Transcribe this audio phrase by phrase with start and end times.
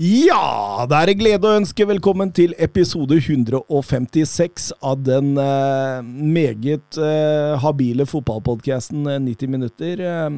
[0.00, 6.96] Ja, det er en glede å ønske velkommen til episode 156 av den eh, meget
[6.96, 10.00] eh, habile fotballpodkasten 90 minutter.
[10.00, 10.30] Eh,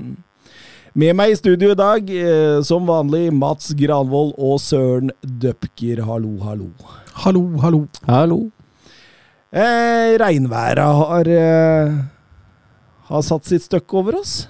[0.98, 6.02] med meg i studio i dag, eh, som vanlig, Mats Granvold og Søren Døpker.
[6.10, 6.72] Hallo, hallo.
[7.22, 7.84] Hallo, hallo.
[8.10, 8.42] Hallo.
[9.54, 12.00] Eh, regnværet har, eh,
[13.14, 14.40] har satt sitt støkk over oss.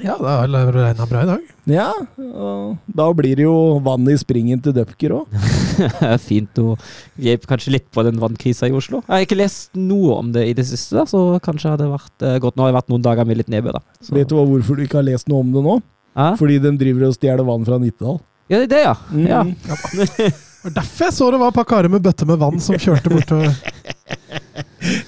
[0.00, 1.51] Ja, det har regna bra i dag.
[1.70, 5.36] Ja, og da blir det jo vann i springen til Døpker òg.
[6.28, 6.74] Fint å
[7.22, 9.04] hjelpe kanskje litt på den vannkrisa i Oslo.
[9.06, 11.94] Jeg har ikke lest noe om det i det siste, da, så kanskje hadde det
[11.94, 12.58] vært eh, godt.
[12.58, 13.98] Nå har det vært noen dager med litt nedbør, da.
[14.02, 14.16] Så.
[14.16, 15.78] Vet du hva, hvorfor du ikke har lest noe om det nå?
[16.18, 16.30] Hæ?
[16.40, 18.18] Fordi de driver og stjeler vann fra Nittedal.
[18.50, 18.96] ja, det er det, ja.
[19.12, 19.28] Mm.
[19.30, 20.32] ja.
[20.62, 22.76] Det var derfor jeg så det var et par karer med bøtte med vann som
[22.78, 23.56] kjørte bortover.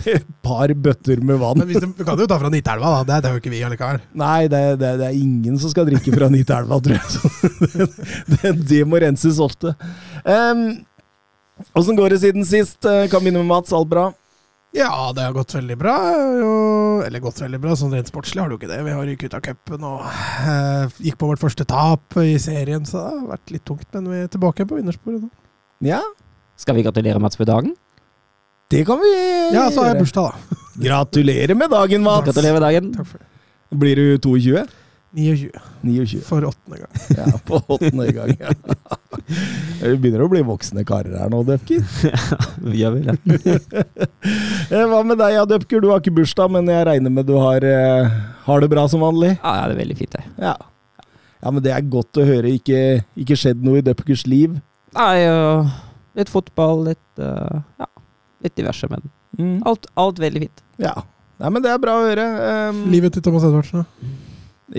[0.07, 1.59] Et par bøtter med vann.
[1.61, 3.05] Men hvis de, du kan jo ta fra Nitelva, da.
[3.09, 4.03] Det, det er jo ikke vi allikevel.
[4.21, 7.07] Nei, det, det, det er ingen som skal drikke fra Nitelva, tror jeg.
[7.75, 7.89] Det,
[8.37, 9.75] det, det må renses ofte.
[11.75, 12.81] Åssen går det siden sist?
[12.85, 13.73] Eh, Kan begynne med Mats.
[13.77, 14.11] Alt bra?
[14.75, 15.95] Ja, det har gått veldig bra.
[16.35, 16.55] Jo,
[17.07, 18.81] eller gått veldig bra, sånn rent sportslig har det jo ikke det.
[18.83, 22.83] Vi har ryket ut av cupen og eh, gikk på vårt første tap i serien,
[22.89, 23.87] så det har vært litt tungt.
[23.95, 25.31] Men vi er tilbake på vinnersporet nå.
[25.87, 26.01] Ja,
[26.59, 27.73] Skal vi gratulere Mats med dagen?
[28.73, 29.51] Det kan vi gjøre.
[29.55, 30.61] Ja, så har jeg bursdag, da.
[30.87, 32.25] Gratulerer med dagen, Mats!
[32.29, 32.89] Gratulerer med dagen.
[32.97, 33.29] Takk for det.
[33.85, 34.65] Blir du 22?
[35.15, 35.51] 29.
[35.87, 36.21] 29.
[36.27, 37.03] For åttende gang.
[37.15, 38.33] Ja, på åttende gang.
[38.41, 38.51] Ja.
[39.85, 41.85] Vi begynner å bli voksne karer her nå, Døpker.
[42.11, 43.59] Ja, Vi gjør vel det.
[44.75, 45.83] Eh, Hva med deg, ja, Døpker?
[45.85, 48.15] Du har ikke bursdag, men jeg regner med du har, eh,
[48.47, 49.35] har det bra som vanlig?
[49.37, 50.25] Ja, ja, det er veldig fint, det.
[50.49, 50.55] Ja.
[51.45, 52.51] ja, men det er godt å høre.
[52.59, 52.81] Ikke,
[53.21, 54.57] ikke skjedd noe i Døpkers liv.
[54.99, 55.15] Nei,
[56.19, 57.89] litt fotball, litt øh, Ja,
[58.45, 59.03] litt diverse, men
[59.35, 59.63] Mm.
[59.67, 60.61] alt, alt veldig fint.
[60.79, 60.93] Ja.
[61.43, 62.25] Nei, men det er bra å høre.
[62.71, 64.13] Um, Livet til Thomas Edvardsen, da.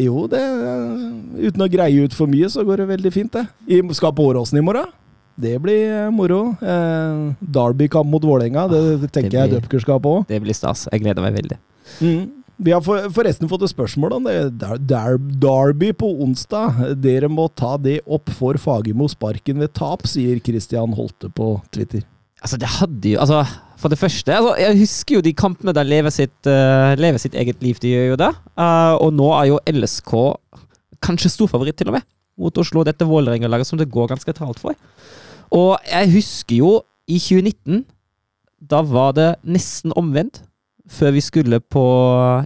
[0.02, 3.44] Jo, det eh, Uten å greie ut for mye, så går det veldig fint, det.
[3.68, 4.88] I, skal på Åråsen i morgen.
[5.36, 6.56] Det blir eh, moro.
[6.64, 10.16] Eh, Derby-kamp mot Vålerenga, det, det tenker Det jeg Dupker skal på.
[10.32, 10.88] Det blir stas.
[10.92, 11.60] Jeg gleder meg veldig.
[12.00, 12.24] Mm.
[12.66, 14.36] Vi har for, forresten fått et spørsmål om det.
[14.64, 16.80] Der, der, Derby på onsdag.
[17.04, 22.08] Dere må ta det opp for Fagermo sparken ved tap, sier Christian Holte på Twitter.
[22.46, 23.42] Altså, det hadde jo Altså,
[23.82, 27.34] for det første altså, Jeg husker jo de kampene der lever sitt, uh, lever sitt
[27.34, 27.80] eget liv.
[27.82, 28.32] De gjør jo det.
[28.54, 30.14] Uh, og nå er jo LSK
[31.06, 32.06] kanskje storfavoritt, til og med,
[32.40, 32.84] mot Oslo.
[32.86, 34.78] Dette Vålerenga-laget som det går ganske tralt for.
[35.54, 36.72] Og jeg husker jo
[37.06, 37.84] i 2019
[38.66, 40.44] Da var det nesten omvendt
[40.90, 41.86] før vi skulle på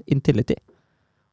[0.07, 0.55] Intility.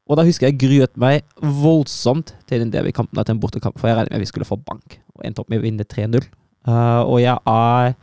[0.07, 3.97] Og da husker jeg gruet meg voldsomt til den derbykampen, til en bortekamp, for jeg
[3.99, 6.23] regnet med vi skulle få bank, og endte opp med å vinne 3-0.
[6.67, 7.97] Uh, og jeg er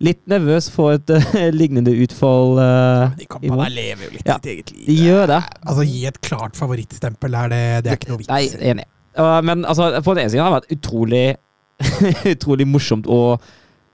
[0.00, 2.58] litt nervøs for et uh, lignende utfall.
[2.60, 4.36] eh, De i kampene lever jo litt Ja.
[4.36, 4.86] sitt eget liv.
[4.86, 5.42] De gjør det.
[5.66, 8.28] Altså, gi et klart favorittstempel her, det, det er ikke noe vits.
[8.28, 8.84] Nei, enig.
[9.16, 11.26] Uh, men altså, på den ene siden har det vært utrolig
[12.36, 13.38] utrolig morsomt å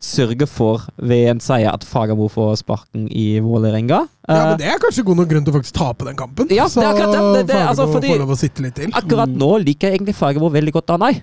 [0.02, 4.00] sørge for ved en seier at Fagermo får sparken i Vålerenga.
[4.02, 6.50] Ja, Uh, men Det er kanskje god nok grunn til å faktisk tape den kampen.
[6.54, 7.22] Ja, det er akkurat det.
[7.22, 8.90] Det- det- altså, fordi- får lov å sitte litt til.
[8.94, 11.22] akkurat nå liker jeg egentlig Fagermo veldig godt, Anai.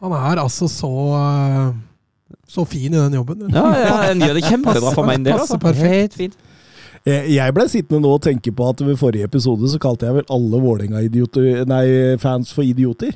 [0.00, 0.90] Han er altså så
[2.48, 3.46] så fin i den jobben.
[3.50, 5.40] Ja, ja, den gjør det kjempebra for meg en del.
[5.40, 5.58] Altså.
[5.62, 5.92] perfekt.
[5.92, 6.36] Helt fint.
[7.06, 10.32] Jeg ble sittende nå og tenke på at ved forrige episode så kalte jeg vel
[10.34, 13.14] alle Vålerenga-fans for idioter.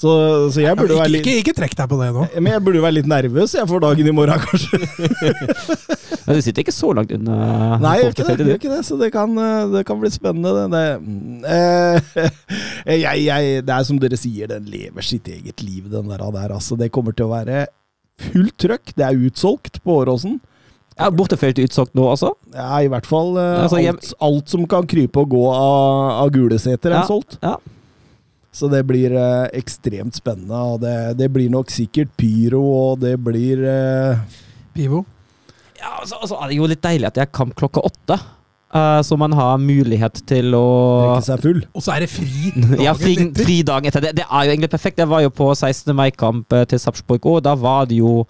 [0.00, 0.12] Så,
[0.48, 2.22] så jeg burde ikke, være ikke, litt ikke trekk deg på det nå.
[2.40, 4.78] men jeg burde være litt nervøs jeg for dagen i morgen, kanskje.
[6.24, 7.36] Men du sitter ikke så langt unna
[7.82, 10.52] Nei, jeg gjør ikke det, ikke det så det kan, eh, det kan bli spennende.
[10.56, 15.64] Det, det, mm, eh, jeg, jeg, det er som dere sier, den lever sitt eget
[15.64, 16.24] liv, den der.
[16.38, 17.66] der altså, det kommer til å være
[18.20, 18.92] fullt trøkk.
[18.96, 20.38] Det er utsolgt på Åråsen.
[21.00, 22.34] Ja, Bortefelt utsolgt nå altså?
[22.52, 26.24] Ja, i hvert fall Uh, Altså, jeg- alt, alt som kan krype og gå av,
[26.26, 27.38] av Guleseter, er Ja, solgt.
[27.42, 27.54] ja.
[28.52, 30.58] Så det blir uh, ekstremt spennende.
[30.74, 32.60] Og det, det blir nok sikkert pyro,
[32.92, 34.18] og det blir uh...
[34.74, 35.04] Pivo.
[35.80, 38.18] Ja, altså, altså er det jo litt deilig at det er kamp klokka åtte.
[38.74, 40.66] Eh, så man har mulighet til å
[41.04, 41.64] drikke seg full.
[41.74, 42.52] Og så er det fri
[42.86, 43.44] Ja, dagen fri, etter.
[43.44, 44.06] fri dagen etter.
[44.06, 45.02] Det, det er jo egentlig perfekt.
[45.02, 45.90] Jeg var jo på 16.
[45.96, 48.24] mai-kamp eh, til Sarpsborg, og da var det jo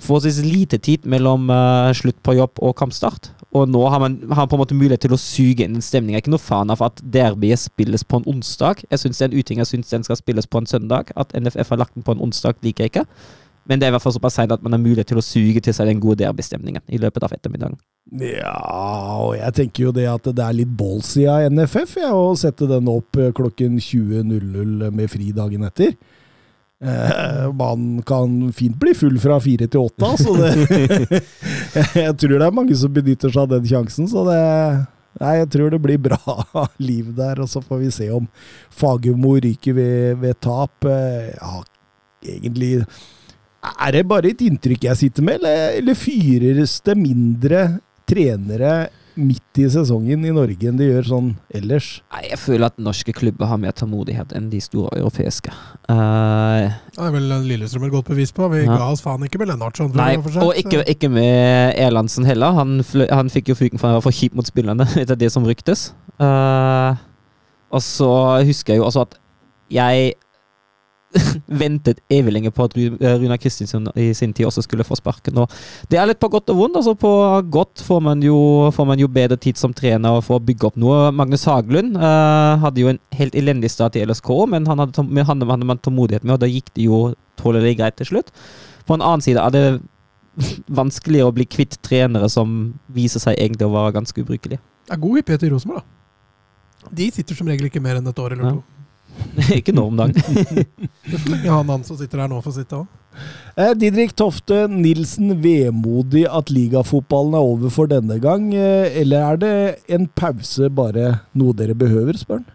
[0.00, 3.34] forholdsvis lite tid mellom uh, slutt på jobb og kampstart.
[3.56, 5.82] Og nå har man, har på en måte mulighet til å suge inn stemninga.
[5.84, 6.14] stemning.
[6.14, 8.84] Jeg er ikke noe fan av at derbyet spilles på en onsdag.
[8.86, 9.62] Jeg syns det er en uting.
[9.62, 11.10] Jeg syns den skal spilles på en søndag.
[11.18, 13.04] At NFF har lagt den på en onsdag, liker jeg ikke.
[13.70, 15.62] Men det er i hvert fall såpass seint at man har mulighet til å suge
[15.62, 17.78] til seg den gode derbystemningen i løpet av ettermiddagen.
[18.18, 18.56] Ja,
[19.22, 22.66] og jeg tenker jo det at det er litt ballsy av NFF ja, å sette
[22.66, 25.94] den opp eh, klokken 20.00 med fri dagen etter.
[26.82, 31.20] Eh, man kan fint bli full fra fire til åtte, så det
[32.06, 34.40] Jeg tror det er mange som benytter seg av den sjansen, så det
[35.20, 36.18] Nei, jeg tror det blir bra
[36.88, 38.26] liv der, og så får vi se om
[38.72, 40.86] Fagermo ryker ved, ved tap.
[40.86, 41.62] Eh, Ja,
[42.24, 42.86] egentlig
[43.62, 47.66] Er det bare et inntrykk jeg sitter med, eller, eller fyres det mindre
[48.08, 48.88] trenere
[49.20, 51.88] midt i sesongen i Norge enn de gjør sånn ellers?
[52.14, 55.52] Nei, Jeg føler at norske klubber har mer tålmodighet enn de store europeiske.
[55.90, 58.48] Uh, Det er vel Lillestrøm et godt bevis på.
[58.54, 58.78] Vi Ja.
[58.78, 59.92] ga oss faen ikke med Lennartson.
[59.94, 62.54] Nei, seg, og ikke, ikke med Erlandsen heller.
[62.56, 62.80] Han,
[63.10, 65.90] han fikk jo fyken for å være for kjip mot spillerne, etter det som ryktes.
[66.16, 66.96] Uh,
[67.70, 68.10] og så
[68.46, 69.18] husker jeg jo også at
[69.70, 70.14] jeg
[71.62, 75.38] ventet evig lenge på at eh, Kristinsson i sin tid også skulle få sparken.
[75.42, 75.50] Og
[75.90, 76.78] det er litt på godt og vondt.
[76.80, 77.12] Altså på
[77.50, 80.80] godt får man jo, får man jo bedre tid som trener og får bygge opp
[80.80, 81.10] noe.
[81.16, 85.46] Magnus Haglund uh, hadde jo en helt elendig start i LSK, men han hadde, han
[85.50, 87.02] hadde man tålmodighet med, og da gikk det jo
[87.40, 88.34] tålelig greit til slutt.
[88.86, 89.64] På en annen side er det
[90.80, 94.62] vanskeligere å bli kvitt trenere som viser seg egentlig å være ganske ubrukelige.
[94.86, 95.96] Det er god hyppighet i Rosenborg, da.
[96.96, 98.60] De sitter som regel ikke mer enn et år eller Ja.
[99.58, 100.16] ikke nå om dagen.
[101.44, 102.88] Ja, han, han som sitter her nå, får sitte òg.
[103.58, 109.40] Eh, Didrik Tofte Nilsen vemodig at ligafotballen er over for denne gang, eh, eller er
[109.42, 109.54] det
[109.96, 112.48] en pause bare noe dere behøver, spør han?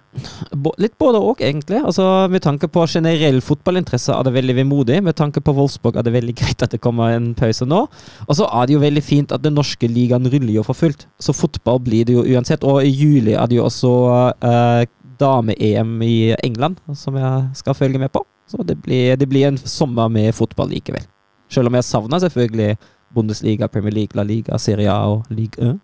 [0.80, 1.82] Litt både og, egentlig.
[1.84, 5.02] Altså, med tanke på generell fotballinteresse er det veldig vemodig.
[5.04, 7.82] Med tanke på Wolfsburg er det veldig greit at det kommer en pause nå.
[8.28, 11.08] Og så er det jo veldig fint at den norske ligaen ruller jo for fullt.
[11.20, 12.64] Så fotball blir det jo uansett.
[12.64, 13.94] Og i juli er det jo også
[14.40, 14.86] eh,
[15.20, 18.24] dame-EM i England som jeg skal følge med på.
[18.48, 21.06] Så det blir, det blir en sommer med fotball likevel.
[21.50, 22.78] Selv om jeg savner selvfølgelig
[23.16, 25.80] Bundesliga, Premier League, La Liga, Serie A og Ligue 1.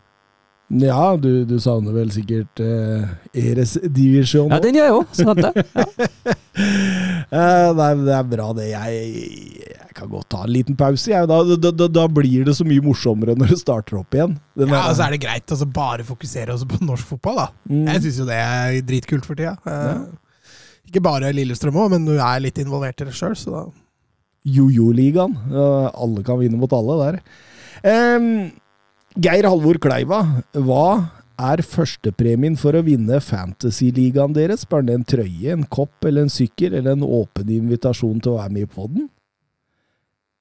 [0.79, 5.15] Ja, du, du savner vel sikkert eh, Eres divisjon Ja, den gjør jeg òg.
[5.17, 5.65] Sånn at det.
[5.75, 5.87] Ja.
[7.31, 8.65] Eh, nei, men det er bra, det.
[8.73, 9.03] Jeg,
[9.63, 11.07] jeg kan godt ta en liten pause.
[11.13, 11.29] Jeg.
[11.31, 14.33] Da, da, da, da blir det så mye morsommere når det starter opp igjen.
[14.59, 17.45] Den Ja, så altså er det greit å bare fokusere også på norsk fotball, da.
[17.71, 17.85] Mm.
[17.87, 19.55] Jeg syns jo det er dritkult for tida.
[19.63, 20.03] Eh,
[20.91, 23.63] Ikke bare Lillestrøm òg, men du er litt involvert i det sjøl, så da
[24.51, 25.37] Jojo-ligaen.
[25.55, 27.21] Alle kan vinne mot alle der.
[27.87, 28.27] Em,
[29.19, 30.21] Geir Halvor Kleiva,
[30.55, 30.85] hva
[31.41, 34.63] er førstepremien for å vinne Fantasy-ligaen deres?
[34.63, 38.37] Spør han en trøye, en kopp eller en sykkel, eller en åpen invitasjon til å
[38.39, 39.09] være med i poden?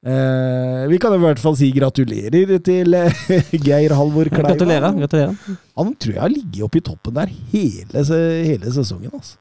[0.00, 3.24] Eh, vi kan i hvert fall si gratulerer til eh,
[3.66, 4.52] Geir Halvor Kleiva.
[4.54, 4.94] Gratulerer.
[5.02, 5.56] gratulerer.
[5.76, 8.04] Han tror jeg har ligget oppe i toppen der hele,
[8.46, 9.10] hele sesongen.
[9.12, 9.36] altså.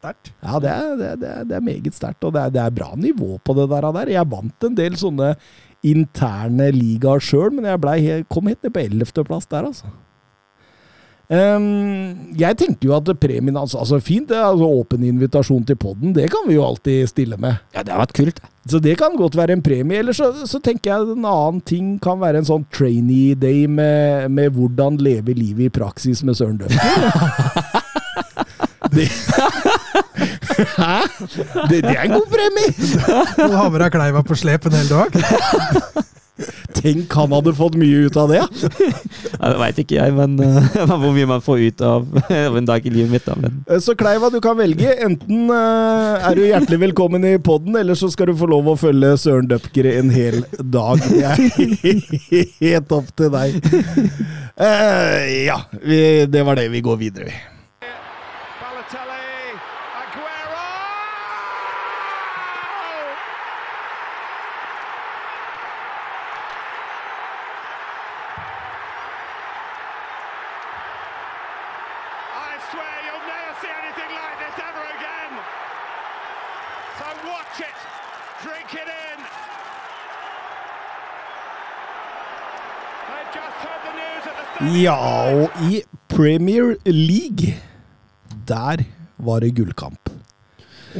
[0.00, 0.32] sterkt.
[0.42, 2.88] Ja, det er, det, er- det er, meget sterkt, og det er, det er bra
[2.98, 3.90] nivå på det der.
[4.00, 4.14] der.
[4.16, 5.34] Jeg vant en del sånne
[5.82, 9.90] interne ligaer sjøl, men jeg ble, kom helt ned på ellevteplass der, altså.
[11.32, 15.78] Um, jeg tenker jo at premien altså, altså Fint, det er altså åpen invitasjon til
[15.80, 17.56] podden, det kan vi jo alltid stille med.
[17.72, 18.42] Ja, det har vært kult.
[18.68, 19.98] Så det kan godt være en premie.
[19.98, 24.28] Eller så, så tenker jeg en annen ting kan være en sånn trainee day med,
[24.30, 27.08] med hvordan leve livet i praksis med Søren Døfker.
[28.94, 29.08] det,
[30.76, 30.96] Hæ?
[31.70, 32.72] Det, det er en god premie!
[33.38, 36.02] Nå har med deg Kleiva på slep en hel dag.
[36.82, 38.40] Tenk han hadde fått mye ut av det.
[38.48, 42.06] Det veit ikke jeg, men uh, hvor mye man får ut av,
[42.48, 43.28] av en dag i livet mitt.
[43.28, 44.94] da, men Så Kleiva, du kan velge.
[45.06, 48.78] Enten uh, er du hjertelig velkommen i podden, eller så skal du få lov å
[48.80, 51.02] følge Søren Døpker en hel dag.
[51.06, 52.02] Det er
[52.64, 53.58] helt opp til deg.
[54.56, 56.70] Uh, ja, vi, det var det.
[56.72, 57.40] Vi går videre, vi.
[84.62, 84.94] Ja,
[85.34, 87.56] og i Premier League,
[88.46, 88.84] der
[89.18, 90.10] var det gullkamp.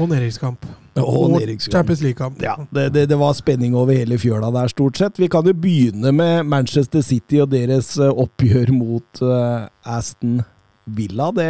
[0.01, 0.67] Og nedrykkskamp.
[0.99, 1.39] Og.
[1.61, 2.43] Champions League-kamp.
[2.43, 5.21] Ja, det, det, det var spenning over hele fjøla der, stort sett.
[5.21, 10.43] Vi kan jo begynne med Manchester City og deres eh, oppgjør mot uh, Aston
[10.85, 11.31] Villa.
[11.33, 11.49] Det,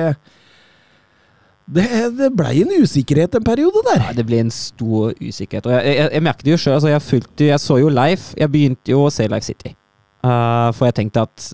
[1.72, 1.88] det,
[2.20, 4.04] det blei en usikkerhet en periode der.
[4.10, 5.66] ja, det ble en stor usikkerhet.
[5.66, 6.76] Og jeg, jeg, jeg merket det jo sjøl.
[6.76, 8.34] Altså, jeg, jeg så jo Leif.
[8.36, 9.74] Jeg begynte jo å se Leif City.
[10.22, 11.50] Uh, for jeg tenkte at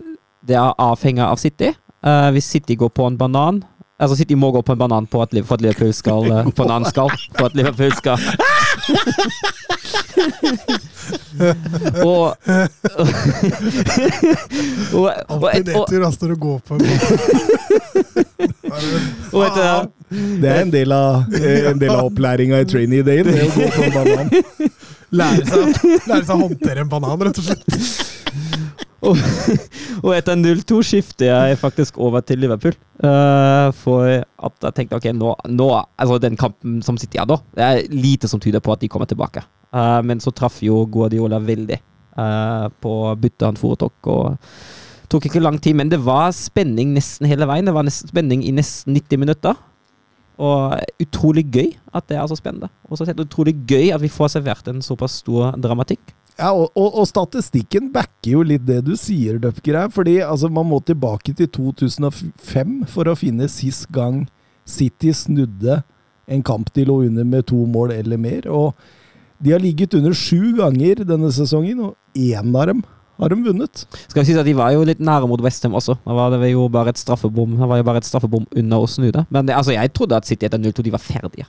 [0.48, 1.72] det er avhengig av City.
[2.04, 3.64] Uh, hvis City går på en banan
[3.98, 6.62] Altså City må gå på en banan på at, for at Liverpool skal uh, På
[6.62, 7.10] en annen skal.
[7.34, 8.18] For at Liverpool skal
[11.38, 12.34] og, og,
[14.94, 16.80] og, og, Alltid nedtur altså, når du går på en
[19.32, 21.24] og etter, Det er en del av,
[21.72, 23.26] en del av opplæringa i trainee-dayen.
[23.28, 24.30] Det å gå på en banan.
[25.18, 25.58] Lære seg,
[26.08, 27.62] lære seg å håndtere en banan, rett og slett.
[29.06, 29.20] Og,
[30.04, 32.74] og etter 0-2 skifter jeg faktisk over til Liverpool.
[32.98, 37.36] Uh, for at jeg tenkte ok, nå, nå Altså, den kampen som sitter jeg da,
[37.54, 39.44] det er lite som tyder på at de kommer tilbake.
[39.70, 41.78] Uh, men så traff jo Guardiola veldig
[42.18, 44.10] uh, på byttet han foretok.
[44.10, 44.36] og
[45.08, 47.68] tok ikke lang tid, men det var spenning nesten hele veien.
[47.68, 49.58] Det var nesten spenning i nesten 90 minutter.
[50.38, 52.68] Og utrolig gøy at det er så spennende.
[52.86, 56.12] Og så utrolig gøy at vi får servert en såpass stor dramatikk.
[56.38, 59.88] Ja, og, og, og statistikken backer jo litt det du sier, Døpker her.
[59.94, 64.26] Fordi altså, man må tilbake til 2005 for å finne sist gang
[64.68, 65.80] City snudde
[66.28, 68.46] en kamp de lå under med to mål eller mer.
[68.52, 68.76] Og
[69.42, 72.84] de har ligget under sju ganger denne sesongen, og én av dem
[73.18, 73.84] har de vunnet.
[74.06, 75.96] Skal vi si at De var jo litt nære mot Westham også.
[76.04, 78.90] Da var det jo bare et straffebom Det var jo bare et straffebom under å
[78.90, 79.24] snu det.
[79.34, 81.48] Men det, altså, jeg trodde at City etter 0-2 de var ferdige.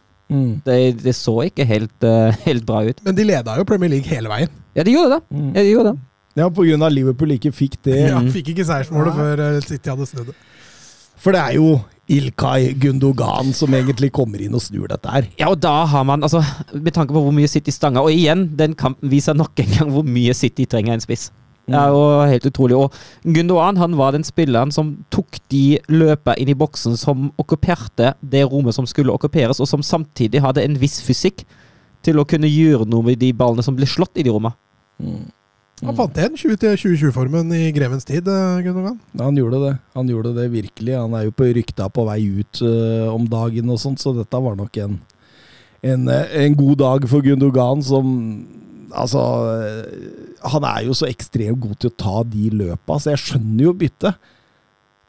[0.66, 3.02] Det, det så ikke helt, uh, helt bra ut.
[3.06, 4.52] Men de leda jo Premier League hele veien.
[4.80, 5.22] Ja, de gjorde det.
[5.36, 5.50] Mm.
[5.52, 6.06] Ja, de gjorde det.
[6.40, 7.98] Ja, på grunn av Liverpool ikke fikk det.
[8.14, 10.36] Ja, fikk ikke seiersmålet før eh, City hadde snudd det.
[11.20, 11.74] For det er jo
[12.10, 15.28] Ilkay Gundogan som egentlig kommer inn og snur dette her.
[15.42, 16.40] Ja, og da har man altså
[16.72, 19.92] Med tanke på hvor mye City stanger Og igjen, den kampen viser nok en gang
[19.94, 21.28] hvor mye City trenger en spiss.
[21.70, 22.78] Det er jo helt utrolig.
[22.80, 22.96] Og
[23.36, 28.42] Gundogan han var den spilleren som tok de løpa inn i boksen som okkuperte det
[28.50, 31.44] rommet som skulle okkuperes, og som samtidig hadde en viss fysikk
[32.02, 34.58] til å kunne gjøre noe med de ballene som ble slått i de rommene.
[35.80, 39.76] Han fant igjen 2020-formen i grevens tid, eh, Ja, Han gjorde det.
[39.96, 40.96] Han gjorde det virkelig.
[40.98, 44.42] Han er jo på rykta på vei ut uh, om dagen og sånt, så dette
[44.44, 45.00] var nok en,
[45.82, 48.10] en, eh, en god dag for Gundogan som
[48.90, 49.22] Altså
[50.50, 53.74] Han er jo så ekstremt god til å ta de løpa, så jeg skjønner jo
[53.78, 54.18] byttet.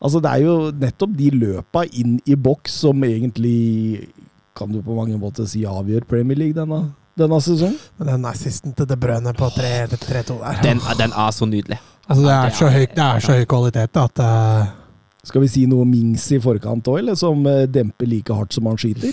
[0.05, 4.11] Altså, det er jo nettopp de løpa inn i boks som egentlig
[4.57, 7.79] kan du på mange måter si avgjør Premier League denne, denne sesongen.
[8.01, 11.81] Men den assisten til De Brønne på 3-2 der Den, den er så nydelig.
[12.09, 14.77] Altså, det er så høy, det er så høy kvalitet at uh...
[15.21, 18.65] Skal vi si noe Mings i forkant òg, eller som eh, demper like hardt som
[18.71, 19.13] han skyter?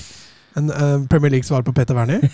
[0.58, 2.22] en uh, Premier League-svar på Petter Wernie.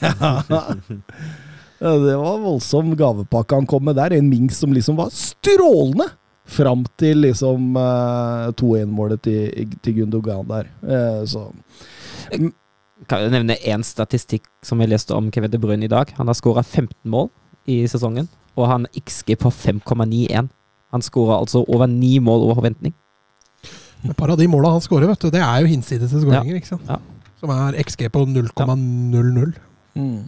[1.83, 4.13] Ja, det var voldsom gavepakke han kom med der.
[4.15, 6.05] En Mings som liksom var strålende!
[6.47, 10.69] Fram til liksom eh, 2-1-målet til, til Gundogan der.
[10.79, 11.41] Eh, så
[13.09, 16.11] Kan jeg nevne én statistikk som jeg leste om Kevin De Bruyne i dag?
[16.17, 17.29] Han har skåra 15 mål
[17.69, 20.51] i sesongen, og han XG på 5,91.
[20.93, 22.93] Han skåra altså over ni mål over forventning.
[24.03, 26.59] Et par av de måla han skårer, vet du, det er jo hinsides skåringer.
[26.59, 26.87] ikke sant?
[26.89, 26.99] Ja.
[27.39, 29.53] Som er XG på 0,00.
[29.95, 30.23] mm.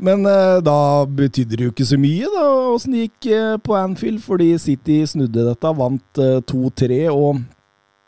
[0.00, 3.74] Men eh, da betydde det jo ikke så mye, da, åssen det gikk eh, på
[3.76, 7.00] Anfield, fordi City snudde dette, vant eh, 2-3.
[7.12, 7.42] og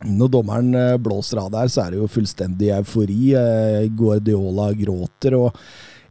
[0.07, 3.35] når dommeren eh, blåser av der, så er det jo fullstendig eufori.
[3.39, 5.37] Eh, Guardiola gråter.
[5.39, 5.57] og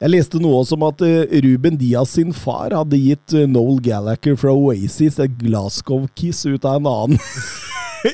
[0.01, 4.39] Jeg leste noe også om at eh, Ruben Diaz sin far hadde gitt Noel Gallagher
[4.39, 7.21] fra Oasis et Glasgow-kiss ut av en annen.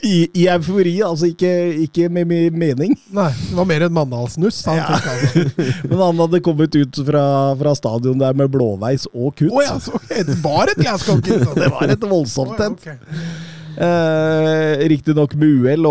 [0.03, 1.49] I, I eufori, altså ikke,
[1.85, 2.95] ikke med med, mening.
[3.15, 4.65] Nei, det var mer en Mandalsnuss.
[4.67, 4.97] Han Ja.
[5.89, 7.23] Men han hadde kommet ut fra,
[7.59, 9.51] fra stadion der med blåveis og kutt.
[9.51, 11.39] Oh, ja, så det var et Glasgow-kiss!
[11.39, 11.55] altså.
[11.63, 13.46] Det var et voldsomt oh, ja, et.
[13.77, 15.85] Eh, Riktignok med uhell,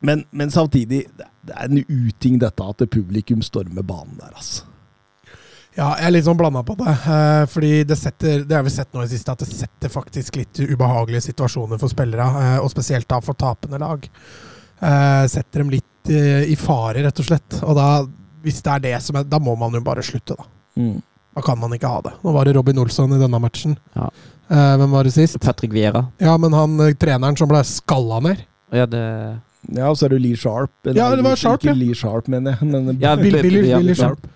[0.00, 4.68] men, men samtidig, det det er en uting dette at publikum stormer banen der, altså.
[5.72, 6.92] Ja, jeg er litt sånn blanda på det.
[6.92, 10.36] eh, fordi det setter Det har vi sett nå i siste, at det setter faktisk
[10.36, 12.26] litt ubehagelige situasjoner for spillere.
[12.42, 14.04] eh, og spesielt da for tapende lag.
[14.82, 17.62] Eh, setter dem litt eh, i fare, rett og slett.
[17.62, 18.06] Og da,
[18.44, 20.44] hvis det er det som er Da må man jo bare slutte, da.
[21.34, 22.12] Da kan man ikke ha det.
[22.22, 23.78] Nå var det Robin Olsson i denne matchen.
[23.96, 24.10] Ja.
[24.50, 25.38] Eh, hvem var det sist?
[25.40, 26.06] Patrick Vieira.
[26.22, 28.42] Ja, men han eh, treneren som ble skalla ned.
[28.72, 29.02] Ja, det
[29.70, 30.72] Ja, og så er det Lee Sharp.
[30.90, 31.78] Ja, det var Sharp, ikke ja.
[31.78, 32.68] Lee Sharp, mener jeg.
[32.72, 34.26] Men Ja, Billy, Billy, Billy, Billy Sharp.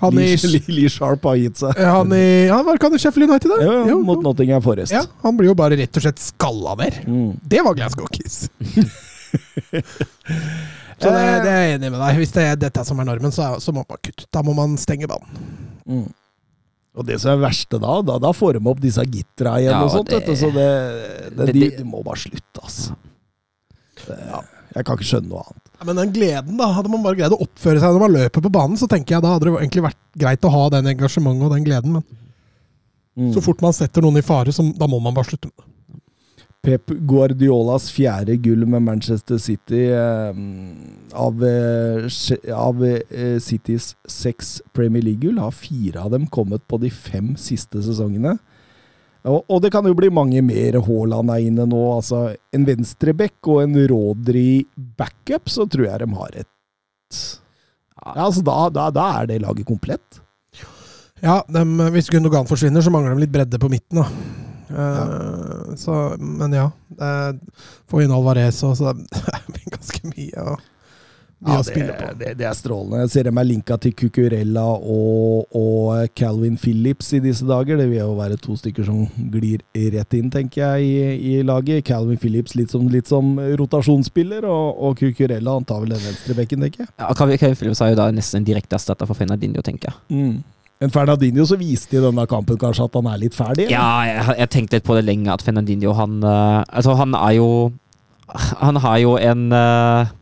[0.00, 1.76] Han Lee, Lee, Lee Sharp har gitt seg.
[1.76, 3.58] eh, han i ja, Var ikke han i Sheffield United, da?
[3.60, 4.22] Ja, ja, Jo, mot.
[4.24, 4.94] Nottingham Forest.
[4.96, 7.02] Ja, han blir jo bare rett og slett skalla ned.
[7.04, 7.34] Mm.
[7.52, 8.46] Det var Glasgow Kiss.
[11.00, 12.16] Så det, det er jeg enig med deg.
[12.20, 14.26] Hvis det er dette som er normen, så, så må man kutte.
[14.32, 15.44] Da må man stenge banen.
[15.88, 16.08] Mm.
[16.98, 19.82] Og det som er verste da, da, da får de opp disse gittera igjen Ja,
[19.86, 20.68] og sånt, det- vet du, så det,
[21.36, 22.96] det, det- de, de må bare slutte, altså.
[24.10, 24.40] Ja,
[24.74, 25.66] jeg kan ikke skjønne noe annet.
[25.80, 26.66] Ja, men den gleden, da.
[26.76, 29.22] Hadde man bare greid å oppføre seg når man løper på banen, så tenker jeg
[29.24, 31.92] da hadde det egentlig vært greit å ha den engasjementet og den gleden.
[31.98, 32.04] Men
[33.18, 33.32] Mm.
[33.34, 35.64] så fort man setter noen i fare, så da må man bare slutte med det.
[36.60, 39.86] Pep Guardiolas fjerde gull med Manchester City.
[39.96, 40.34] Eh,
[41.16, 42.08] av, eh,
[42.54, 47.80] av eh, Citys seks Premier League-gull har fire av dem kommet på de fem siste
[47.86, 48.36] sesongene.
[49.24, 50.80] Og, og det kan jo bli mange mer.
[50.84, 51.80] Haaland er inne nå.
[51.96, 52.26] altså
[52.56, 56.48] En venstreback og en Rodri backup, så tror jeg de har et
[58.00, 60.20] ja, altså da, da, da er det laget komplett.
[61.20, 64.00] Ja, de, hvis Gundogan forsvinner, så mangler de litt bredde på midten.
[64.00, 64.49] da.
[64.70, 66.68] Eh, så, men ja.
[66.88, 67.40] det-
[67.90, 69.06] Få inn Alvarez òg, så det
[69.54, 70.58] blir ganske mye å,
[71.40, 72.10] mye å spille på.
[72.20, 73.00] Det, det er strålende.
[73.02, 77.80] Jeg ser dem er linka til Cucurella og, og Calvin Phillips i disse dager.
[77.80, 79.64] Det vil jo være to stykker som glir
[79.96, 81.82] rett inn, tenker jeg, i, i laget.
[81.88, 86.62] Calvin Phillips litt som, litt som rotasjonsspiller, og, og Cucurella han tar vel den venstrebekken,
[86.68, 86.92] tenker jeg.
[87.00, 90.00] Ja, Kevin Phillips er jo da nesten en direkte erstatter for Fernandinho, tenker jeg.
[90.14, 90.40] Mm.
[90.80, 93.66] Men Fernandinho så viste i denne kampen kanskje at han er litt ferdig?
[93.66, 93.76] eller?
[93.76, 97.34] Ja, jeg, jeg tenkte litt på det lenge, at Fernandinho han eh, Altså, han er
[97.36, 97.50] jo
[98.62, 100.16] Han har jo en eh,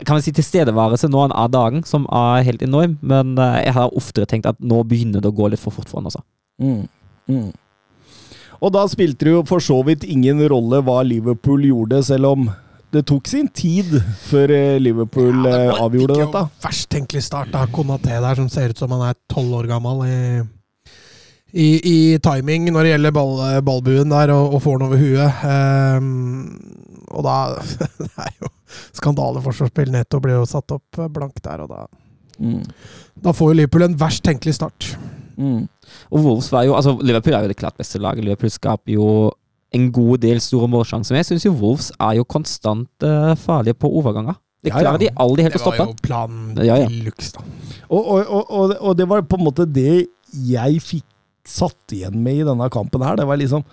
[0.00, 3.76] kan man si tilstedeværelse nå han av dagen som er helt enorm, men eh, jeg
[3.76, 6.22] har oftere tenkt at nå begynner det å gå litt for fort for han, også.
[6.62, 6.86] Mm.
[7.28, 7.50] Mm.
[8.64, 12.48] Og da spilte det jo for så vidt ingen rolle hva Liverpool gjorde, selv om
[12.94, 13.92] det tok sin tid
[14.26, 16.62] før eh, Liverpool Ja, eh, det avgjorde fikk jo dette.
[16.64, 20.02] Verst tenkelig start av Konaté der, som ser ut som han er tolv år gammel
[20.08, 20.18] i,
[21.52, 23.34] i, i timing når det gjelder ball,
[23.66, 25.46] ballbuen der, og, og får den over huet.
[25.46, 26.12] Um,
[27.10, 27.38] og da
[28.00, 28.52] Det er jo
[28.98, 29.90] skandaleforsvarsspill.
[29.94, 31.86] Netto ble jo satt opp blank der, og da
[32.40, 32.62] Mm.
[33.20, 34.94] Da får jo Liverpool en verst tenkelig start.
[35.36, 35.66] Mm.
[36.10, 38.24] Og Wolves var jo Altså, Liverpool er jo det klart beste laget.
[38.24, 39.06] Liverpool skaper jo
[39.76, 41.14] en god del store målsjanser.
[41.14, 44.34] Men jeg syns jo Wolves er jo konstant uh, farlige på overganger.
[44.60, 44.82] Det Ja, ja.
[44.84, 46.88] klarer de aldri helt Det å var jo planen Ja, ja.
[46.90, 47.44] de luxe, da.
[47.88, 51.06] Og, og, og, og, og det var på en måte det jeg fikk
[51.48, 53.16] satt igjen med i denne kampen her.
[53.16, 53.64] Det var liksom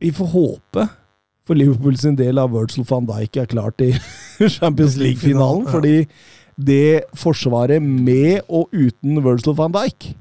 [0.00, 0.86] Vi får håpe
[1.46, 3.92] for Liverpool sin del av Virgil van Dijk er klar til
[4.56, 5.66] Champions League-finalen.
[5.66, 5.72] Ja.
[5.74, 5.94] Fordi
[6.60, 10.12] det forsvaret med og uten Virgil van Dijk,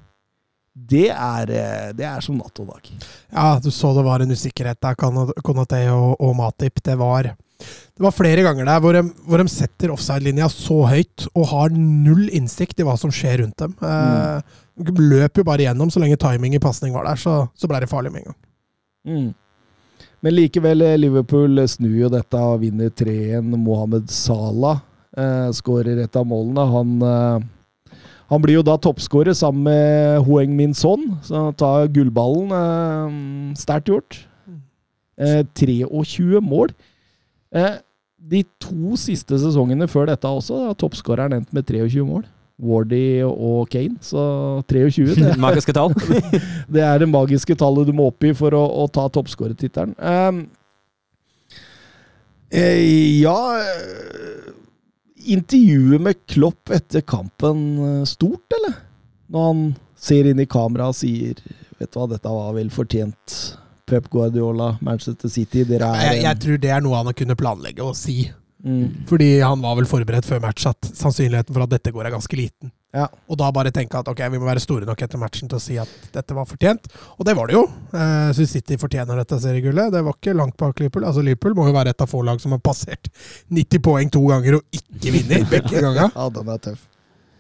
[0.90, 2.90] det er, eh, det er som natt og dag.
[3.34, 6.80] Ja, du så det var en usikkerhet der, Kon- Konaté og, og Matip.
[6.86, 11.28] Det var, det var flere ganger der hvor de, hvor de setter offside-linja så høyt
[11.34, 13.76] og har null innsikt i hva som skjer rundt dem.
[13.84, 14.42] Eh,
[14.80, 17.82] de løp jo bare gjennom så lenge timing i pasning var der, så, så ble
[17.84, 18.40] det farlig med en gang.
[19.10, 19.30] Mm.
[20.24, 23.54] Men likevel, eh, Liverpool snur jo dette og vinner 3-1.
[23.60, 24.82] Mohammed Salah
[25.18, 26.66] eh, skårer et av målene.
[26.74, 27.48] Han, eh,
[28.30, 32.52] han blir jo da toppskårer sammen med Hoeng Min Son, så han tar gullballen.
[32.54, 34.20] Eh, Sterkt gjort.
[35.20, 36.74] Eh, 23 mål.
[37.56, 37.80] Eh,
[38.20, 42.28] de to siste sesongene før dette også, har toppskåreren endt med 23 mål.
[42.60, 45.16] Wardy og Kane, så 23.
[45.16, 45.96] Det, Magiske tall.
[46.74, 49.96] det er det magiske tallet du må opp i for å, å ta toppskårertittelen.
[49.98, 50.42] Um,
[52.52, 54.52] eh, ja eh,
[55.26, 58.78] Intervjuet med Klopp etter kampen eh, stort, eller?
[59.30, 59.64] Når han
[60.00, 61.42] ser inn i kameraet og sier
[61.80, 63.36] Vet du hva, dette var vel fortjent.
[63.88, 67.40] Pep Guardiola, Manchester City, dere er Jeg, jeg tror det er noe han har kunnet
[67.40, 68.18] planlegge å si.
[68.66, 72.16] mm, Fordi han var vel forberedt før match at sannsynligheten for at dette går er
[72.18, 72.74] ganske liten.
[72.96, 73.04] Ja.
[73.30, 75.62] Og da bare tenke at ok, vi må være store nok etter matchen til å
[75.62, 76.88] si at dette var fortjent.
[77.20, 77.64] Og det var det jo.
[77.94, 79.92] Eh, så City fortjener dette seriegullet.
[79.94, 81.06] Det var ikke langt bak Liverpool.
[81.06, 83.12] Altså Liverpool må jo være et av få lag som har passert
[83.54, 86.10] 90 poeng to ganger og ikke vinner begge ganger.
[86.16, 86.86] ja, den er tøff.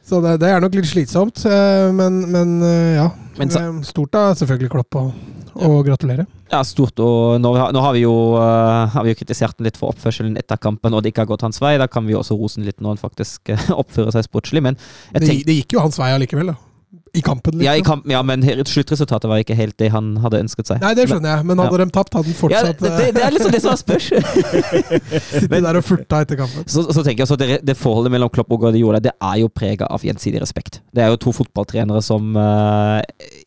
[0.10, 1.42] Så det, det er nok litt slitsomt.
[1.50, 3.10] eh, men, men eh, ja.
[3.42, 5.12] Men så- Eh, Stort da, selvfølgelig Klopp, og,
[5.56, 6.28] og gratulerer.
[6.50, 7.00] Ja, stort.
[7.04, 10.38] Og nå, nå har vi jo uh, har vi jo kritisert den litt for oppførselen
[10.40, 11.76] etter kampen, og det ikke har gått hans vei.
[11.82, 14.64] Da kan vi jo også rose den litt når han faktisk eh, oppfører seg sportslig.
[14.66, 14.80] Men
[15.14, 16.69] Det, det gikk jo hans vei allikevel, da.
[17.14, 17.66] I kampen, liksom.
[17.66, 20.82] ja, i kamp, ja, men sluttresultatet var ikke helt det han hadde ønsket seg.
[20.84, 23.34] Nei, det skjønner jeg, men hadde de tapt, hadde han fortsatt det, det, det er
[23.36, 24.10] liksom det som er spørs.
[25.40, 26.68] Sitte der og furta etter kampen.
[26.70, 29.50] Så, så tenker jeg at det, det forholdet mellom Klopp og Guardiola det er jo
[29.54, 30.82] prega av gjensidig respekt.
[30.96, 33.00] Det er jo to fotballtrenere som uh,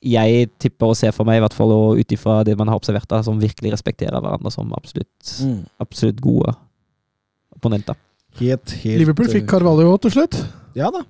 [0.03, 3.09] jeg tipper og ser for meg, i hvert fall ut ifra det man har observert,
[3.11, 5.09] da, som virkelig respekterer hverandre som absolutt,
[5.43, 5.63] Mm.
[5.81, 6.53] absolutt gode
[7.57, 7.97] opponenter.
[8.41, 10.39] Helt, helt Liverpool fikk Carvalho til slutt.
[10.79, 11.03] Ja da.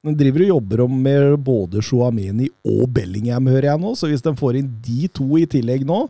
[0.00, 3.92] Den driver og jobber med både Chouameni og Bellingham, hører jeg nå.
[3.98, 6.06] Så hvis de får inn de to i tillegg nå,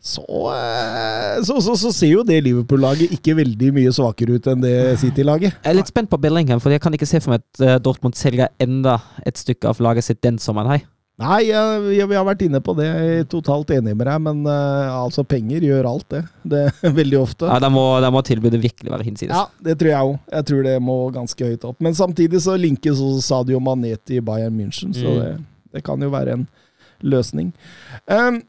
[0.00, 4.62] så, eh, så, så, så ser jo det Liverpool-laget ikke veldig mye svakere ut enn
[4.64, 5.58] det City-laget.
[5.58, 7.76] Jeg er litt spent på Bellingham, for jeg kan ikke se for meg at eh,
[7.84, 8.96] Dortmund selger enda
[9.28, 10.72] et stykke av laget sitt den sommeren.
[10.72, 10.80] Hei.
[11.20, 12.86] Nei, jeg, jeg, vi har vært inne på det.
[12.88, 16.22] Jeg er totalt enig med deg, men uh, altså, penger gjør alt, det.
[16.48, 16.62] det
[17.00, 17.48] veldig ofte.
[17.50, 19.34] Ja, da må, må tilbudet virkelig være hinsides.
[19.36, 20.14] Ja, det tror jeg òg.
[20.32, 21.76] Jeg tror det må ganske høyt opp.
[21.84, 25.20] Men samtidig så linkes også Sadio Mané til Bayern München, så Mm.
[25.20, 25.32] det,
[25.76, 26.46] det kan jo være en
[27.02, 27.52] løsning.
[28.08, 28.40] Um,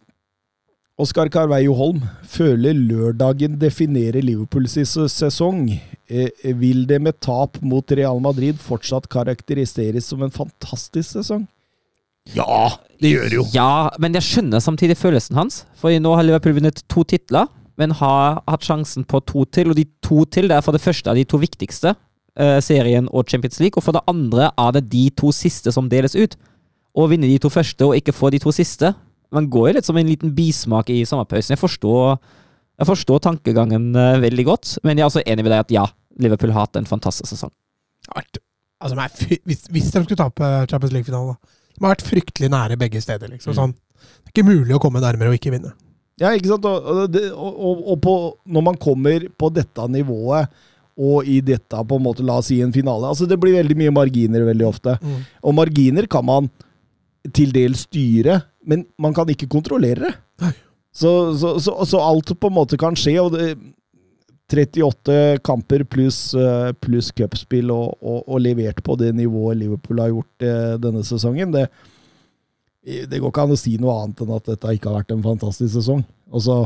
[1.02, 4.76] Oskar Carveio Holm føler lørdagen definerer Liverpools
[5.10, 5.64] sesong.
[6.12, 11.48] Eh, vil det med tap mot Real Madrid fortsatt karakteriseres som en fantastisk sesong?
[12.30, 13.46] Ja, det gjør det jo.
[13.56, 15.64] Ja, men jeg skjønner samtidig følelsen hans.
[15.80, 17.50] For nå har Liverpool vunnet to titler,
[17.82, 19.72] men har hatt sjansen på to til.
[19.74, 21.96] Og de to til det er for det første av de to viktigste,
[22.38, 23.78] eh, serien og Champions League.
[23.80, 26.38] Og for det andre er det de to siste som deles ut.
[26.94, 28.94] Å vinne de to første og ikke få de to siste.
[29.32, 31.56] Man går jo litt som en liten bismak i sommerpausen.
[31.56, 32.20] Jeg forstår,
[32.84, 35.86] jeg forstår tankegangen eh, veldig godt, men jeg er også enig med deg at ja,
[36.20, 37.54] Liverpool har hatt en fantastisk sesong.
[38.82, 38.98] Altså,
[39.46, 41.58] hvis, hvis de skulle tape Champions League-finalen, da.
[41.82, 43.32] Vært fryktelig nære begge steder.
[43.34, 43.54] liksom.
[43.54, 43.60] Mm.
[43.60, 43.78] Sånn.
[44.02, 45.74] Det er ikke mulig å komme nærmere og ikke vinne.
[46.22, 46.66] Ja, ikke sant?
[46.70, 48.16] Og, og, og på,
[48.54, 50.52] når man kommer på dette nivået,
[51.02, 53.78] og i dette på en måte, la oss si en finale altså Det blir veldig
[53.80, 54.98] mye marginer veldig ofte.
[55.02, 55.22] Mm.
[55.48, 56.50] Og marginer kan man
[57.34, 60.52] til dels styre, men man kan ikke kontrollere det.
[60.92, 63.16] Så, så, så, så alt på en måte kan skje.
[63.22, 63.54] og det,
[64.52, 66.20] 38 kamper pluss
[66.84, 71.54] plus cupspill og, og, og levert på det nivået Liverpool har gjort eh, denne sesongen.
[71.56, 71.68] Det,
[73.08, 75.26] det går ikke an å si noe annet enn at dette ikke har vært en
[75.26, 76.04] fantastisk sesong.
[76.32, 76.58] Og så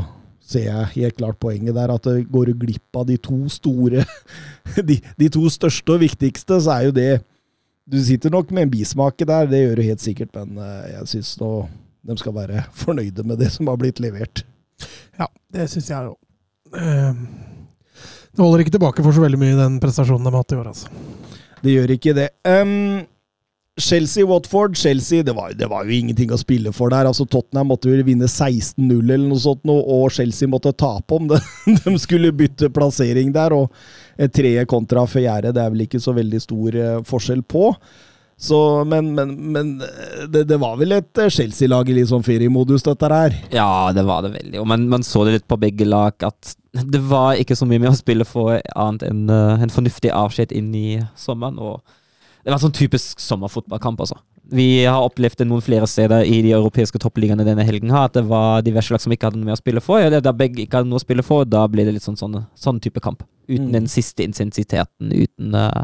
[0.46, 4.04] ser jeg helt klart poenget der, at det går du glipp av de to store
[4.88, 7.10] de, de to største og viktigste, så er jo det
[7.86, 11.10] Du sitter nok med en bismake der, det gjør du helt sikkert, men eh, jeg
[11.14, 11.50] syns nå
[12.06, 14.44] de skal være fornøyde med det som har blitt levert.
[15.18, 16.18] Ja, det syns jeg òg.
[18.36, 20.58] Det holder ikke tilbake for så veldig mye, i den prestasjonen de har hatt i
[20.60, 20.72] år.
[20.72, 20.90] altså.
[21.62, 22.26] Det gjør ikke det.
[22.44, 23.06] Um,
[23.80, 27.08] Chelsea-Watford Chelsea, det var, det var jo ingenting å spille for der.
[27.08, 31.40] altså Tottenham måtte jo vinne 16-0 eller noe sånt, og Chelsea måtte tape om det.
[31.84, 33.72] De skulle bytte plassering der, og
[34.32, 37.70] treet kontra fjerde, det er vel ikke så veldig stor eh, forskjell på.
[38.36, 42.24] Så, men men, men eh, det, det var vel et eh, Chelsea-lag i litt sånn
[42.26, 43.36] feriemodus, dette her.
[43.54, 44.60] Ja, det var det veldig.
[44.68, 47.94] Men man, så det litt på begge lag, at det var ikke så mye med
[47.94, 51.56] å spille for annet enn eh, en fornuftig avskjed inn i sommeren.
[51.56, 51.80] og
[52.44, 54.20] Det var sånn typisk sommerfotballkamp, altså.
[54.52, 58.14] Vi har opplevd det noen flere steder i de europeiske toppligaene denne helgen, her, at
[58.14, 60.04] det var diverse lag som ikke hadde noe mer å spille for.
[60.04, 62.36] Og da begge ikke hadde noe å spille for, da ble det litt sånn, sånn,
[62.54, 63.24] sånn type kamp.
[63.48, 63.72] Uten Mm.
[63.80, 65.82] den siste intensiteten, uten eh,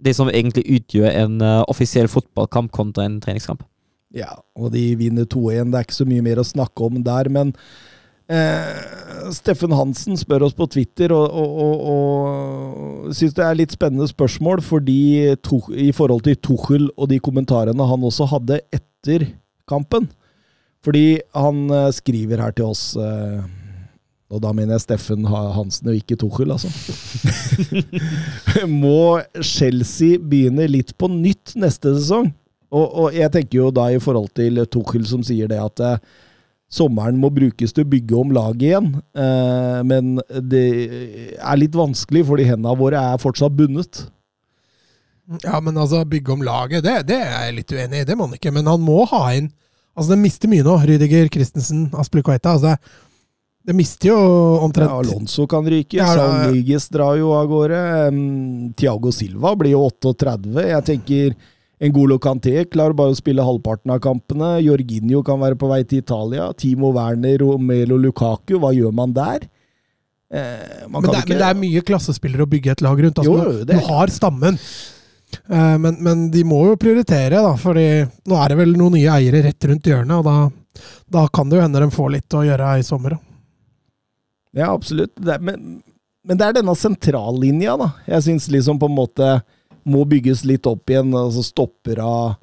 [0.00, 3.64] det som egentlig utgjør en eh, offisiell fotballkamp kontra en treningskamp.
[4.16, 5.70] Ja, og de vinner 2-1.
[5.70, 7.52] Det er ikke så mye mer å snakke om der, men
[8.30, 8.70] eh,
[9.36, 14.08] Steffen Hansen spør oss på Twitter, og, og, og, og syns det er litt spennende
[14.10, 19.28] spørsmål, fordi to, i forhold til Tuchel og de kommentarene han også hadde etter
[19.70, 20.10] kampen.
[20.84, 23.42] Fordi han eh, skriver her til oss eh,
[24.30, 26.70] og da mener jeg Steffen Hansen og ikke Tuchel, altså.
[28.82, 32.30] Må Chelsea begynne litt på nytt neste sesong?
[32.70, 35.98] Og, og jeg tenker jo da i forhold til Tuchel som sier det at eh,
[36.70, 38.92] sommeren må brukes til å bygge om laget igjen.
[39.18, 40.66] Eh, men det
[41.34, 44.04] er litt vanskelig, fordi hendene våre er fortsatt bundet.
[45.42, 48.06] Ja, men altså, bygge om laget, det, det er jeg litt uenig i.
[48.06, 48.54] Det må han ikke.
[48.54, 49.50] Men han må ha inn
[49.98, 50.76] Altså, de mister mye nå.
[50.86, 52.54] Rydiger, Christensen, Aspelikueta.
[52.54, 52.76] Altså,
[53.66, 54.18] de mister jo
[54.64, 55.98] omtrent Ja, Alonso kan ryke.
[56.00, 56.08] Ja.
[56.16, 57.80] Salmiges drar jo av gårde.
[58.08, 60.64] Um, Thiago Silva blir jo 38.
[60.70, 61.34] Jeg tenker
[61.80, 64.54] Ngolo Canté klarer bare å spille halvparten av kampene.
[64.64, 66.50] Jorginho kan være på vei til Italia.
[66.56, 69.46] Timo Werner, Romelo Lukaku, hva gjør man der?
[70.30, 73.00] Eh, man men, kan det, ikke men det er mye klassespillere å bygge et lag
[73.04, 73.20] rundt.
[73.22, 74.58] Altså, Jo, du- det du har stammen.
[75.48, 77.54] Eh, men, men de må jo prioritere, da.
[77.60, 77.86] Fordi
[78.28, 81.58] nå er det vel noen nye eiere rett rundt hjørnet, og da, da kan det
[81.58, 83.16] jo hende de får litt å gjøre i sommer.
[83.16, 83.26] Da.
[84.56, 85.14] Ja, absolutt.
[85.18, 85.80] Det er, men,
[86.26, 87.90] men det er denne sentrallinja, da.
[88.10, 89.32] Jeg syns liksom på en måte
[89.88, 91.14] må bygges litt opp igjen.
[91.16, 92.34] Altså stopper av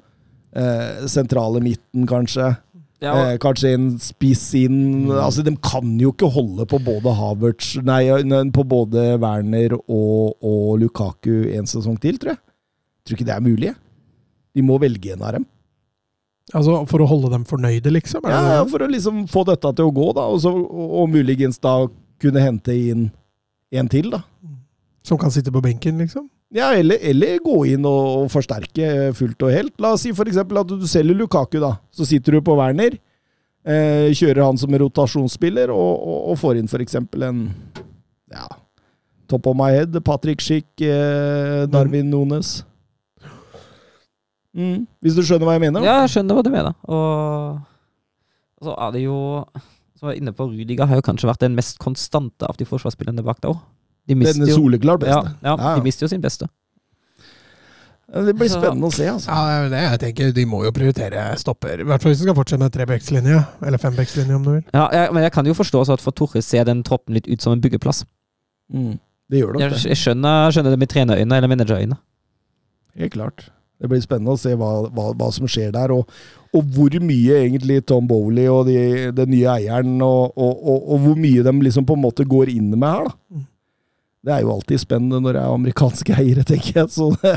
[0.56, 2.54] eh, sentrale midten, kanskje.
[2.98, 8.08] Eh, kanskje en spiss inn Altså, De kan jo ikke holde på både Havertz nei,
[8.50, 12.42] på både Werner og, og Lukaku en sesong til, tror jeg.
[13.06, 13.70] Tror ikke det er mulig.
[14.56, 15.46] De må velge en av dem.
[16.56, 18.24] Altså For å holde dem fornøyde, liksom?
[18.28, 18.64] Ja, ja.
[18.70, 20.28] For å liksom få dette til å gå, da.
[20.32, 21.80] Og, så, og, og muligens da
[22.22, 23.08] kunne hente inn
[23.74, 24.22] en til, da.
[25.06, 26.28] Som kan sitte på benken, liksom?
[26.54, 29.74] Ja, eller, eller gå inn og, og forsterke fullt og helt.
[29.82, 30.40] La oss si f.eks.
[30.40, 31.74] at du selger Lukaku, da.
[31.92, 32.96] Så sitter du på Werner,
[33.68, 36.96] eh, kjører han som rotasjonsspiller, og, og, får inn f.eks.
[37.28, 37.44] en
[38.32, 38.48] ja,
[39.28, 42.62] top of my head, Patrick Schick, eh, Darwin Nunes.
[44.56, 45.80] Mm, hvis du skjønner hva jeg mener?
[45.80, 45.86] da.
[45.86, 46.74] Ja, jeg skjønner hva du mener.
[46.88, 49.18] Og så er det jo
[49.98, 52.64] Som jeg var inne på Rudiger, har jo kanskje vært den mest konstante av de
[52.64, 53.58] forsvarsspillerne bak der òg.
[54.08, 55.32] De mister Den jo soleklart beste.
[55.42, 55.74] ja, Ja, ja.
[55.76, 56.46] de mister jo sin beste.
[58.08, 59.28] Det blir spennende å se, altså.
[59.28, 60.30] Ja, det er det jeg tenker.
[60.32, 61.82] De må jo prioritere stopper.
[61.82, 63.40] I hvert fall hvis de skal fortsette med trebekslinje.
[63.68, 64.62] Eller fembekslinje, om du vil.
[64.72, 67.44] Ja, jeg, men jeg kan jo forstå at for Torre ser den troppen litt ut
[67.44, 68.06] som en byggeplass.
[68.72, 68.94] Mm.
[69.28, 69.60] Det gjør det.
[69.66, 71.98] Jeg, jeg skjønner, skjønner det med trenerøyne eller managerøyne.
[72.96, 73.50] Helt klart.
[73.78, 76.08] Det blir spennende å se hva, hva, hva som skjer der, og,
[76.56, 78.78] og hvor mye egentlig Tom Bowley og de,
[79.14, 82.72] den nye eieren, og, og, og, hvor mye de liksom på en måte går inn
[82.74, 83.44] med her, da.
[84.28, 86.88] Det er jo alltid spennende når det er amerikanske eiere, tenker jeg.
[86.90, 87.36] Så det,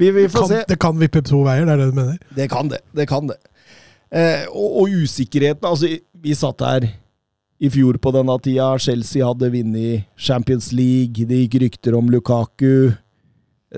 [0.00, 0.62] vi, vi får Kan, se.
[0.72, 2.16] det kan vippe to veier, det er det du mener?
[2.38, 2.80] Det kan det.
[2.96, 3.36] Det kan det.
[4.10, 5.90] Eh, og, og usikkerheten Altså,
[6.24, 6.86] vi satt her
[7.60, 8.70] i fjor på denne tida.
[8.80, 11.28] Chelsea hadde vunnet Champions League.
[11.28, 12.96] Det gikk rykter om Lukaku.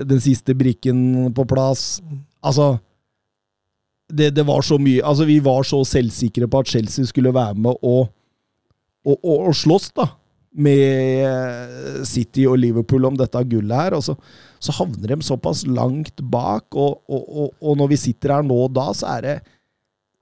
[0.07, 1.99] Den siste brikken på plass.
[2.39, 2.77] Altså
[4.09, 7.57] det, det var så mye Altså, vi var så selvsikre på at Chelsea skulle være
[7.57, 8.09] med og,
[9.05, 10.09] og, og, og slåss, da.
[10.59, 13.97] Med eh, City og Liverpool om dette gullet her.
[13.97, 14.15] Og så,
[14.59, 19.13] så havner de såpass langt bak, og, og, når vi sitter her nå da, så
[19.13, 19.37] er det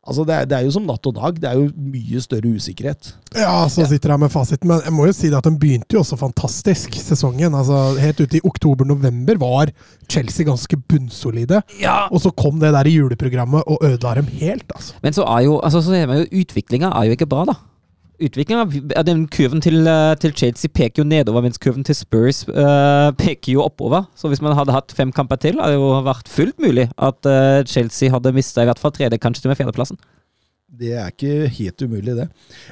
[0.07, 1.39] Altså, det er, det er jo som natt og dag.
[1.43, 3.09] Det er jo mye større usikkerhet.
[3.35, 4.69] Ja, så sitter jeg med fasiten.
[4.71, 7.55] Men jeg må jo si det at den begynte jo også fantastisk, sesongen.
[7.57, 9.73] Altså, Helt ute i oktober-november var
[10.07, 11.59] Chelsea ganske bunnsolide.
[12.07, 14.95] Og så kom det der i juleprogrammet og ødela dem helt, altså.
[15.03, 17.57] Men så er jo, altså, så er man jo utviklinga jo ikke bra, da.
[18.17, 22.43] Utviklinga ja, Den kurven til, eh, til Chelsea peker jo nedover, mens kurven til Spurs
[22.49, 24.07] uh, peker jo oppover.
[24.17, 27.29] Så hvis man hadde hatt fem kamper til, hadde det jo vært fullt mulig at
[27.29, 29.99] uh, Chelsea hadde mista i hvert fall tredje, kanskje til og med fjerdeplassen.
[30.77, 32.25] Det er ikke helt umulig, det.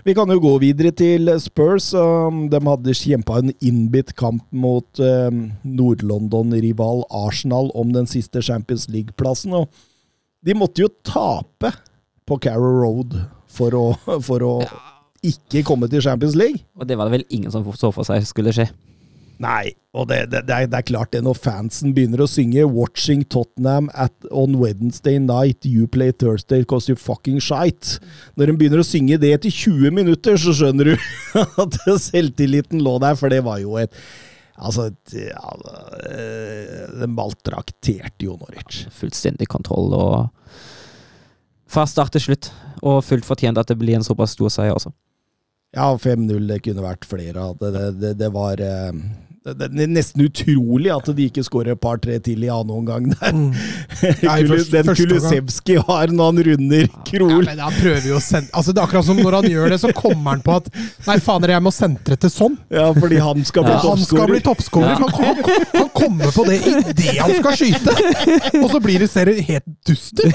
[0.04, 1.92] Vi kan jo gå videre til Spurs.
[1.94, 8.90] Um, de hadde kjempa en innbitt kamp mot um, Nord-London-rival Arsenal om den siste Champions
[8.90, 9.54] League-plassen.
[9.62, 9.70] Og
[10.46, 11.72] de måtte jo tape
[12.26, 13.16] på Carrow Road
[13.48, 13.88] for å,
[14.28, 14.58] for å
[15.32, 16.66] ikke komme til Champions League.
[16.80, 18.70] Og det var det vel ingen som så for seg skulle skje.
[19.42, 22.64] Nei, og det, det, det, er, det er klart det når fansen begynner å synge
[22.64, 28.00] 'Watching Tottenham at, on Wednesday night, you play Thursday cause you fucking shite'.
[28.40, 30.96] Når de begynner å synge det etter 20 minutter, så skjønner du
[31.66, 34.00] at selvtilliten lå der, for det var jo et
[34.56, 35.50] Altså, ja,
[36.08, 38.86] eh, de maltrakterte jo Norwich.
[38.96, 40.30] Fullstendig kontroll og
[41.68, 42.54] fra start til slutt.
[42.80, 44.94] Og fullt fortjent at det blir en såpass stor seier også.
[45.76, 47.50] Ja, 5-0, det kunne vært flere.
[47.60, 48.94] Det, det, det, det var eh,
[49.46, 53.30] det, er nesten utrolig at de ikke skårer et par-tre til i annen omgang der.
[53.36, 53.52] Mm.
[54.26, 54.96] Nei, første- Den.
[54.98, 57.46] Kulusevski har når han runder Ja, Krol.
[57.46, 59.80] men han prøver jo å sende Altså Det er akkurat som når han gjør det,
[59.84, 60.66] så kommer han på at
[61.06, 62.56] Nei, fader, jeg må sentre til sånn.
[62.74, 64.42] Ja, fordi han skal bli Ja, toppskårer.
[64.48, 64.96] toppskårer.
[64.98, 65.36] Han, han,
[65.76, 67.92] han kommer på det idet han skal skyte!
[68.64, 70.26] Og så blir det serien helt duster!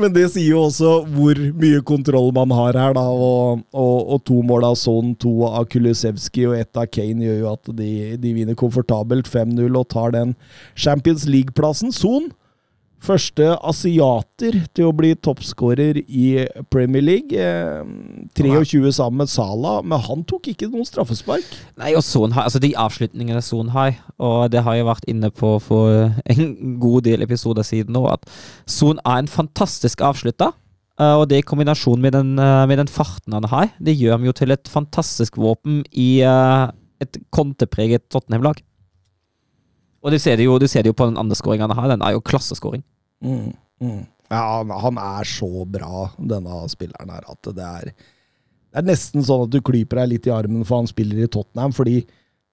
[0.00, 3.04] Men det sier jo også hvor mye kontroll man har her, da.
[3.06, 7.42] Og, og, og to mål av Son, to av Kulusevski og ett av Kane gjør
[7.42, 10.34] jo at de, de vinner komfortabelt 5-0 og tar den
[10.74, 11.92] Champions League-plassen.
[11.94, 12.30] Son,
[13.04, 16.26] første asiater til å bli toppskårer i
[16.72, 17.36] Premier League.
[17.36, 17.84] Eh,
[18.38, 21.46] 23 sammen med Salah, men han tok ikke noen straffespark.
[21.80, 25.30] Nei, og Son har, altså De avslutningene Son har, og det har jeg vært inne
[25.34, 28.24] på for en god del episoder siden nå, at
[28.66, 30.54] Son er en fantastisk avslutter.
[31.00, 34.18] Eh, Og det i kombinasjon med den, eh, med den farten han har, det gjør
[34.18, 36.70] ham jo til et fantastisk våpen i eh,
[37.04, 38.62] et kontepreget Tottenham-lag.
[40.04, 42.04] Og du ser det jo, ser det jo på den andre skåringa han har, den
[42.04, 42.84] er jo klasseskåring.
[43.24, 44.02] Mm, mm.
[44.28, 49.22] Ja, han, han er så bra, denne spilleren her, at det er Det er nesten
[49.22, 52.00] sånn at du klyper deg litt i armen for han spiller i Tottenham, fordi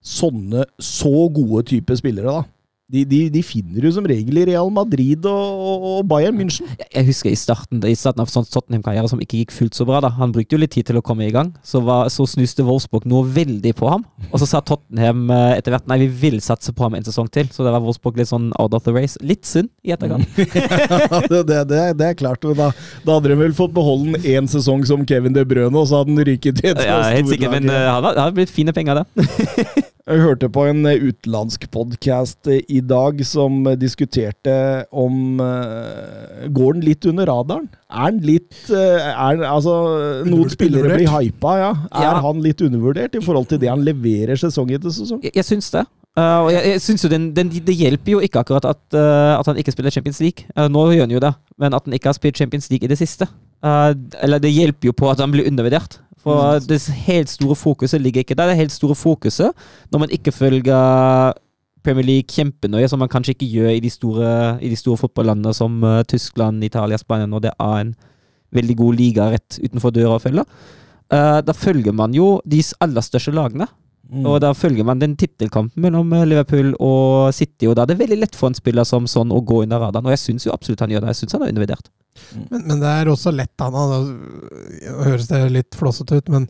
[0.05, 2.43] sånne så gode typer spillere, da,
[2.91, 6.67] de, de, de finner du som regel i Real Madrid og, og, Bayern München.
[6.83, 10.01] Jeg, husker i starten, i starten av sånn Tottenham-karriere som ikke gikk fullt så bra.
[10.03, 10.11] da.
[10.17, 11.53] Han brukte jo litt tid til å komme i gang.
[11.63, 14.03] Så, var, så snuste Wolfsburg noe veldig på ham.
[14.29, 17.31] Og så sa Tottenham eh, etter hvert nei, vi vil satse på ham en sesong
[17.31, 17.47] til.
[17.53, 19.19] Så det var Wolfsburg litt sånn out of the race.
[19.23, 20.27] Litt synd i etterkant.
[21.31, 22.71] det, det, det, det er klart, men da,
[23.07, 26.01] da hadde de vel fått beholde den én sesong som Kevin De Brøne, og så
[26.01, 28.75] hadde han ryket i et Ja, helt sikkert, men uh, han har- det blitt fine
[28.75, 29.87] penger der.
[30.01, 34.55] Jeg hørte på en eh, utenlandsk podkast i dag som eh, diskuterte
[34.89, 37.67] om eh, Går den litt under radaren?
[37.85, 39.75] Er den litt eh, er, Altså,
[40.25, 41.71] noen spillere blir hypa, ja.
[41.93, 42.15] Er Ja.
[42.25, 45.21] han litt undervurdert i forhold til det han leverer sesong etter sesong?
[45.21, 45.85] Jeg, jeg syns det.
[46.17, 49.37] Uh, og jeg, jeg synes jo den, den, Det hjelper jo ikke akkurat at, uh,
[49.37, 50.43] at han ikke spiller Champions League.
[50.57, 52.91] Uh, nå gjør han jo det, men at han ikke har spilt Champions League i
[52.91, 53.29] det siste.
[53.63, 56.01] Uh, eller det hjelper jo på at han blir undervurdert.
[56.21, 58.51] For det helt store fokuset ligger ikke der.
[58.51, 59.51] Det helt store fokuset,
[59.91, 61.33] når man ikke følger
[61.83, 64.31] Premier League kjempenøye, som man kanskje ikke gjør i de store,
[64.61, 67.95] i de store fotballandene som uh, Tyskland, Italia, Spania, når det er en
[68.53, 70.45] veldig god liga rett utenfor døra å følge.
[71.11, 73.67] Uh, da følger man jo de aller største lagene.
[74.11, 74.25] Mm.
[74.27, 77.99] Og da følger man den tittelkampen mellom eh, Liverpool og City, og da er det
[78.01, 80.09] veldig lett for en spiller som sånn å gå under radaren.
[80.09, 81.13] Og jeg syns jo absolutt han gjør det.
[81.13, 81.87] Jeg syns han er undervurdert.
[82.51, 83.73] Men, men det er også lett, han.
[83.73, 86.49] han høres det litt flåsete ut, men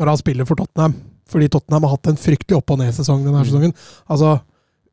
[0.00, 0.94] når han spiller for Tottenham
[1.28, 3.48] Fordi Tottenham har hatt en fryktelig opp- og ned-sesong denne Mm.
[3.50, 3.74] sesongen.
[4.08, 4.38] Altså,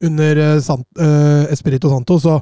[0.03, 2.41] under eh, Sant, uh, Espirito Santo, så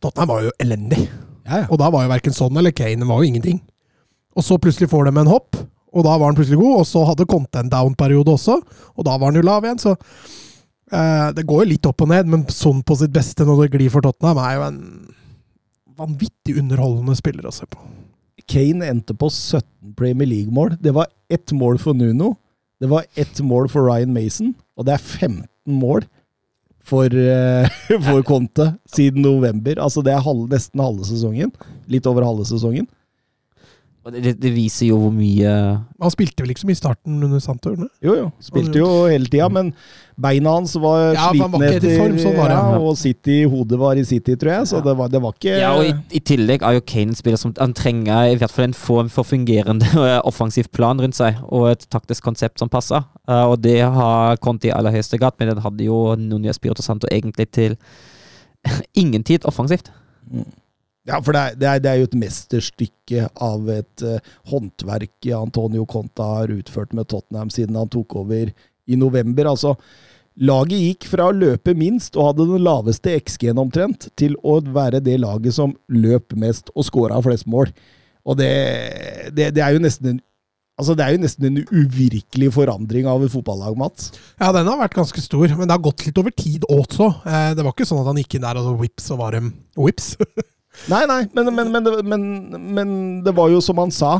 [0.00, 1.08] Tottenham var jo elendig.
[1.42, 1.66] Ja, ja.
[1.70, 3.58] Og da var jo verken Son eller Kane var jo ingenting.
[4.38, 5.58] Og så plutselig får de en hopp,
[5.92, 6.82] og da var han plutselig god.
[6.82, 8.58] Og så hadde Conte en down-periode også,
[8.96, 9.80] og da var han jo lav igjen.
[9.82, 13.64] Så eh, det går jo litt opp og ned, men sånn på sitt beste når
[13.64, 14.80] det glir for Tottenham, er jo en
[16.02, 17.82] vanvittig underholdende spiller å se på.
[18.48, 20.76] Kane endte på 17 Premier League-mål.
[20.82, 22.34] Det var ett mål for Nuno.
[22.82, 25.46] Det var ett mål for Ryan Mason, og det er 15
[25.78, 26.02] mål
[26.82, 27.68] for, uh,
[28.08, 29.78] for Conte siden november.
[29.78, 31.52] Altså det er halv, nesten halve sesongen.
[31.90, 32.88] Litt over halve sesongen.
[34.02, 35.50] Det, det viser jo hvor mye
[36.02, 37.70] Han spilte vel ikke så mye i starten under Santo?
[37.70, 38.06] gjorde han det?
[38.08, 38.24] Jo, jo.
[38.42, 39.68] Spilte jo hele tida, men
[40.18, 42.80] beina hans var Ja, var slitne ikke form, sånn var det, ja, ja.
[42.82, 45.70] og City, hodet var i City, tror jeg, så det var, det var ikke Ja,
[45.78, 48.68] og i, i tillegg er jo Kane en spiller som han trenger i hvert fall
[48.68, 53.06] en form for fungerende eh, offensiv plan rundt seg, og et taktisk konsept som passer.
[53.28, 56.82] Eh, og det har Conti i aller høyeste grad, men den hadde jo Nunia Spirito
[56.82, 57.78] Santo egentlig til
[59.02, 59.92] ingen tid offensivt.
[61.08, 65.26] Ja, for det er, det er, det er jo et mesterstykke av et uh, håndverk
[65.34, 68.52] Antonio Conta har utført med Tottenham siden han tok over
[68.86, 69.50] i november.
[69.50, 69.74] Altså,
[70.38, 75.02] laget gikk fra å løpe minst og hadde den laveste XG-en omtrent, til å være
[75.02, 77.74] det laget som løp mest og skåra flest mål.
[78.22, 78.52] Og det,
[79.34, 80.22] det, er jo nesten en
[80.80, 84.08] Altså, Det er jo nesten en uvirkelig forandring av et fotballag, Mats.
[84.40, 87.10] Ja, den har vært ganske stor, men det har gått litt over tid også.
[87.28, 89.36] Eh, Det var ikke sånn at han gikk inn der og så whips, og var
[89.36, 90.14] dem whips.
[90.90, 92.22] Nei, nei, men, men, men, men,
[92.74, 94.16] men det var jo som han sa,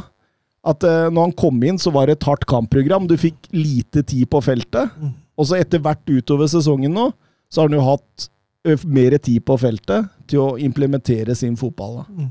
[0.63, 3.09] at eh, når han kom inn, så var det et hardt kampprogram.
[3.11, 4.93] Du fikk lite tid på feltet.
[5.01, 5.17] Mm.
[5.41, 7.09] Og så etter hvert utover sesongen nå,
[7.51, 8.29] så har han jo hatt
[8.69, 12.03] ø, mer tid på feltet til å implementere sin fotball.
[12.03, 12.07] Da.
[12.15, 12.31] Mm.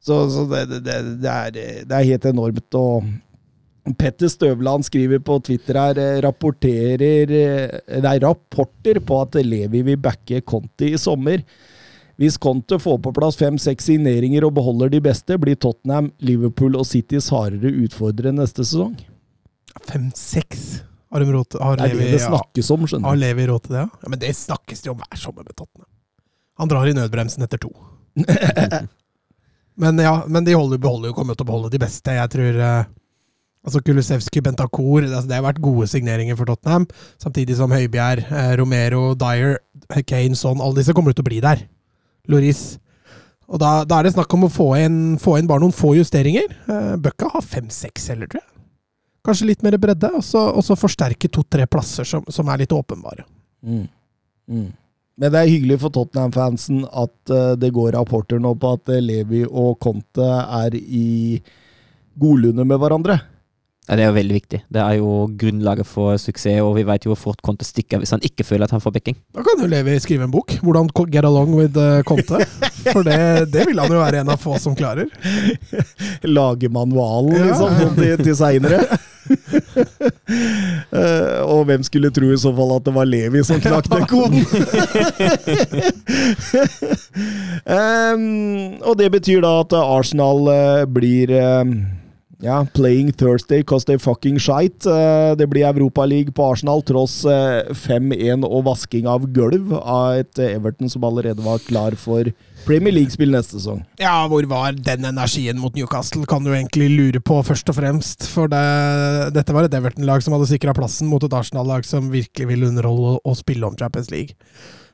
[0.00, 1.56] Så, så det, det, det, er,
[1.88, 2.78] det er helt enormt.
[2.78, 9.82] Og Petter Støvland skriver på Twitter her eh, rapporterer Det Nei, rapporter på at Levi
[9.86, 11.44] vil backe Conti i sommer.
[12.20, 16.84] Hvis Conte får på plass fem-seks signeringer og beholder de beste, blir Tottenham, Liverpool og
[16.84, 18.92] Citys hardere utfordrere neste sesong.
[19.88, 21.62] Fem-seks har de råd til.
[21.64, 23.22] Har Det er Levi, det snakkes om, skjønner du.
[23.24, 23.88] Levi råd til det, ja?
[24.04, 24.12] ja?
[24.12, 25.88] Men det snakkes det om hver sommer med Tottenham.
[26.60, 27.72] Han drar i nødbremsen etter to.
[29.80, 32.12] Men ja, men de holder, beholder jo, kommer til å beholde de beste.
[32.12, 32.88] Jeg tror eh,
[33.64, 36.84] altså Kulusevski, Bentakor altså Det har vært gode signeringer for Tottenham.
[37.22, 39.56] Samtidig som Høibjerg, eh, Romero, Dyer,
[40.04, 41.64] Kane, Son Alle disse kommer ut til å bli der.
[42.30, 42.62] Loris.
[43.50, 45.96] Og da, da er det snakk om å få inn, få inn bare noen få
[45.98, 46.52] justeringer.
[46.70, 48.48] Uh, Bøkka har fem-seks heller, tror jeg.
[49.26, 53.26] Kanskje litt mer bredde, og så, forsterke to-tre plasser som, som er litt åpenbare.
[53.66, 53.88] Mm.
[54.48, 54.70] Mm.
[55.20, 59.02] Men det er hyggelig for Tottenham-fansen at uh, det går rapporter nå på at eh,
[59.04, 60.30] Levi og Conte
[60.62, 61.36] er i
[62.20, 63.18] godlunde med hverandre.
[63.88, 64.58] Ja, det er jo veldig viktig.
[64.70, 68.12] Det er jo grunnlaget for suksess, og vi vet jo hvor fort Conte stikker hvis
[68.14, 69.16] han ikke føler at han får backing.
[69.34, 70.52] Da kan jo Levi skrive en bok.
[70.62, 72.38] Hvordan get along with eh, Conte.
[72.92, 75.08] For det, det vil han jo være en av få som klarer.
[76.36, 77.48] Lage manualen, Ja.
[77.50, 78.80] liksom, sånn til, til seinere.
[80.90, 84.06] uh, og hvem skulle tro i så fall at det var Levi som knakk den
[84.10, 84.42] koden?
[87.66, 91.74] um, og det betyr da at Arsenal uh, blir em,
[92.40, 94.86] ja, playing Thursday cause they fucking shite.
[94.88, 100.40] Eh, det blir Europaliga på Arsenal tross eh, 5-1 og vasking av gulv av et
[100.40, 102.32] eh, Everton som allerede var klar for
[102.66, 103.80] Premier League-spill neste sesong.
[104.00, 108.28] Ja, hvor var den energien mot Newcastle, kan du egentlig lure på, først og fremst.
[108.28, 108.64] For det,
[109.36, 113.16] dette var et Everton-lag som hadde sikra plassen mot et Arsenal-lag som virkelig ville underholde
[113.24, 114.36] og spille om Champions League.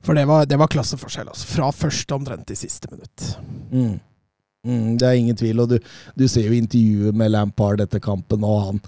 [0.07, 1.49] For det var, det var klasseforskjell, altså.
[1.57, 3.33] Fra første omtrent til siste minutt.
[3.73, 3.97] Mm.
[4.67, 5.77] Mm, det er ingen tvil, og du,
[6.19, 8.81] du ser jo intervjuet med Lampard etter kampen, og han,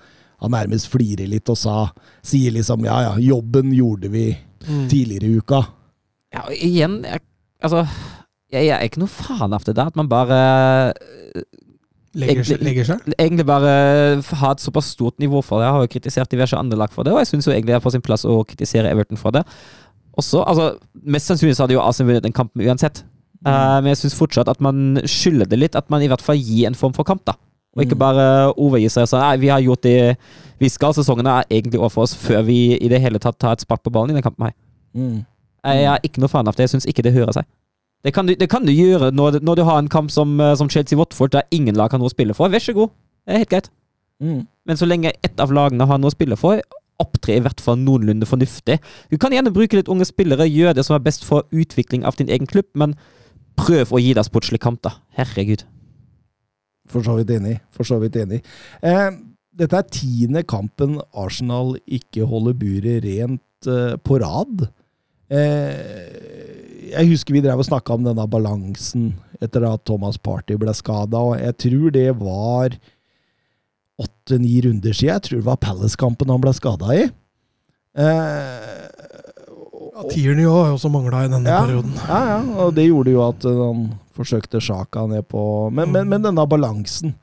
[0.42, 1.76] han nærmest flirer litt og sa,
[2.26, 4.26] sier liksom ja ja, jobben gjorde vi
[4.90, 5.62] tidligere i uka.
[6.34, 7.22] Ja, og igjen, jeg,
[7.64, 7.84] altså
[8.50, 10.40] jeg, jeg er ikke noe faen av det der, at man bare
[12.18, 13.02] Legger, seg- legger seg?
[13.20, 13.72] egentlig bare
[14.40, 15.66] ha et såpass stort nivå for det.
[15.68, 17.84] Jeg har jo kritisert diverse andre lag for det, og jeg syns egentlig det er
[17.84, 19.44] på sin plass å kritisere Everton for det.
[20.18, 20.70] Også, altså,
[21.04, 23.04] Mest sannsynlig så hadde jo Arsenal vunnet den kampen uansett,
[23.46, 26.36] Eh, men jeg syns fortsatt at man skylder det litt, at man i hvert fall
[26.36, 27.34] gir en form for kamp, da.
[27.76, 27.98] Og ikke Mm.
[28.02, 30.16] bare overgi seg og si nei, vi har gjort det
[30.58, 33.52] vi skal, sesongen er egentlig over for oss før vi i det hele tatt tar
[33.52, 34.54] et spark på ballen i den kampen her.
[34.96, 35.24] Mm.
[35.64, 36.64] Jeg er ikke noe fan av det.
[36.66, 37.44] Jeg syns ikke det hører seg.
[38.02, 40.54] Det kan du, det kan du gjøre når, når du har en kamp som, eh,
[40.54, 42.48] som Chelsea-Watford, der ingen lag har noe å spille for.
[42.48, 42.90] Vær så god.
[43.26, 43.70] Det er helt greit.
[44.22, 44.46] Mm.
[44.66, 46.60] Men så lenge ett av lagene har noe å spille for,
[46.98, 48.80] opptre i hvert fall noenlunde fornuftig.
[49.10, 52.16] Du kan gjerne bruke litt unge spillere, gjøre det som er best for utvikling av
[52.16, 52.96] din egen klubb, men
[53.58, 54.96] prøv å gi deg sportslig kamp, da.
[55.18, 55.64] Herregud.
[56.88, 57.58] For så vidt enig.
[57.74, 58.40] For så vidt enig.
[58.80, 59.10] Eh,
[59.58, 64.68] dette er tiende kampen Arsenal ikke holder buret rent eh, på rad.
[65.28, 66.28] Eh,
[66.88, 69.10] jeg husker vi drev og snakka om denne balansen
[69.44, 72.78] etter at Thomas Party ble skada, og jeg tror det var
[73.98, 75.12] åtte-ni runder siden.
[75.12, 77.04] Jeg tror det var Palace-kampen han ble skada i.
[77.98, 79.07] Eh,
[79.98, 81.96] Ja, Tierney òg har jo også mangla i denne ja, perioden.
[82.06, 85.40] Ja, ja, og det gjorde jo at eh, han forsøkte Sjaka ned på
[85.74, 87.16] men, men, men denne balansen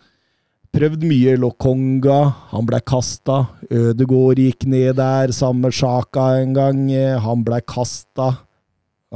[0.75, 2.17] Prøvd mye Lokonga,
[2.51, 3.45] han ble kasta.
[3.71, 6.81] Ødegård gikk ned der sammen med Sjaka en gang.
[7.23, 8.33] Han ble kasta.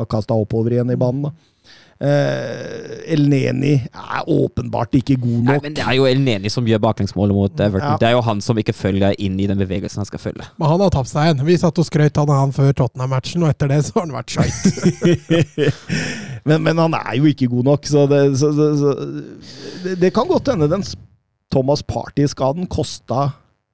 [0.08, 1.49] Kasta oppover igjen i banen, da.
[2.00, 5.50] Eh, Elneni er åpenbart ikke god nok.
[5.50, 7.92] Nei, men Det er jo Elneni som gjør baklengsmålet mot Everton.
[7.92, 7.98] Ja.
[8.00, 10.48] Det er jo han som ikke følger inn i den bevegelsen han skal følge.
[10.56, 11.44] Men han har tapt seg en.
[11.44, 14.32] Vi satt og skrøt av han før Tottenham-matchen, og etter det så har han vært
[14.32, 15.68] shite.
[16.48, 18.96] men, men han er jo ikke god nok, så det, så, så, så,
[19.84, 20.88] det, det kan godt hende den
[21.52, 23.34] Thomas Party-skaden kosta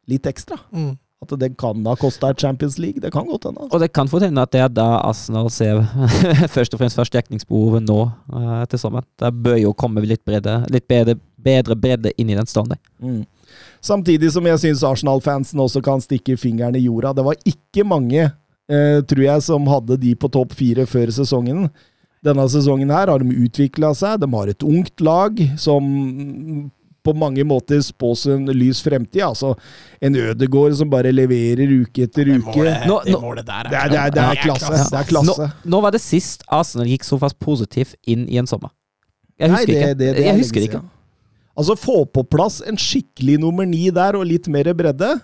[0.09, 0.57] litt ekstra.
[0.73, 0.95] Mm.
[1.25, 3.01] At det kan ha kosta Champions League.
[3.01, 3.67] Det kan godt hende.
[3.71, 5.81] Og det kan fort hende at det er da Arsenal ser
[6.55, 7.99] først og fremst forsterkningsbehovet nå
[8.33, 9.07] uh, til sommeren.
[9.21, 12.79] Det bør jo komme litt, bredde, litt bedre, bedre bredde inn i den standen.
[12.99, 13.23] Mm.
[13.85, 17.13] Samtidig som jeg syns Arsenal-fansen også kan stikke fingeren i jorda.
[17.15, 18.29] Det var ikke mange,
[18.71, 21.67] uh, tror jeg, som hadde de på topp fire før sesongen.
[22.25, 24.17] Denne sesongen her har de utvikla seg.
[24.23, 25.85] De har et ungt lag som
[27.05, 29.21] på mange måter spås en lys fremtid.
[29.25, 29.53] Altså
[30.01, 32.55] en Ødegård som bare leverer uke etter Det uke.
[32.57, 34.81] målet, Nå- det målet der er, det er, det er klasse.
[34.91, 35.37] Det er klasse.
[35.37, 38.73] Nå, nå var det sist Arsenal gikk såpass positivt inn i en sommer.
[39.39, 39.97] Jeg husker Nei, det- ikke.
[39.99, 40.81] det- det jeg husker ikke.
[41.57, 45.21] Altså, få på plass en skikkelig nummer ni der, og litt mer bredde,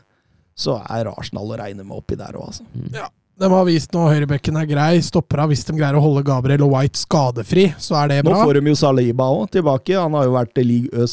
[0.55, 2.63] så er Arsenal å regne med oppi der òg, altså.
[3.41, 4.99] De har vist nå høyrebekken er grei.
[5.01, 8.35] Stopper av hvis de greier å holde Gabriel og White skadefri, så er det bra.
[8.37, 9.95] Nå får de jo Saliba òg tilbake.
[9.97, 11.07] Han har jo vært League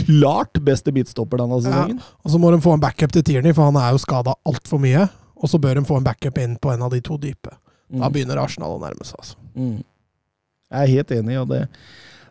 [0.00, 2.00] klart beste midtstopper denne sesongen.
[2.24, 4.80] Og så må de få en backup til Tierney, for han er jo skada altfor
[4.80, 5.04] mye.
[5.36, 7.52] Og så bør de få en backup inn på en av de to dype.
[7.92, 8.12] Da Mm.
[8.12, 9.20] begynner Arsenal å nærme seg.
[9.20, 9.36] Altså.
[9.54, 9.76] Mm.
[10.72, 11.68] Jeg er helt enig, og det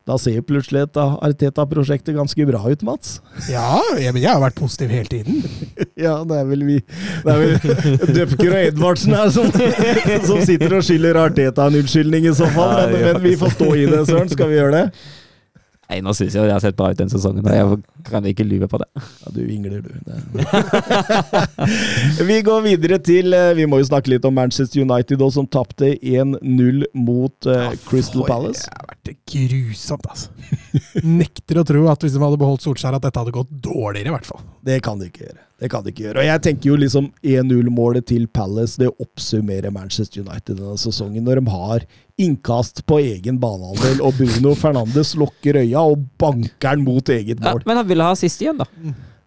[0.05, 3.15] da ser plutselig et Arteta-prosjektet ganske bra ut, Mats.
[3.49, 5.41] Ja, jeg, men jeg har vært positiv hele tiden.
[5.95, 6.75] Ja, det er vel vi
[7.23, 7.53] Det er vel
[8.17, 9.47] Dupker og Edvardsen her som,
[10.27, 12.91] som sitter og skylder Arteta en unnskyldning, i så fall.
[12.91, 14.29] Men, men vi får stå i det, Søren.
[14.29, 15.05] Skal vi gjøre det?
[15.85, 17.45] Nei, nå syns jeg det har sett bra ut den sesongen.
[17.45, 18.87] og Jeg kan ikke lyve på det.
[18.97, 19.91] Ja, du vingler, du.
[22.29, 25.49] Vi går videre til eh, Vi må jo snakke litt om Manchester United, også, som
[25.51, 28.65] tapte 1-0 mot eh, Crystal Palace.
[28.65, 30.33] Det har vært grusomt, altså.
[31.21, 34.15] Nekter å tro at hvis de hadde beholdt Solskjær, at dette hadde gått dårligere, i
[34.17, 34.41] hvert fall.
[34.65, 35.44] Det kan de ikke gjøre.
[35.55, 36.19] Det kan de ikke gjøre.
[36.19, 41.39] Og jeg tenker jo liksom 1-0-målet til Palace det oppsummerer Manchester United denne sesongen, når
[41.39, 41.85] de har
[42.19, 47.55] innkast på egen banehalvdel, og Bruno Fernandes lukker øya og banker den mot eget Ja,
[47.65, 48.67] men han ville ha sist igjen, da.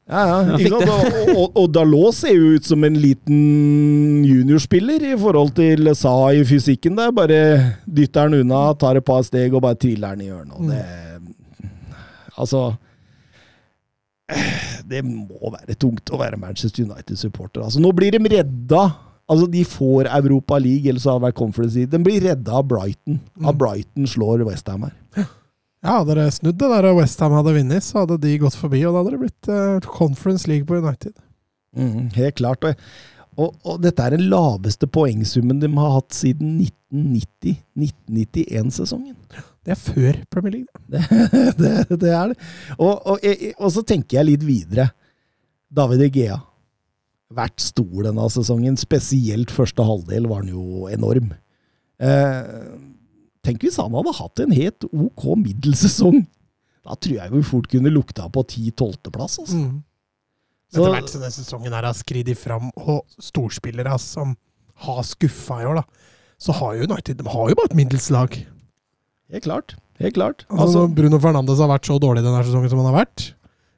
[0.08, 0.88] Ja, ja, ikke sant?
[0.88, 6.14] Og, og, og Dalot ser jo ut som en liten juniorspiller i forhold til Sa
[6.32, 7.12] i fysikken der.
[7.12, 7.40] Bare
[7.84, 10.56] dytter han unna, tar et par steg og bare triller han i hjørnet.
[10.56, 10.84] Og det
[12.38, 12.60] Altså
[14.88, 17.60] Det må være tungt å være Manchester United-supporter.
[17.64, 18.82] Altså, nå blir de redda.
[19.28, 21.92] Altså, De får Europa League, eller så har det vært Conference League.
[21.92, 23.16] De blir redda av Brighton.
[23.44, 24.96] Av Brighton slår Westham her.
[25.84, 28.80] Ja, hadde det snudd det der og Westham hadde vunnet, så hadde de gått forbi,
[28.88, 31.14] og da hadde det blitt uh, Conference League på United.
[31.76, 32.60] Mm, helt klart.
[32.66, 32.72] Og,
[33.38, 36.50] og, og dette er den laveste poengsummen de har hatt siden
[36.90, 39.16] 1990-1991-sesongen.
[39.68, 40.82] Det er før Premier League.
[40.88, 41.02] Det,
[41.60, 42.38] det, det er det.
[42.78, 43.24] Og, og,
[43.58, 44.88] og så tenker jeg litt videre.
[45.68, 46.38] David Egea.
[47.36, 48.78] Vært stor denne sesongen.
[48.80, 51.34] Spesielt første halvdel var han jo enorm.
[52.00, 52.48] Eh,
[53.44, 56.22] tenk hvis han hadde hatt en helt ok middelsesong.
[56.88, 59.38] Da tror jeg vi fort kunne lukta på 10-12.-plass.
[59.44, 59.60] Altså.
[59.60, 59.82] Mm.
[60.72, 64.32] Så- Etter hvert som denne sesongen her har skredet fram, og storspillere som
[64.88, 65.84] har skuffa i år, da,
[66.40, 68.36] så har jo United de har jo bare et middels lag.
[69.32, 69.74] Helt klart.
[69.98, 70.44] Helt klart.
[70.48, 73.32] Altså, Altså, Bruno Fernandes har vært så dårlig denne sesongen som han har vært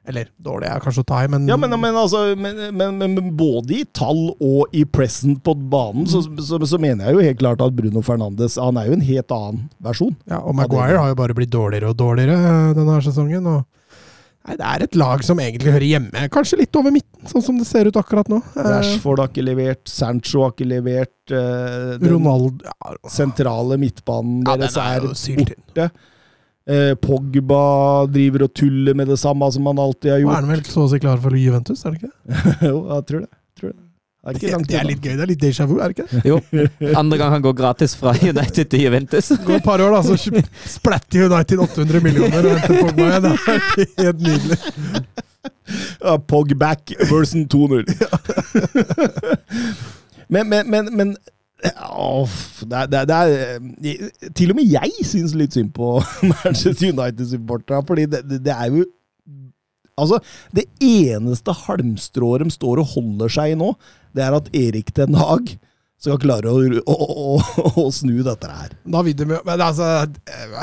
[0.07, 3.75] Eller dårlig er kanskje å ta i, men, Ja, men, men, altså, men, men, både
[3.79, 7.61] i tall og i present på banen, så, så, så mener jeg jo helt klart
[7.61, 10.15] at Bruno Fernandes Han er jo en helt annen versjon.
[10.29, 13.45] ja, Og Maguire har jo bare blitt dårligere og dårligere eh, denne sesongen.
[13.51, 13.65] Og,
[14.47, 17.59] nei, det er et lag som egentlig hører hjemme, kanskje litt over midten, sånn som
[17.59, 18.39] det ser ut akkurat nå.
[18.55, 21.13] Eh, Rashford har ikke levert, Sancho har ikke levert.
[21.31, 25.91] eh, den Ronaldo ja, sentrale midtbanen ja, deres er er borte.
[26.71, 27.61] Eh, Pogba
[28.11, 30.85] driver og tuller med det samme som han alltid har Nå er han vel så
[30.85, 32.41] å si klar for Juventus, er det ikke?
[32.69, 33.31] jo, jeg tror det.
[33.59, 33.79] Tror det.
[34.21, 35.15] Er Det, det er litt gøy.
[35.17, 36.21] Det er litt déjà vu, er det ikke?
[36.29, 36.35] Jo.
[36.99, 39.31] Andre gang han går gratis fra United til Juventus.
[39.47, 40.13] Går et par år, da, så
[40.69, 43.25] splatter United 800 millioner og henter Pogba igjen.
[43.25, 44.59] Det er helt nydelig.
[46.03, 47.89] Ja, Pogback version 2-0.
[50.33, 51.15] men, men, men, men
[51.93, 52.29] Oh,
[52.61, 55.99] det, er, det, er, det er Til og med jeg syns litt synd på
[56.31, 58.85] Manchester United-supporterne, fordi det, det, det er jo
[59.99, 60.17] Altså,
[60.55, 63.67] det eneste halmstrået de står og holder seg i nå,
[64.15, 65.53] det er at Erik Den Haag
[66.01, 68.73] skal klare å, å, å, å snu dette her.
[68.89, 70.55] Da vil de jo Men altså eh,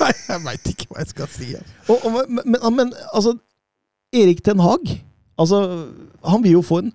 [0.00, 1.52] Nei, jeg veit ikke hva jeg skal si.
[1.58, 1.76] altså.
[1.94, 3.36] Og, og, men, men, men altså
[4.10, 4.88] Erik Ten Hag
[5.38, 5.60] altså,
[6.26, 6.90] Han vil jo få en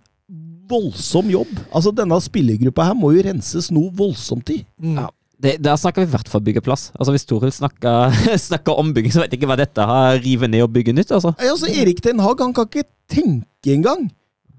[0.66, 1.52] voldsom jobb.
[1.70, 4.64] Altså Denne spillergruppa her må jo renses noe voldsomt i.
[4.82, 4.98] Mm.
[5.04, 5.12] Ja.
[5.46, 6.88] Det, der snakker vi i hvert fall byggeplass.
[6.98, 8.16] Altså Hvis Toril snakker,
[8.50, 10.18] snakker ombygging, så vet jeg ikke hva dette har.
[10.24, 11.36] Rive ned og bygge nytt, altså.
[11.38, 14.08] Altså Erik Ten Hag han kan ikke tenke engang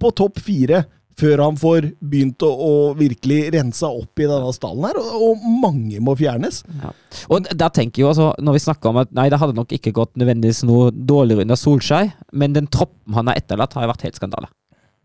[0.00, 0.84] på topp fire
[1.16, 5.46] før han får begynt å, å virkelig rense opp i denne stallen her, og, og
[5.62, 6.60] mange må fjernes.
[6.82, 6.92] Ja.
[7.32, 9.72] Og der tenker jeg jo altså, Når vi snakker om at nei, det hadde nok
[9.72, 13.92] ikke gått nødvendigvis noe dårligere under Solskjær, men den troppen han har etterlatt, har jo
[13.94, 14.52] vært helt skandale.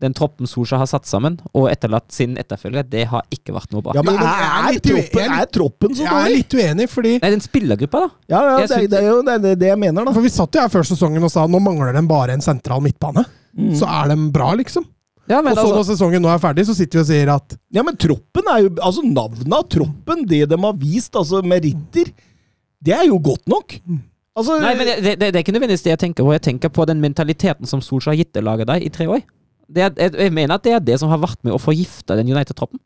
[0.02, 3.84] Den troppen Solskjær har satt sammen og etterlatt sin etterfølger, det har ikke vært noe
[3.86, 3.94] bra.
[3.96, 7.30] Ja, men er, er er, troppen, er troppen så Jeg er litt uenig, fordi Nei,
[7.36, 8.16] den spillergruppa, da.
[8.34, 10.12] Ja, ja det, synes- det er jo det, det, det jeg mener, da.
[10.16, 12.82] For Vi satt jo her før sesongen og sa nå mangler den bare en sentral
[12.84, 13.24] midtbane.
[13.52, 13.72] Mm.
[13.76, 14.86] Så er de bra, liksom.
[15.30, 17.30] Ja, men Og så altså, når sesongen nå er ferdig, så sitter vi og sier
[17.30, 21.42] at Ja, men troppen er jo Altså, navnet av troppen, det de har vist, altså
[21.46, 22.10] meritter,
[22.82, 23.76] det er jo godt nok.
[24.34, 26.32] Altså Nei, men det, det, det er ikke nødvendigvis det jeg tenker på.
[26.34, 29.20] Jeg tenker på den mentaliteten som Solskjær har gitt det laget deg i tre år.
[29.72, 32.32] Det jeg, jeg mener at det er det som har vært med å forgifte den
[32.32, 32.80] United-troppen.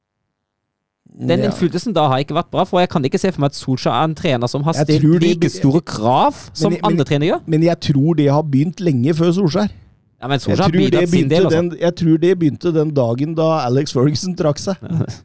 [1.17, 1.49] Den ja.
[1.49, 3.95] innflytelsen da har ikke vært bra, for jeg kan ikke se for meg at Solskjær
[3.95, 7.43] er en trener som har stilt like store krav som Men- men- andre trenere gjør.
[7.47, 9.71] Men jeg tror det har begynt lenge før Solskjær.
[10.17, 11.57] Ja, men Solskjær har tror, det bidratt sin del, altså.
[11.61, 14.83] den, jeg tror det begynte den dagen da Alex Ferguson trakk seg.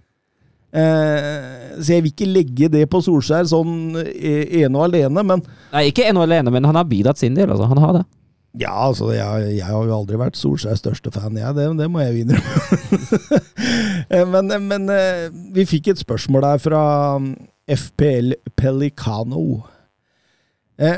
[0.71, 5.41] Eh, så jeg vil ikke legge det på Solskjær sånn eh, ene og alene, men
[5.43, 7.67] Nei, ikke ene og alene, men han har bidratt sin del, altså.
[7.67, 8.03] Han har det.
[8.61, 11.57] ja, altså, jeg, jeg har jo aldri vært Solskjærs største fan, jeg.
[11.59, 13.41] Det, det må jeg jo innrømme.
[14.11, 16.79] Eh, men men eh, vi fikk et spørsmål der fra
[17.19, 17.29] um,
[17.69, 19.61] FPL Pelicano.
[20.79, 20.97] Eh,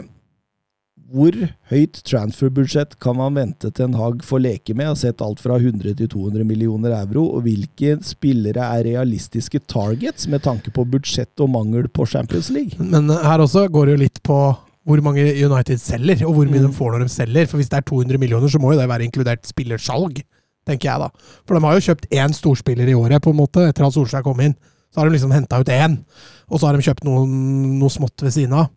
[1.14, 1.36] hvor
[1.70, 4.88] høyt transferbudsjett kan man vente til en Hag får leke med?
[4.88, 7.28] Jeg har sett alt fra 100 til 200 millioner euro.
[7.38, 12.80] Og hvilke spillere er realistiske targets med tanke på budsjett og mangel på Champions League?
[12.82, 14.40] Men her også går det jo litt på
[14.84, 16.68] hvor mange United selger, og hvor mye Mm.
[16.68, 17.46] de får når de selger.
[17.48, 20.20] For hvis det er 200 millioner, så må jo det være inkludert spillersalg,
[20.68, 21.08] tenker jeg da.
[21.48, 24.24] For de har jo kjøpt én storspiller i året, på en måte, etter at Solskjær
[24.26, 24.56] kom inn.
[24.92, 26.04] Så har de liksom henta ut én,
[26.52, 28.68] og så har de kjøpt noe, noe smått ved siden av.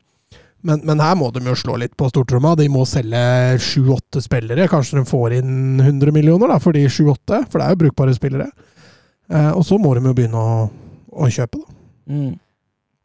[0.63, 2.55] Men, men her må de jo slå litt på stortromma.
[2.59, 3.21] De må selge
[3.63, 4.69] sju-åtte spillere.
[4.71, 8.17] Kanskje de får inn 100 millioner da, for de sju-åtte, for det er jo brukbare
[8.17, 8.49] spillere.
[9.31, 10.67] Eh, og så må de jo begynne å,
[11.13, 11.79] å kjøpe, da.
[12.11, 12.35] Mm.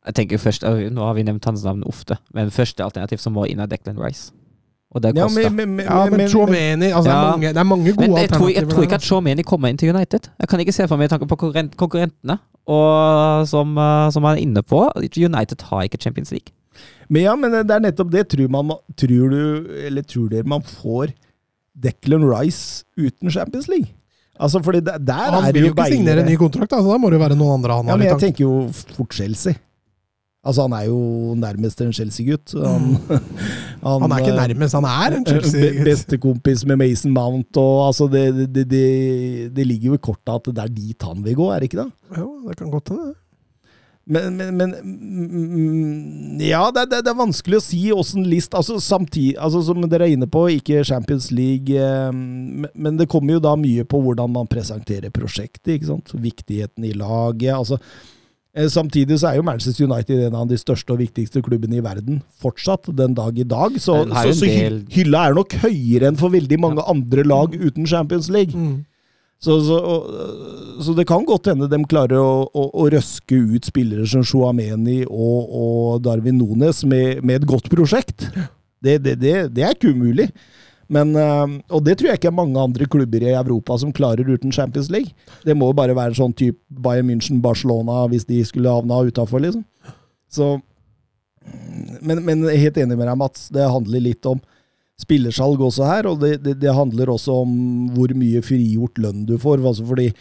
[0.02, 3.36] Jeg tenker først, øh, Nå har vi nevnt hans navn ofte, men første alternativ som
[3.38, 4.32] må inn, er Declan Rice.
[4.91, 5.49] Og det Ja, koster.
[5.49, 7.32] men, men, men, Ja, men Chomeni altså, det, er Ja.
[7.32, 9.78] mange, det er mange gode Men jeg tror, jeg tror ikke at Chomeni kommer inn
[9.78, 10.28] til United.
[10.39, 12.39] Jeg kan ikke se for meg tanken tanke på konkurrentene.
[12.68, 16.52] Og som, eh, som han er inne på, United har ikke Champions League.
[17.11, 18.28] Men ja, men det er nettopp det.
[18.32, 19.41] Tror, man, tror du,
[19.88, 21.11] eller tror dere man får
[21.82, 23.91] Declan Rice uten Champions League?
[24.41, 26.97] Altså, fordi der, der Han er vil jo ikke ikke signere ny kontrakt, da, da
[26.97, 28.24] må det jo være noen andre han Ja, har men i jeg tank.
[28.24, 29.53] tenker jo fort Chelsea.
[30.41, 32.55] Altså, han er jo nærmest en Chelsea-gutt.
[32.57, 32.95] Han,
[33.86, 35.84] Han er ikke eh, nærmest, han er en Chelsea-gutt.
[35.86, 38.24] Bestekompis med Mason Mount, og altså, det,
[38.55, 41.61] det, det, det ligger jo i kortet at det er dit han vil gå, er
[41.61, 41.91] det ikke det?
[42.17, 43.11] Jo, det kan godt hende.
[44.12, 48.76] Men, men, men mm, Ja, det, det, det er vanskelig å si åssen list altså,
[48.84, 51.72] samtidig, altså Som dere er inne på, ikke Champions League.
[51.76, 55.78] Eh, men- det kommer jo da mye på hvordan man presenterer prosjektet.
[55.78, 56.12] ikke sant?
[56.14, 57.53] Viktigheten i laget.
[57.55, 57.80] altså
[58.53, 61.84] eh, Samtidig så er jo Manchester United en av de største og viktigste klubbene i
[61.86, 63.80] verden fortsatt, den dag i dag.
[63.80, 64.59] Så, så, så hy-
[64.97, 68.53] hylla er nok høyere enn for veldig mange andre lag uten Champions League.
[68.53, 68.86] Mm.
[69.41, 73.65] Så, så, og, så det kan godt hende de klarer å, å, å røske ut
[73.65, 78.27] spillere som Shuameni og, og Darwin Nones med, med et godt prosjekt.
[78.81, 80.27] Det, det, det, det er ikke umulig.
[80.91, 84.27] Men, eh, og det tror jeg ikke er mange andre klubber i Europa som klarer
[84.27, 85.15] uten Champions League.
[85.45, 89.41] Det må jo bare være sånn type Bayern München, Barcelona, hvis de skulle havna utafor,
[89.41, 89.63] liksom.
[90.31, 90.57] Så
[92.01, 93.47] men, men er helt enig med deg, Mats.
[93.53, 94.41] Det handler litt om
[95.02, 97.58] spillersalg også her, og det, det, det handler også om
[97.95, 99.64] hvor mye frigjort lønn du får.
[99.66, 100.12] Altså fordi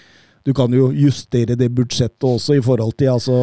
[0.47, 3.35] du kan jo justere det budsjettet også i forhold til altså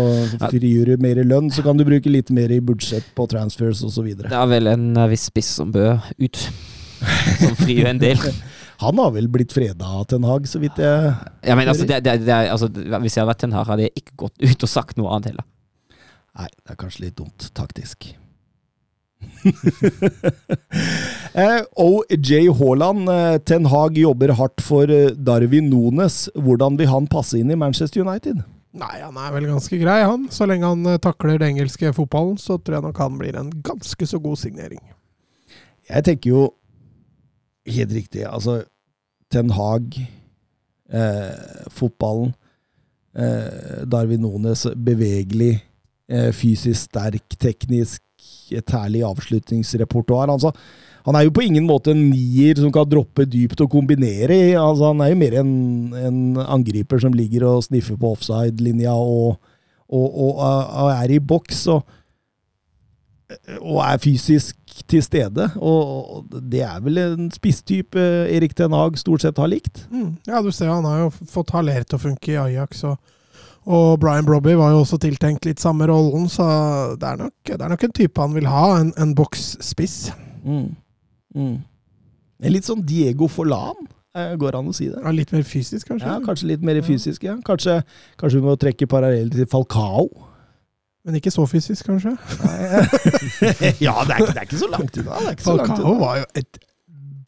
[0.42, 4.10] Frigjør du mer lønn, så kan du bruke litt mer i budsjett på transfers osv.
[4.24, 6.42] Det er vel en eh, viss spiss som bør ut.
[7.38, 8.22] Som frigjør en del.
[8.82, 11.14] Han har vel blitt freda av Ten Hag, så vidt jeg
[11.46, 14.04] Ja, men altså, det, det, det, altså, Hvis jeg hadde vært Ten Hag, hadde jeg
[14.04, 15.48] ikke gått ut og sagt noe annet heller.
[16.38, 18.12] Nei, det er kanskje litt dumt taktisk.
[21.34, 26.28] eh, OJ Haaland, eh, Ten Hag jobber hardt for eh, Darwin Nones.
[26.36, 28.43] Hvordan vil han passe inn i Manchester United?
[28.78, 30.28] Nei, han er vel ganske grei, han.
[30.34, 34.09] Så lenge han takler den engelske fotballen, så tror jeg nok han blir en ganske
[34.09, 34.84] så god signering.
[35.88, 36.41] Jeg tenker jo
[37.68, 38.61] helt riktig, altså
[39.32, 40.07] Ten Hag,
[40.93, 42.34] eh, fotballen,
[43.15, 45.63] eh, Darwin Nones, bevegelig,
[46.09, 48.01] eh, fysisk sterk, teknisk,
[48.56, 50.32] et herlig avslutningsrepertoar.
[50.34, 50.54] Altså,
[51.08, 54.39] han er jo på ingen måte en nier som kan droppe dypt og kombinere.
[54.60, 55.54] Altså, han er jo mer en,
[55.95, 59.38] en angriper som ligger og sniffer på offside-linja og,
[59.88, 61.66] og, og, og er i boks.
[61.76, 61.86] Og,
[63.60, 64.56] og er fysisk
[64.88, 65.50] til stede.
[65.60, 68.00] Og det er vel en spisstype
[68.32, 69.86] Erik Ten Hag stort sett har likt.
[69.91, 70.16] Mm.
[70.28, 73.00] Ja, du ser han har jo fått Haller til å funke i Ajax, og,
[73.68, 76.45] og Brian Brobby var jo også tiltenkt litt samme rollen, så
[76.95, 79.97] det er nok, det er nok en type han vil ha, en, en boksspiss.
[80.45, 80.70] Mm.
[81.36, 81.57] Mm.
[82.53, 85.01] Litt sånn Diego Forlan, eh, går an å si det.
[85.01, 86.07] Ja, litt mer fysisk, kanskje?
[86.07, 87.36] Ja, Kanskje litt mer fysisk, ja.
[87.43, 87.82] Kanskje,
[88.22, 90.07] kanskje vi må trekke parallell til Falcao.
[91.07, 92.13] Men ikke så fysisk, kanskje?
[93.84, 95.36] ja, det er, ikke, det er ikke så langt unna.
[95.43, 96.61] Falcao var jo et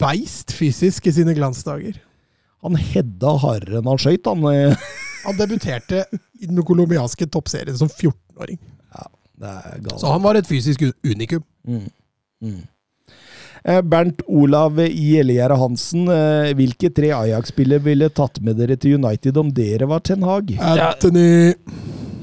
[0.00, 2.00] beist fysisk i sine glansdager.
[2.64, 4.74] Han hedda hardere enn han skøyt, han.
[5.20, 5.26] Eh.
[5.28, 6.04] Han debuterte
[6.40, 8.58] i den colombianske toppserien som 14-åring.
[9.40, 10.00] Det er galt.
[10.02, 11.42] Så han var et fysisk unikum.
[11.64, 11.86] Mm.
[12.44, 12.58] Mm.
[13.64, 19.36] Eh, Bernt Olav Gjellegjerde Hansen, eh, hvilke tre Ajax-spillere ville tatt med dere til United
[19.40, 20.52] om dere var Ten Hag?
[20.60, 21.54] Anthony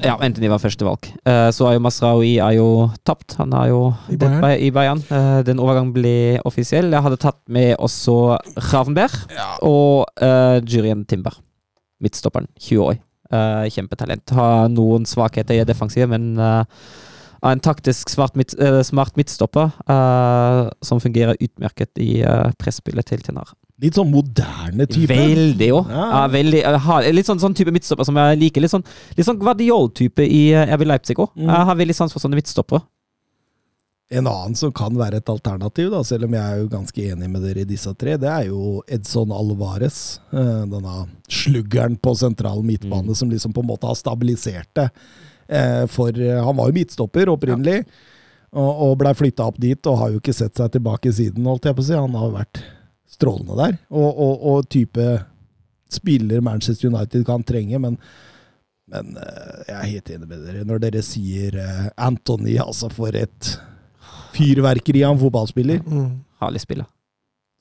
[0.03, 1.07] Ja, Anthony var førstevalg.
[1.25, 2.67] Uh, så er jo Masraoui er jo
[3.03, 3.33] tapt.
[3.39, 3.79] Han er jo
[4.13, 4.41] I Bayern.
[4.43, 5.01] det- i Bayern.
[5.09, 6.91] Eh, den overgangen ble offisiell.
[6.91, 8.37] Jeg hadde tatt med også
[8.71, 9.09] Ravenberg
[9.65, 11.33] og uh, Jurien Timber.
[12.03, 12.49] Midtstopperen.
[12.61, 12.97] 20 år.
[13.33, 14.31] Uh, kjempetalent.
[14.37, 16.63] Har noen svakheter i defensivet, men uh,
[17.45, 19.73] en taktisk smart, midt, uh, smart midtstopper
[20.85, 23.51] som fungerer utmerket i uh, presspillet til Tenar.
[23.77, 25.13] Litt sånn moderne type.
[25.13, 25.83] Veldig jo.
[25.85, 26.05] Ja.
[26.15, 26.63] Ja, veldig.
[27.13, 28.63] Litt sånn, sånn type midtstopper som jeg liker.
[28.63, 31.29] Litt sånn, litt sånn Guardiol-type i RB Leipzig òg.
[31.37, 31.51] Mm.
[31.51, 32.81] Jeg har veldig sans for sånne midtstoppere.
[34.09, 37.27] En annen som kan være et alternativ, da, selv om jeg er jo ganske enig
[37.27, 40.19] med dere i disse tre, det er jo Edson Alvarez.
[40.31, 40.93] eh, Denne
[41.27, 43.15] sluggeren på sentral midtbane Mm.
[43.19, 44.89] som liksom på en måte har stabilisert det.
[45.49, 47.85] Eh, For eh, han var jo midtstopper opprinnelig,
[48.53, 51.65] og, og blei flytta opp dit, og har jo ikke sett seg tilbake siden, holdt
[51.67, 51.93] jeg på å si.
[51.93, 52.63] Han har vært
[53.11, 53.77] strålende der.
[53.91, 55.03] Og, og, og type
[55.91, 57.97] spiller Manchester United kan trenge, men
[58.87, 59.17] men
[59.67, 61.57] jeg er helt enig med dere når dere sier
[61.99, 63.57] Anthony, altså for et
[64.35, 65.79] fyrverkeri av en fotballspiller.
[65.85, 66.09] mm.
[66.41, 66.85] Herlig spiller.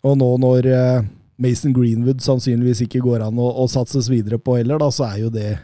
[0.04, 1.04] Og nå når eh,
[1.40, 5.22] Mason Greenwood sannsynligvis ikke går an å, å satses videre på heller, da, så er
[5.24, 5.58] jo det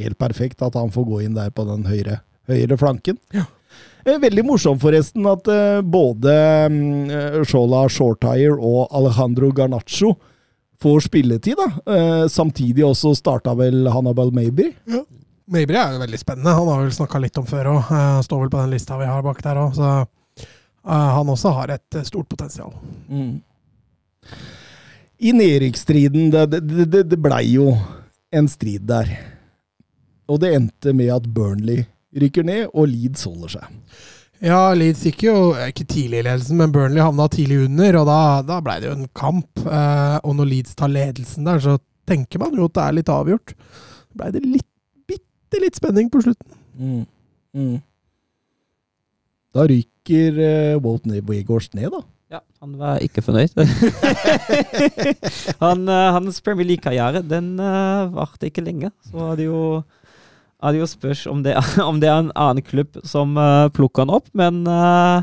[0.00, 2.20] helt perfekt at han får gå inn der på den høyre,
[2.50, 3.18] høyre flanken.
[3.34, 3.44] Ja.
[4.04, 6.34] Eh, Veldig morsomt forresten at eh, både
[6.74, 10.16] mm, Shola Shortire og Alejandro Garnaccio
[10.82, 11.54] får spilletid.
[11.62, 12.26] da.
[12.26, 15.04] Samtidig også starta vel Hannibal Ja.
[15.46, 16.54] Mabry er jo veldig spennende.
[16.58, 17.92] Han har vel snakka litt om før òg.
[18.26, 19.78] Står vel på den lista vi har bak der òg.
[20.86, 22.72] Eh, han også har et eh, stort potensial.
[23.08, 23.40] Mm.
[25.22, 27.70] I nedrykksstriden, det, det, det, det blei jo
[28.34, 29.12] en strid der.
[30.30, 31.84] Og det endte med at Burnley
[32.18, 33.78] rykker ned, og Leeds holder seg.
[34.42, 38.10] Ja, Leeds gikk jo eh, ikke tidlig i ledelsen, men Burnley havna tidlig under, og
[38.10, 39.62] da, da blei det jo en kamp.
[39.62, 41.76] Eh, og når Leeds tar ledelsen der, så
[42.10, 43.54] tenker man jo at det er litt avgjort.
[43.54, 44.68] Så blei det litt,
[45.06, 46.58] bitte litt spenning på slutten.
[46.74, 47.04] Mm.
[47.54, 47.76] Mm.
[49.52, 52.00] Da ryker uh, Walt Weghorst ned, da.
[52.32, 53.52] Ja, han var ikke fornøyd.
[55.64, 58.88] han, uh, hans Premier League-karriere den uh, varte ikke lenge.
[59.10, 59.82] Så er det jo,
[60.62, 61.58] er det jo spørs om det,
[61.90, 65.20] om det er en annen klubb som uh, plukker han opp, men uh,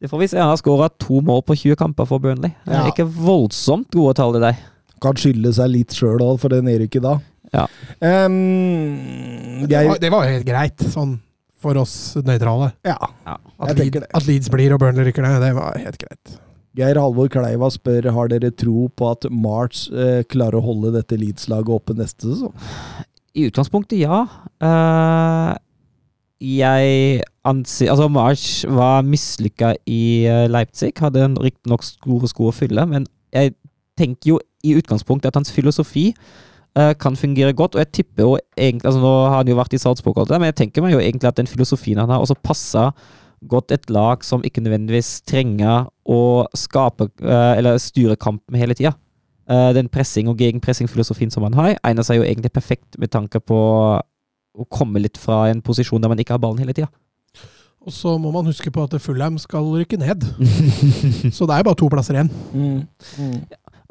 [0.00, 0.40] det får vi se.
[0.40, 2.54] Han har skåra to mål på 20 kamper for Burnley.
[2.64, 2.94] Det er Ja.
[2.94, 4.64] Ikke voldsomt gode tall, i deg.
[5.04, 7.18] Kan skylde seg litt sjøl òg, for det nedrykket da.
[7.52, 7.68] Ja.
[8.00, 11.18] Um, Det var, det var jo helt greit, sånn
[11.64, 12.72] for oss nøytrale.
[12.86, 13.38] ja, Ja.
[13.64, 16.36] At, Leeds, at Leeds blir og Burnley rykker ned, det var helt greit.
[16.74, 21.18] Geir Halvor Kleiva spør har dere tro på at March eh, klarer å holde dette
[21.20, 22.54] Leeds-laget oppe neste sesong.
[23.34, 24.24] I utgangspunktet, ja.
[24.62, 25.54] Uh,
[26.44, 30.92] jeg anser Altså, March var mislykka i eh, Leipzig.
[30.98, 33.54] Hadde riktignok store sko å fylle, men jeg
[33.98, 36.10] tenker jo i utgangspunktet at hans filosofi
[36.74, 39.78] kan fungere godt, og jeg tipper jo egentlig altså Nå har han jo vært i
[39.78, 42.34] Salzburg, alt det, men jeg tenker meg jo egentlig at den filosofien han har, også
[42.42, 42.90] passer
[43.48, 46.20] godt et lag som ikke nødvendigvis trenger å
[46.56, 48.94] skape eh, eller styre kampen hele tida.
[49.50, 53.40] Eh, den pressing- og gegenpressing-filosofien som han har, egner seg jo egentlig perfekt med tanke
[53.40, 53.58] på
[54.54, 56.90] å komme litt fra en posisjon der man ikke har ballen hele tida.
[57.84, 60.22] Og så må man huske på at Fulham skal rykke ned.
[61.36, 62.30] Så det er jo bare to plasser igjen.
[62.54, 62.78] Mm.
[63.20, 63.34] Mm.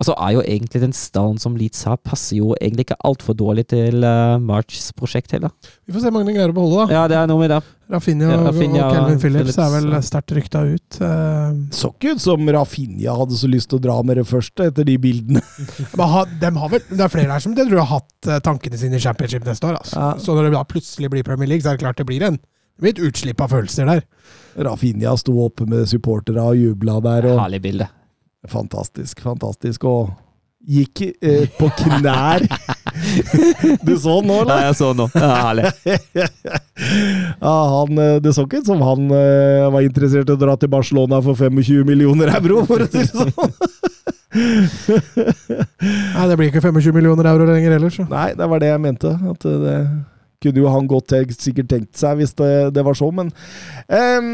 [0.01, 3.35] Og så er jo egentlig den stallen som Leeds har, passer jo egentlig ikke altfor
[3.37, 5.53] dårlig til uh, Marchs prosjekt heller.
[5.85, 6.97] Vi får se hvor mange de greier å beholde, da.
[6.97, 7.59] Ja, det er noe med det.
[7.93, 10.97] Rafinha Ja, Rafinha og Kelvin Phillips, Phillips, er vel sterkt rykta ut.
[10.97, 14.71] Uh, Så ikke ut som Rafinha hadde så lyst til å dra med det første,
[14.73, 15.45] etter de bildene.
[15.99, 18.41] men ha, dem har vel, det er flere her som jeg tror har hatt eh,
[18.43, 19.77] tankene sine i championship neste år.
[19.83, 19.99] Altså.
[19.99, 20.11] Ja.
[20.17, 22.41] Så når det da plutselig blir Premier League, så er det klart det blir en
[22.73, 23.99] det blir et utslipp av følelser der.
[24.65, 27.27] Rafinha sto oppe med supportere og jubla der.
[27.29, 27.93] og Herlig bilde.
[28.49, 29.83] Fantastisk, fantastisk.
[29.87, 30.11] Og
[30.63, 32.43] gikk eh, på knær.
[33.87, 34.61] du så den nå, Ja, eller?
[34.67, 35.07] jeg så nå.
[35.15, 35.71] Ja, herlig.
[37.47, 40.55] ja, han, eh, det så ikke ut som han eh, var interessert i å dra
[40.59, 43.53] til Barcelona for 25 millioner euro, for å si det sånn.
[44.33, 48.07] Nei, Det blir ikke 25 millioner euro lenger heller, så.
[48.09, 49.13] Nei, det var det jeg mente.
[49.33, 49.77] At eh, det
[50.43, 53.31] kunne jo han godt sikkert tenkt seg hvis det, det var så, men
[53.87, 54.27] um,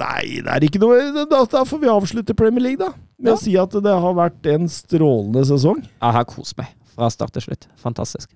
[0.00, 2.90] Nei, det er ikke noe Da, da får vi avslutte Premier League, da.
[3.20, 3.36] Med Ja.
[3.36, 5.78] å si at det har vært en strålende sesong.
[5.86, 7.64] Jeg har kost meg fra start til slutt.
[7.80, 8.28] Fantastisk.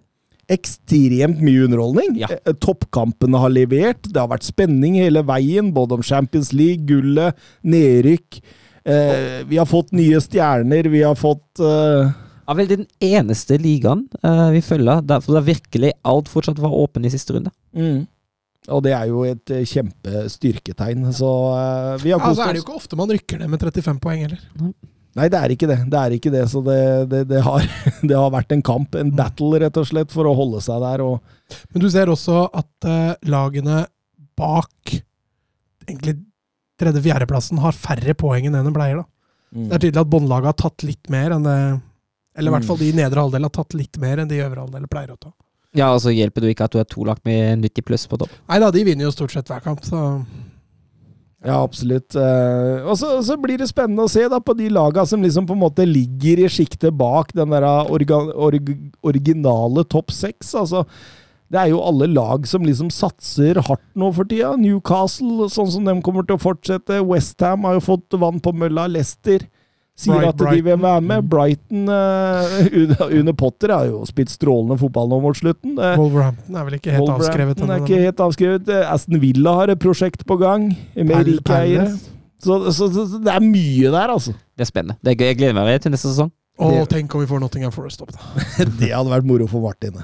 [0.51, 2.17] ekstremt mye underholdning.
[2.19, 2.27] Ja.
[2.45, 4.03] Eh, Toppkampene har levert.
[4.09, 8.41] Det har vært spenning hele veien, både om Champions League, gullet, nedrykk.
[8.85, 12.11] Eh, vi har fått nye stjerner, vi har fått eh,
[12.51, 16.74] Ja, vel den eneste ligaen uh, vi følger der, for da virkelig alt fortsatt var
[16.74, 17.55] åpen i siste runde.
[17.76, 18.09] mm.
[18.70, 22.53] Og det er jo et eh, kjempestyrketegn, så uh, vi har Ja, kost så er
[22.53, 24.42] det jo ikke ofte man rykker ned med 35 poeng heller.
[25.16, 25.78] Nei, det er ikke det.
[25.90, 26.76] Det er ikke det, så det,
[27.11, 27.64] det, det, har,
[28.12, 31.03] det har vært en kamp, en battle, rett og slett, for å holde seg der.
[31.07, 33.86] Og Men du ser også at uh, lagene
[34.38, 34.92] bak
[35.88, 36.18] egentlig
[36.80, 39.01] tredje-fjerdeplassen har færre poeng enn de pleier.
[39.01, 39.09] da.
[39.57, 39.70] Mm.
[39.70, 41.61] Det er tydelig at båndlaget har tatt litt mer enn det
[42.37, 42.68] Eller i hvert Mm.
[42.68, 45.11] fall de i nedre halvdel har tatt litt mer enn de i øvre halvdel pleier
[45.14, 45.33] å ta.
[45.74, 48.07] Ja, altså så hjelper det jo ikke at du er to lag med 90 pluss
[48.11, 48.31] på topp.
[48.49, 50.24] Nei da, de vinner jo stort sett hver kamp, så
[51.43, 52.12] Ja, absolutt.
[52.20, 55.47] Eh, og så, så blir det spennende å se da på de laga som liksom
[55.49, 58.68] på en måte ligger i sjiktet bak den der orga, org,
[59.03, 60.53] originale topp seks.
[60.61, 60.83] Altså,
[61.51, 64.53] det er jo alle lag som liksom satser hardt nå for tida.
[64.61, 67.01] Newcastle, sånn som de kommer til å fortsette.
[67.09, 68.85] Westham har jo fått vann på mølla.
[68.93, 69.47] Leicester
[70.01, 71.26] sier Bright- at de vil være med.
[71.30, 75.76] Brighton uh, under- Potter har jo spilt strålende fotball nå mot slutten.
[75.78, 77.61] Uh, Wolverhampton er vel ikke helt avskrevet.
[77.66, 78.70] Er ikke helt avskrevet.
[78.72, 81.90] Eh, Aston Villa har et prosjekt på gang, med rike eiere.
[82.40, 84.32] Så, så, så, så det er mye der, altså.
[84.57, 84.96] Det er spennende.
[85.05, 85.26] Det er gøy.
[85.34, 86.30] Jeg gleder meg til neste sesong.
[86.61, 88.20] Og Det- tenk om vi får Nottingham Forest opp, da.
[88.80, 90.01] Det hadde vært moro for Martin.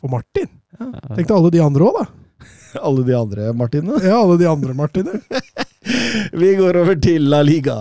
[0.00, 0.48] For Martin.
[0.78, 2.08] Tenk deg alle de andre òg, da.
[2.84, 3.96] Alle de andre Martine.
[4.04, 5.14] Ja, alle de andre Martine.
[6.36, 7.78] Vi går over til La Liga.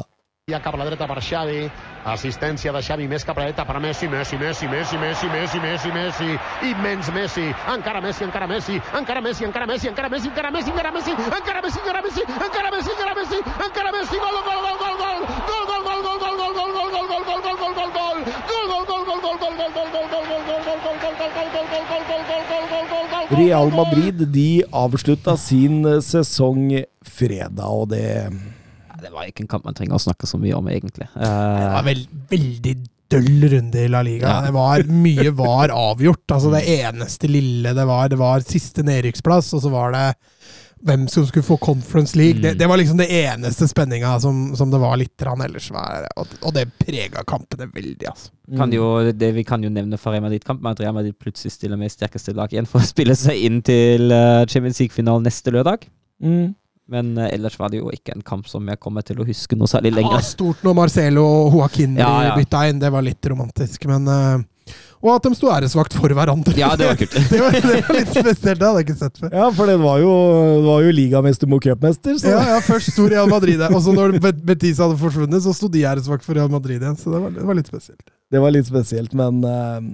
[0.49, 1.65] Ja cap a la dreta per Xavi,
[2.07, 5.59] assistència de Xavi més cap a la dreta per Messi, Messi, Messi, Messi, Messi, Messi,
[5.59, 6.27] Messi, Messi,
[6.69, 10.91] immens Messi, encara Messi, encara Messi, encara Messi, encara Messi, encara Messi, encara Messi, encara
[10.95, 14.95] Messi, encara Messi, encara Messi, encara Messi, encara Messi, encara Messi, gol, gol, gol, gol,
[15.03, 15.19] gol,
[15.51, 16.31] gol, gol, gol, gol, gol, gol, gol, gol,
[16.77, 18.15] gol, gol, gol, gol, gol,
[23.35, 28.31] Real Madrid de avslutta sin eh, sesong fredag, og det
[29.07, 31.07] Det var ikke en kamp man trenger å snakke så mye om, egentlig.
[31.15, 32.75] Det Eh, var vel, veldig
[33.07, 34.27] døll runde i La Liga.
[34.27, 34.41] Ja.
[34.43, 36.25] Det var, mye var avgjort.
[36.35, 40.07] Altså Det eneste lille det var, det var siste nedrykksplass, og så var det
[40.87, 42.37] hvem som skulle få Conference League.
[42.43, 42.57] Det, Mm.
[42.59, 45.71] det var liksom det eneste spenninga som, som det var litt grann ellers.
[45.73, 48.29] Var, og, og det prega kampene veldig, altså.
[48.59, 51.79] kan jo, det vi kan jo nevne for Real Madrid-kampen, at Real Madrid plutselig stiller
[51.81, 55.87] med sterkeste lag igjen for å spille seg inn til eh, Champions League-finalen neste lørdag.
[56.21, 56.53] mm.
[56.87, 59.57] Men eh, ellers var det jo ikke en kamp som jeg kommer til å huske
[59.59, 60.19] noe særlig lenger.
[60.21, 62.35] Ja, stort når Marcelo og Joaquin Ja, ja.
[62.39, 62.79] bytta inn.
[62.79, 64.45] Det var litt romantisk, men uh,
[65.03, 66.53] Og at de sto æresvakt for hverandre.
[66.57, 67.17] Ja, det var kult.
[67.33, 68.59] det, var, det var litt spesielt.
[68.61, 69.33] Det hadde jeg ikke sett før.
[69.35, 70.13] Ja, for det var jo,
[70.61, 73.93] det var jo ligamester mot cupmester, Ja, ja, først sto Real Madrid der, og så
[73.95, 76.97] når Bet- Betis hadde forsvunnet, så sto de æresvakt for Real Madrid igjen.
[76.97, 78.07] Så det var, det var litt spesielt.
[78.31, 79.13] det var litt spesielt.
[79.19, 79.91] Men eh,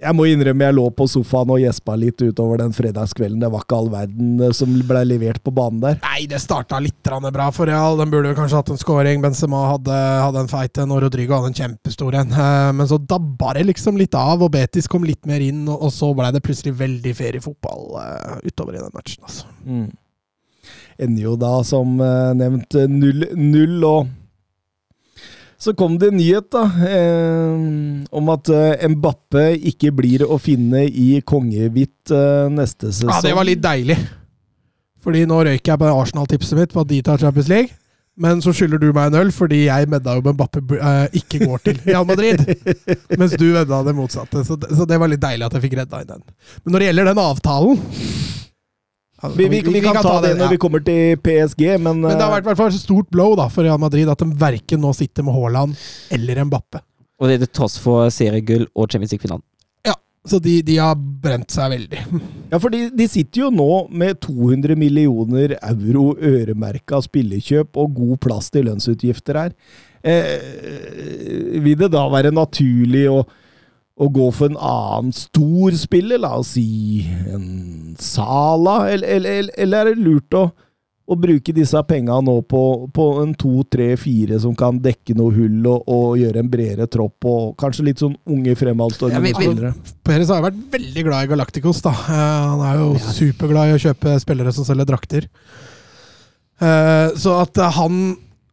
[0.00, 3.40] jeg må innrømme jeg lå på sofaen og gjespa litt utover den fredagskvelden.
[3.42, 6.00] Det var ikke all verden eh, som ble levert på banen der.
[6.04, 7.98] Nei, det starta litt bra for Real.
[8.00, 9.22] Den burde kanskje hatt en scoring.
[9.24, 12.32] Benzema hadde, hadde en feit en, og Rodrigo hadde en kjempestor en.
[12.32, 15.90] Eh, Men så dabba det liksom litt av, og Betis kom litt mer inn, og
[15.94, 17.98] så ble det plutselig veldig feriefotball
[18.46, 19.24] utover i den matchen.
[19.26, 19.50] altså.
[19.66, 19.90] Mm.
[21.00, 24.08] Ender jo da, som eh, nevnt, 0-0, og
[25.60, 29.42] så kom det en nyhet da, eh, om at eh, Mbappe
[29.72, 33.12] ikke blir å finne i kongehvitt eh, neste sesong.
[33.12, 33.98] Ja, det var litt deilig.
[35.04, 37.76] Fordi nå røyker jeg på Arsenal-tipset mitt på at de tar Champions League.
[38.20, 41.44] Men så skylder du meg en øl fordi jeg vedda jo med Mbappe eh, ikke
[41.44, 42.42] går til Real Madrid.
[43.20, 44.44] mens du vedda det motsatte.
[44.48, 46.24] Så det, så det var litt deilig at jeg fikk redda inn den.
[46.64, 47.84] Men når det gjelder den avtalen
[49.20, 50.52] Ja, Vi, vi, vi, kan ta det når ja.
[50.54, 53.36] vi kommer til PSG, men, Men det har vært i hvert fall et stort blow
[53.36, 55.76] da, for Real Madrid at de verken nå sitter med Haaland
[56.16, 56.80] eller Mbappe.
[57.20, 59.44] Og det er til tross for seriegull og Champions League-finalen.
[60.28, 62.00] Så de, de har brent seg veldig.
[62.50, 68.18] Ja, for de, de sitter jo nå med 200 millioner euro øremerka spillekjøp og god
[68.26, 69.54] plass til lønnsutgifter her.
[70.04, 73.22] Eh, vil det da være naturlig å,
[74.00, 79.80] å gå for en annen stor spiller, la oss si en Sala, eller, eller, eller
[79.82, 80.46] er det lurt å,
[81.10, 82.60] å bruke disse penga nå på,
[82.96, 86.86] på en to, tre, fire som kan dekke noe hull og, og gjøre en bredere
[86.88, 89.74] tropp, og kanskje litt sånn unge Ja, fremadstormende vi- spillere?
[90.06, 91.82] Perez har vært veldig glad i Galacticos.
[91.84, 91.92] da.
[91.92, 95.28] Eh, han er jo superglad i å kjøpe spillere som selger drakter.
[96.60, 98.00] Eh, så at han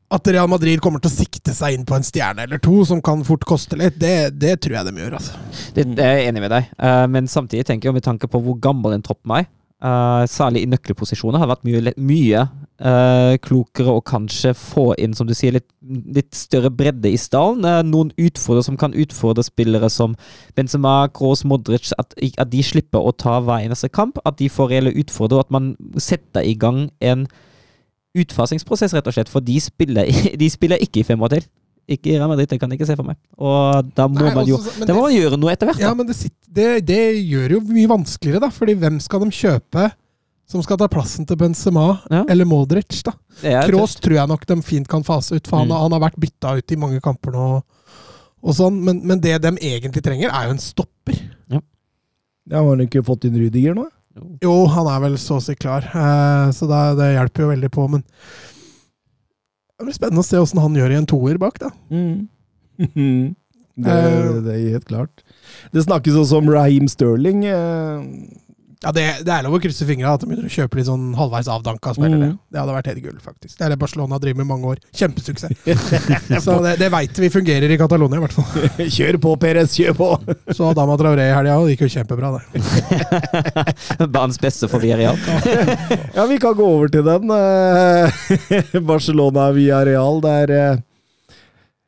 [0.08, 3.01] at Real Madrid kommer til å sikte seg inn på en stjerne eller to, som
[3.03, 5.18] kan fort koste litt, det, det tror jeg de gjør.
[5.20, 5.41] altså.
[5.76, 8.39] Det, det er jeg enig med deg, Eh, men samtidig tenker jeg med tanke på
[8.43, 9.47] hvor gammel en troppen er,
[9.84, 15.28] uh, særlig i nøkkelposisjoner, har vært mye, mye uh, klokere å kanskje få inn, som
[15.28, 15.68] du sier, litt,
[16.16, 17.66] litt større bredde i stallen.
[17.89, 20.16] Noen utfordrere som kan utfordre spillere som
[20.58, 24.22] Benzema, Kroos, Modric, at, at de slipper å ta hver eneste kamp.
[24.26, 27.28] At de får reelle utfordrere, og at man setter i gang en
[28.24, 29.30] utfasingsprosess, rett og slett.
[29.32, 30.09] For de spiller,
[30.41, 31.47] de spiller ikke i fem år til.
[31.88, 33.15] Ikke i Real Madrid, det kan jeg ikke se for meg.
[33.39, 35.70] Og da må Nei, man jo også- men Da må det- man gjøre noe etter
[35.70, 35.80] hvert.
[35.80, 36.18] Ja, men det,
[36.51, 36.99] det, det
[37.30, 38.49] gjør jo mye vanskeligere, da.
[38.51, 39.86] fordi hvem skal de kjøpe
[40.47, 42.26] som skal ta plassen til Benzema Ja.
[42.28, 43.03] eller Modric?
[43.03, 43.13] da?
[43.41, 45.80] Det Kroos tror jeg nok de fint kan fase ut, for han, Mm.
[45.80, 47.63] han har vært bytta ut i mange kamper nå.
[48.43, 51.18] Og sånn, men, men det de egentlig trenger, er jo en stopper.
[51.49, 51.59] Ja,
[52.63, 53.88] Har han ikke fått inn Rydiger nå?
[54.43, 57.72] Jo, han er vel så å si klar, eh, så det, det hjelper jo veldig
[57.74, 58.03] på, men
[59.78, 61.70] det blir spennende å se åssen han gjør i en toer bak, da.
[61.93, 62.28] Mm.
[63.78, 64.41] det, Eh.
[64.41, 65.22] det er helt klart.
[65.74, 67.43] Det snakkes også om Raheem Sterling.
[67.45, 68.01] eh,
[68.84, 71.07] Ja, det, det er lov å krysse fingra at de begynner å kjøpe litt sånn
[71.17, 72.28] halvveis avdanka spillere.
[72.30, 72.36] Mm.
[72.53, 73.55] Det hadde vært helt gull, faktisk.
[73.57, 74.82] Det er det Barcelona driver med i mange år.
[74.99, 75.63] Kjempesuksess.
[76.45, 78.67] så det, det veit vi fungerer i Catalonia, i hvert fall.
[78.97, 80.09] Kjør på, Perez, kjør på!
[80.57, 84.05] Så Adama Traoré i helga, det gikk jo kjempebra, det.
[84.13, 85.17] Banens beste for Villarreal.
[86.13, 87.34] Ja, vi kan gå over til den.
[87.34, 90.78] eh, Barcelona via Real, der eh,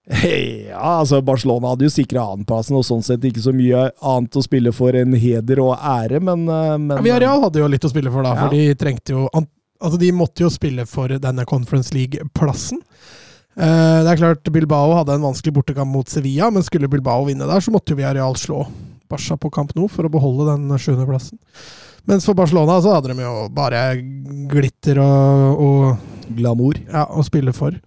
[0.69, 4.43] Ja, altså Barcelona hadde jo sikra annenplassen, og sånn sett ikke så mye annet å
[4.45, 7.91] spille for enn heder og ære, men, eh, men Ja, Villarreal hadde jo litt å
[7.91, 8.33] spille for, da.
[8.33, 8.47] Ja.
[8.47, 9.29] For de trengte jo
[9.79, 12.81] Altså, de måtte jo spille for denne Conference League-plassen.
[13.55, 17.47] Eh, det er klart Bilbao hadde en vanskelig bortekamp mot Sevilla, men skulle Bilbao vinne
[17.47, 18.65] der, så måtte jo Villarreal slå
[19.09, 21.39] Barca på kamp nå for å beholde den sjuendeplassen.
[22.11, 23.81] Mens for Barcelona så hadde de jo bare
[24.51, 26.79] glitter og, og Glamour.
[26.89, 27.79] ja, å spille for.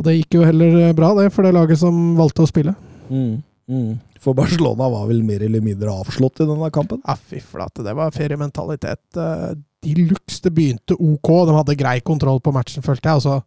[0.00, 2.72] Og det gikk jo heller bra, det, for det laget som valgte å spille.
[3.12, 3.90] Mm, mm.
[4.24, 7.02] For Barcelona var vel mer eller mindre avslått i denne kampen?
[7.04, 9.50] Ja, fy flate, det var feriementalitet uh,
[9.84, 10.40] de luxe.
[10.44, 13.20] Det begynte ok, de hadde grei kontroll på matchen, følte jeg.
[13.20, 13.38] Og så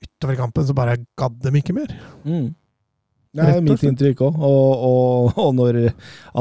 [0.00, 1.92] utover kampen så bare gadd de ikke mer.
[2.24, 2.48] Mm.
[3.30, 4.38] Det er mitt inntrykk òg.
[4.42, 5.78] Og, og, og når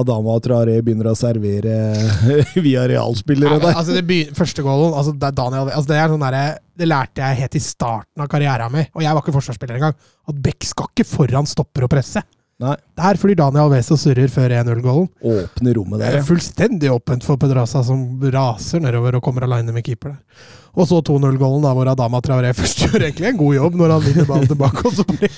[0.01, 1.75] Adama Traoré begynner å servere
[2.65, 6.57] via realspillere der altså, det første goalen altså, det, Daniel, altså, det, er sånn der,
[6.81, 9.97] det lærte jeg helt i starten av karrieren min, og jeg var ikke forsvarsspiller engang,
[10.29, 12.25] at Beck skal ikke foran stopper og presse.
[12.59, 12.75] Nei.
[12.99, 15.05] Der flyr Daniel Alves og surrer før 1-0-goalen.
[15.23, 18.01] Åpne rommet Det der, er fullstendig åpent for Pedraza, som
[18.33, 20.47] raser nedover og kommer aleine med keeper der.
[20.79, 24.03] Og så 2-0-goalen, da, hvor Adama Traoré først gjør egentlig en god jobb når han
[24.05, 25.29] vinner ballen tilbake, og så bare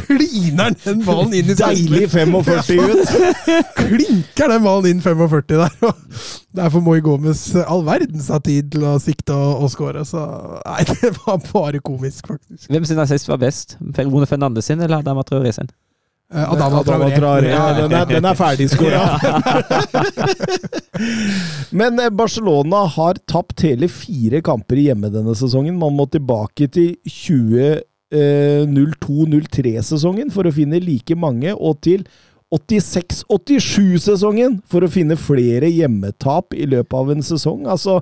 [0.00, 3.12] kliner han den ballen inn i Deilig 45 ut!
[3.82, 5.76] Klinker den ballen inn 45 der.
[5.84, 6.24] Og
[6.62, 10.06] derfor må Gomez all verdens ha tid til å sikte og, og score.
[10.08, 10.24] Så
[10.64, 12.72] nei, det var bare komisk, faktisk.
[12.72, 13.76] Hvem sin assist var best?
[14.00, 15.68] Rune Fernandes sin eller Adama Traoré sin?
[16.34, 17.50] Eh, Adama Traoré.
[17.50, 17.72] Ja.
[17.74, 19.18] Den er, den er ferdigskåra.
[21.80, 25.78] Men eh, Barcelona har tapt hele fire kamper hjemme denne sesongen.
[25.78, 26.94] Man må tilbake til
[28.14, 32.04] 2002-03-sesongen for å finne like mange, og til
[32.50, 37.66] 86-87-sesongen for å finne flere hjemmetap i løpet av en sesong.
[37.70, 38.00] Altså,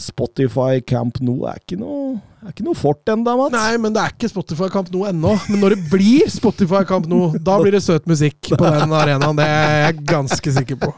[0.00, 3.52] Spotify Camp Nou er ikke noe, er ikke noe fort ennå, Mats.
[3.52, 5.32] Nei, men det er ikke Spotify Camp nå ennå.
[5.50, 9.36] Men når det blir Spotify Camp nå, da blir det søt musikk på den arenaen.
[9.36, 10.90] Det er jeg ganske sikker på.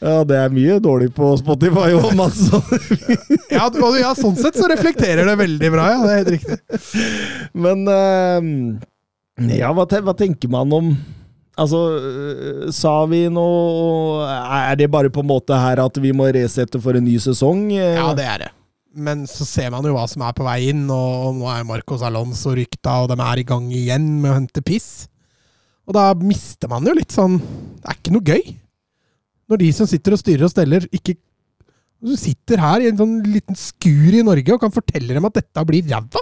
[0.00, 2.40] Ja, det er mye dårlig på Spotify òg, Mats.
[3.50, 5.98] Ja, ja, sånn sett så reflekterer det veldig bra, ja.
[6.00, 6.56] Det er helt riktig.
[7.56, 8.40] Men uh,
[9.56, 10.86] Ja, hva tenker man om
[11.56, 16.28] Altså, eh, sa vi noe, Er det bare på en måte her at vi må
[16.34, 17.70] resette for en ny sesong?
[17.72, 18.50] Ja, det er det.
[18.96, 21.64] men så ser man jo hva som er på vei inn, og, og nå er
[21.68, 25.08] Marcos Alonso rykta, og de er i gang igjen med å hente piss.
[25.86, 28.54] Og da mister man jo litt sånn Det er ikke noe gøy.
[29.46, 31.14] Når de som sitter og styrer og steller, ikke
[32.02, 35.38] Du sitter her i en sånn liten skur i Norge og kan fortelle dem at
[35.38, 36.20] dette blir ræva.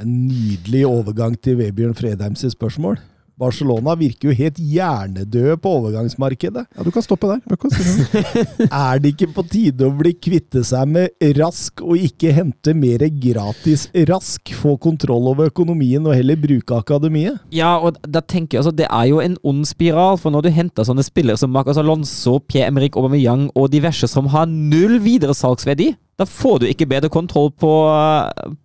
[0.00, 2.96] En nydelig overgang til Vebjørn Fredheims spørsmål.
[3.40, 6.64] Barcelona virker jo helt hjernedøde på overgangsmarkedet.
[6.76, 7.40] Ja, du kan stoppe der.
[8.68, 13.04] Er det ikke på tide å bli kvitte seg med Rask, og ikke hente mer
[13.22, 14.52] gratis Rask?
[14.62, 17.40] Få kontroll over økonomien og heller bruke akademiet?
[17.54, 20.52] Ja, og da tenker jeg altså, det er jo en ond spiral, for når du
[20.54, 26.26] henter sånne spillere som Marcos Alonso, Pierre-Emerick Aubameyang og diverse som har null videresalgsverdi, da
[26.28, 27.70] får du ikke bedre kontroll på,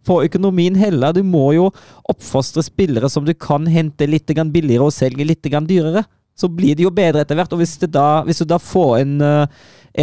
[0.05, 1.15] på økonomien heller.
[1.15, 1.69] Du må jo
[2.11, 6.03] oppfostre spillere som du kan hente litt grann billigere og selger litt dyrere.
[6.37, 7.53] Så blir det jo bedre etter hvert.
[7.53, 9.47] Og hvis, da, hvis du da får en, eh,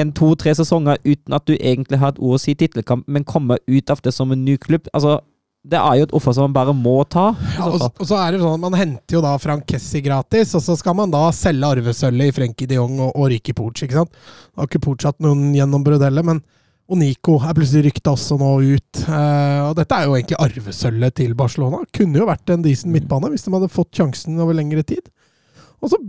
[0.01, 3.27] en to-tre sesonger uten at du egentlig har et ord å si i tittelkamp, men
[3.29, 5.21] kommer ut av det som en ny klubb altså
[5.65, 7.31] det er jo et offer som man bare må ta.
[7.57, 10.53] Ja, og, og så er det sånn at Man henter jo da Frank Kessi gratis,
[10.59, 13.87] og så skal man da selge arvesølvet i Frenkie de Jong og, og Ricky Pooch.
[13.87, 14.19] ikke sant?
[14.59, 16.43] Har ikke Pooch hatt noen gjennombrudd heller, men
[16.89, 18.99] og Nico er plutselig rykta også nå ut.
[19.09, 21.81] Eh, og Dette er jo egentlig arvesølvet til Barcelona.
[21.97, 25.07] Kunne jo vært en decent midtbane hvis de hadde fått sjansen over lengre tid.
[25.81, 26.01] Og så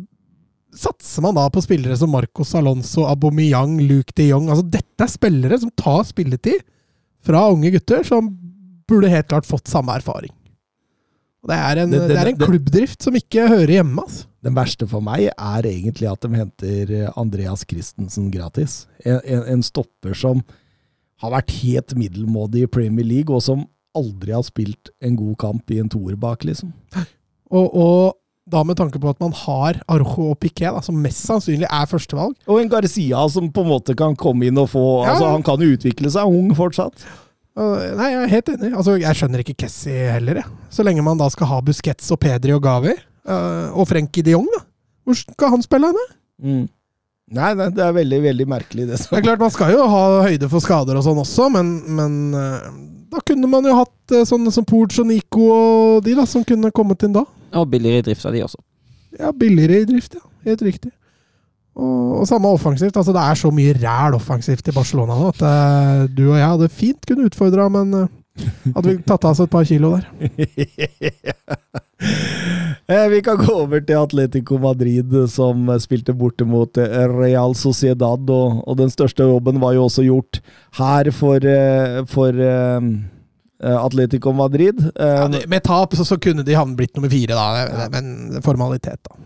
[0.75, 4.49] satser man da på spillere som Marcos Alonso, Aubameyang, Luke de Jong.
[4.51, 6.59] Altså, dette er spillere som tar spilletid
[7.25, 8.27] fra unge gutter som
[8.85, 10.33] burde helt klart fått samme erfaring.
[11.45, 14.01] Og det er en, Det- det, det- er en klubbdrift som ikke hører hjemme.
[14.03, 14.25] Altså.
[14.43, 18.85] Den verste for meg er egentlig at de henter Andreas Christensen gratis.
[19.05, 20.43] En, en, en stopper som
[21.23, 25.71] har vært helt middelmådig i Premier League, og som aldri har spilt en god kamp
[25.71, 26.73] i en toer bak, liksom.
[27.55, 28.15] Og, og
[28.51, 31.87] da med tanke på at man har Arjo og Piquet, da, som mest sannsynlig er
[31.89, 32.35] førstevalg.
[32.45, 35.13] Og en Garcia som på en måte kan komme inn og få Ja.
[35.15, 37.07] Altså, han kan jo utvikle seg, ung fortsatt.
[37.55, 38.71] Uh, Nei, jeg er helt enig.
[38.75, 40.51] Altså, jeg skjønner ikke Kessi heller, jeg.
[40.69, 42.93] Så lenge man da skal ha Busquets og Pedri og Gavi,
[43.31, 44.65] uh, og Frenkie de Jong, da.
[45.05, 46.05] Hvor skal han spille henne?
[46.43, 46.65] Mm.
[47.33, 50.01] Nei, nei, det er veldig, veldig merkelig, det Det er klart, man skal jo ha
[50.27, 52.67] høyde for skader og sånn også, men, men øh,
[53.15, 56.45] da kunne man jo hatt øh, sånne som Porch og Nico og de da, som
[56.45, 57.23] kunne kommet inn da.
[57.57, 58.61] Og billigere i drift av de også.
[59.17, 60.23] Ja, billigere i drift, ja.
[60.45, 60.91] Helt riktig.
[61.75, 62.95] Og, og samme offensivt.
[62.95, 66.51] altså Det er så mye ræl offensivt i Barcelona nå at uh, du og jeg
[66.51, 68.09] hadde fint kunne utfordra, men uh,
[68.75, 70.05] hadde vi tatt av oss et par kilo der.
[72.87, 78.29] Eh, Vi kan gå over til Atletico Madrid, som spilte borte mot eh, Real Sociedad.
[78.29, 80.41] Og, og den største jobben var jo også gjort
[80.77, 82.89] her for, eh, for eh,
[83.63, 84.83] eh, Atletico Madrid.
[84.93, 87.87] Eh, Ja, med tap så, så kunne de havne blitt nummer fire, da.
[87.95, 89.17] Men formalitet, da.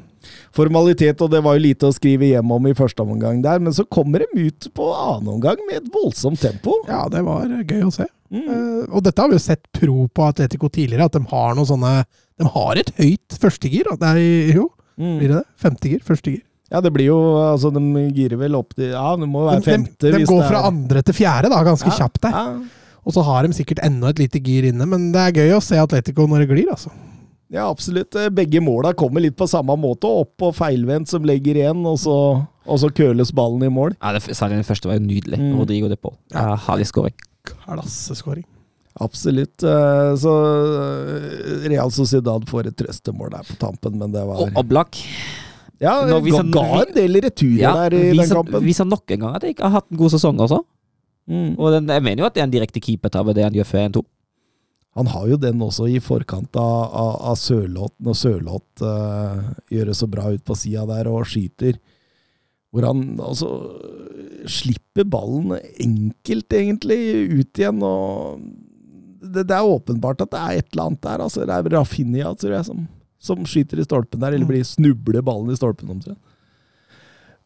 [0.55, 3.73] Formalitet, og det var jo lite å skrive hjem om i første omgang der, men
[3.73, 6.73] så kommer de ut på annen omgang med et voldsomt tempo.
[6.89, 8.07] Ja, det var eh, gøy å se.
[8.31, 8.41] Mm.
[8.47, 11.69] Eh, og dette har vi jo sett pro på Atletico tidligere, at de har noen
[11.69, 11.93] sånne
[12.39, 13.85] De har et høyt førstegir.
[14.01, 14.69] er jo,
[14.99, 15.17] Mm.
[15.19, 15.45] blir det det?
[15.57, 15.99] Femtegir?
[16.03, 16.41] Førstegir.
[16.71, 17.17] Ja, det blir jo
[17.53, 17.79] Altså, de
[18.13, 19.99] girer vel opp til Ja, det må De, være de, femte.
[20.11, 22.29] de hvis går det er- fra andre til fjerde, da, ganske Ja, kjapt der.
[22.31, 22.59] Ja.
[23.05, 25.61] Og så har de sikkert enda et lite gir inne, men det er gøy å
[25.63, 26.91] se Atletico når det glir, altså.
[27.49, 28.13] Ja, absolutt.
[28.15, 30.03] Eh, Begge måla kommer litt på samme måte.
[30.05, 33.95] Opp og feilvendt som legger igjen, og så, og så køles ballen i mål.
[34.03, 35.39] Ja, det, særlig den første var jo nydelig.
[35.39, 35.57] Mm.
[35.57, 36.13] Rodrigo de Paul.
[36.31, 37.13] Ja, herlig skåring.
[37.65, 38.43] Klasseskåring.
[38.97, 39.63] Absolutt.
[39.63, 44.57] Eh, Så eh, Real Sociedad får et trøstemål der på tampen, men det var Og
[44.63, 44.97] Oblak.
[45.79, 48.65] Ja, Nå ga, ga en del returer Ja, der i den kampen.
[48.65, 50.59] viser nok en gang at jeg ikke har hatt en god sesong også.
[51.29, 51.53] Mm.
[51.55, 53.85] Og den, jeg mener jo at det er en direkte keepertabbe, det han gjør før
[53.87, 54.03] 1-2.
[54.97, 59.91] Han har jo den også i forkant av, av, av Sørloth, når Sørloth uh, gjør
[59.91, 61.77] det så bra ut på sida der og skyter.
[62.73, 63.47] Hvor han altså
[64.49, 66.99] slipper ballen enkelt, egentlig,
[67.39, 67.79] ut igjen.
[67.85, 68.41] og
[69.19, 71.23] Det, det er åpenbart at det er et eller annet der.
[71.25, 72.87] altså Det er Rafinha tror jeg, som,
[73.19, 76.19] som skyter i stolpen der, eller blir snubler ballen i stolpen omtrent.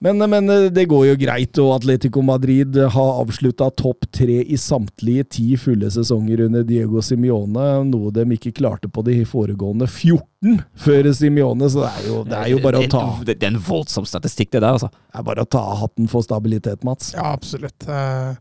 [0.03, 5.24] Men, men det går jo greit, og Atletico Madrid har avslutta topp tre i samtlige
[5.38, 11.07] ti fulle sesonger under Diego Simione, noe de ikke klarte på de foregående 14 før
[11.15, 13.63] Simione, så det er jo, det er jo bare, å ta, Det, det er en
[13.63, 14.91] voldsom statistikk, det der, altså.
[14.91, 17.13] det er bare å ta hatten for stabilitet, Mats.
[17.15, 17.88] Ja, absolutt.
[17.88, 18.34] Eh,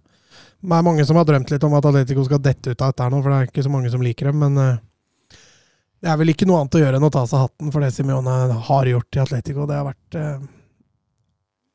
[0.63, 3.11] Det er mange som har drømt litt om at Atletico skal dette ut av dette
[3.11, 4.81] nå, for det er ikke så mange som liker dem, men eh,
[6.03, 7.93] det er vel ikke noe annet å gjøre enn å ta seg hatten for det
[7.95, 8.37] Simione
[8.69, 9.67] har gjort i Atletico.
[9.67, 10.47] Det har vært eh,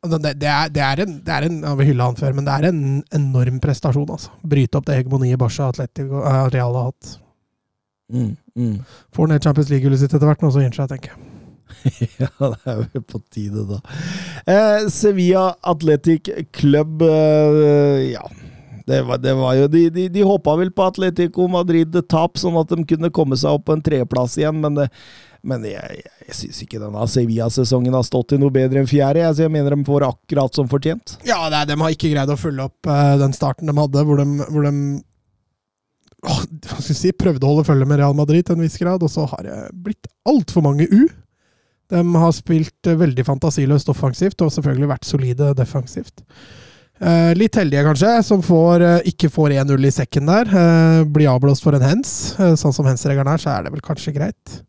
[0.04, 2.36] altså, det, det, er, det er en, det er en Jeg vil hylle han før,
[2.36, 2.82] men det er en
[3.20, 4.32] enorm prestasjon, altså.
[4.44, 7.14] Bryte opp det hegemoniet Barca Atletico eh, Real har hatt.
[8.08, 8.76] Mm, mm.
[9.16, 11.24] Får ned Champions League-gullet sitt etter hvert, nå så gir jeg, tenker jeg.
[12.24, 13.80] Ja, det er jo på tide, da.
[14.48, 18.28] Eh, Sevilla Athletic Club, eh, ja
[18.88, 22.72] det var, det var jo, De, de, de håpa vel på Atletico Madrid-tap, sånn at
[22.72, 24.80] de kunne komme seg opp på en tredjeplass igjen, men,
[25.44, 29.26] men jeg, jeg, syns ikke denne Sevilla-sesongen har stått i noe bedre enn fjerde.
[29.26, 31.18] Jeg, jeg mener de får akkurat som fortjent.
[31.28, 34.24] Ja, nei, de har ikke greid å følge opp uh, den starten de hadde, hvor
[34.24, 34.74] de, hvor de
[36.24, 38.80] åh, hva skal jeg si, prøvde å holde følge med Real Madrid til en viss
[38.80, 41.02] grad, og så har det blitt altfor mange U.
[41.92, 46.24] De har spilt eh, veldig fantasiløst offensivt, og selvfølgelig vært solide defensivt.
[46.98, 50.48] Eh, litt heldige, kanskje, som får, eh, ikke får 1-0 i sekken der.
[50.48, 52.34] Eh, blir avblåst for en hens.
[52.38, 54.62] Sånn som hens-regelen er, så er det vel kanskje greit.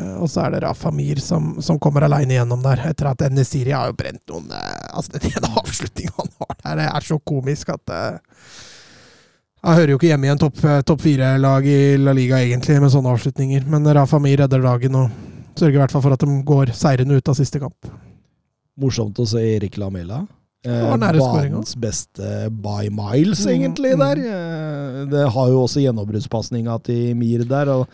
[0.00, 3.74] Og så er det Rafa Mir som, som kommer aleine gjennom der, etter at Nesiri
[3.74, 7.68] har jo brent noen Altså, den ene avslutninga han har der, det er så komisk
[7.68, 7.92] at
[9.60, 12.94] Jeg hører jo ikke hjemme i en topp top fire-lag i La Liga, egentlig, med
[12.94, 13.66] sånne avslutninger.
[13.68, 15.10] Men Rafa Mir redder dagen og
[15.58, 17.92] sørger i hvert fall for at de går seirende ut av siste kamp.
[18.80, 20.22] Morsomt å se Erik Lamela.
[20.60, 24.00] Eh, banens beste by miles, Mm, egentlig, mm.
[24.02, 24.18] der.
[24.28, 27.68] Eh, det har jo også gjennombruddspasninga til Mir der.
[27.68, 27.88] og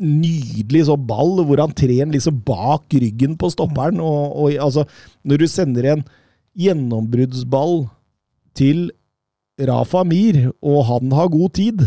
[0.00, 4.00] Nydelig sånn ball, hvor han trer liksom bak ryggen på stopperen.
[4.00, 4.86] Og, og altså,
[5.24, 6.04] når du sender en
[6.56, 7.86] gjennombruddsball
[8.56, 8.90] til
[9.60, 11.84] Rafa Mir, og han har god tid,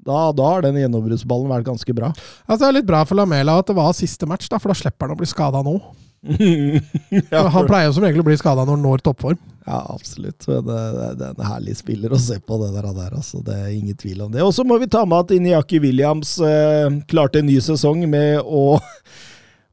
[0.00, 2.10] da, da har den gjennombruddsballen vært ganske bra.
[2.48, 4.78] Altså, det er litt bra for Lamela at det var siste match, da, for da
[4.80, 5.76] slipper han å bli skada nå.
[7.30, 9.38] ja, han pleier som regel å bli skada når han når toppform.
[9.64, 10.44] Ja, absolutt.
[10.48, 12.88] Men Det, det, det er en herlig spiller å se på det der.
[12.96, 13.40] der altså.
[13.44, 14.42] Det er ingen tvil om det.
[14.44, 18.40] Og så må vi ta med at Inyaki Williams eh, klarte en ny sesong med
[18.44, 18.64] å,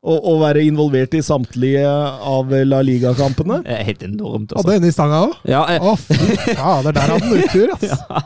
[0.07, 3.63] å, være involvert i samtlige av La Liga-kampene.
[3.89, 4.77] Helt enormt, Hadde altså.
[4.77, 5.35] en i stanga òg.
[5.51, 7.91] Ja, eh, Å, fy fader, der hadde han uttur, ass.
[7.91, 8.23] ja.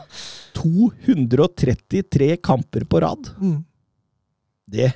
[0.62, 3.32] 233 kamper på rad.
[3.40, 3.62] Mm.
[4.72, 4.92] Det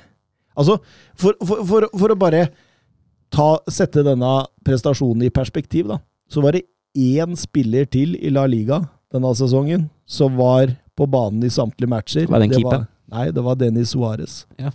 [0.57, 0.79] Altså,
[1.13, 2.47] for, for, for, for å bare
[3.33, 4.33] ta, sette denne
[4.65, 5.99] prestasjonen i perspektiv, da,
[6.31, 6.65] så var det
[6.97, 8.81] én spiller til i La Liga
[9.13, 12.27] denne sesongen som var på banen i samtlige matcher.
[12.27, 12.85] Var det en keeper?
[13.13, 14.41] nei, det var Dennis Suárez.
[14.59, 14.73] Ja.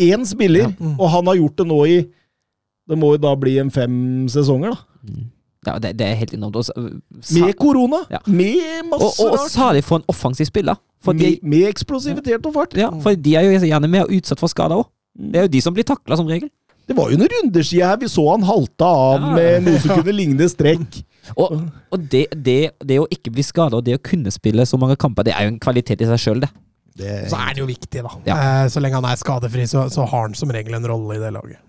[0.00, 0.96] Én spiller, Ja, mm.
[0.98, 1.96] og han har gjort det nå i
[2.88, 5.08] Det må jo da bli en fem sesonger, da.
[5.08, 5.28] Mm.
[5.66, 6.56] ja det, det er helt enormt.
[6.60, 6.72] Også,
[7.20, 8.02] sa, Med korona!
[8.12, 8.20] Ja.
[8.26, 9.84] Med masse og, og, og rart!
[9.84, 10.76] for en offensiv spiller.
[11.06, 12.76] Med, med eksplosivitet og fart.
[12.76, 14.90] ja, for de er jo gjerne mer utsatt for skader òg.
[15.14, 16.50] Det er jo de som blir takla, som regel.
[16.84, 19.32] Det var jo noen runder siden her vi så han halta av Ja.
[19.38, 21.00] med noe som kunne ligne strekk.
[21.40, 21.54] Og,
[21.88, 24.92] og det, det, det å ikke bli skada og det å kunne spille så mange
[25.00, 26.50] kamper, det er jo en kvalitet i seg sjøl, det.
[27.00, 28.10] Det, Så er det jo viktig, da.
[28.28, 28.34] Ja.
[28.36, 31.22] Eh, så lenge han er skadefri, så, så har han som regel en rolle i
[31.22, 31.62] det laget.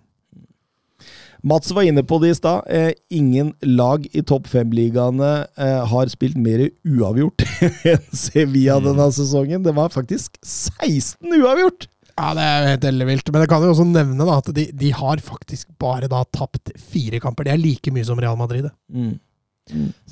[1.46, 2.68] Mats var inne på det i stad.
[2.68, 7.44] Eh, ingen lag i topp fem-ligaene eh, har spilt mer uavgjort
[7.94, 9.64] enn Sevilla denne sesongen.
[9.66, 11.88] Det var faktisk 16 uavgjort!
[12.16, 13.32] Ja, det er jo helt ellevilt.
[13.34, 16.72] Men jeg kan jo også nevne da, at de, de har faktisk bare da tapt
[16.80, 17.48] fire kamper.
[17.48, 18.70] Det er like mye som Real Madrid.
[18.88, 19.18] Mm.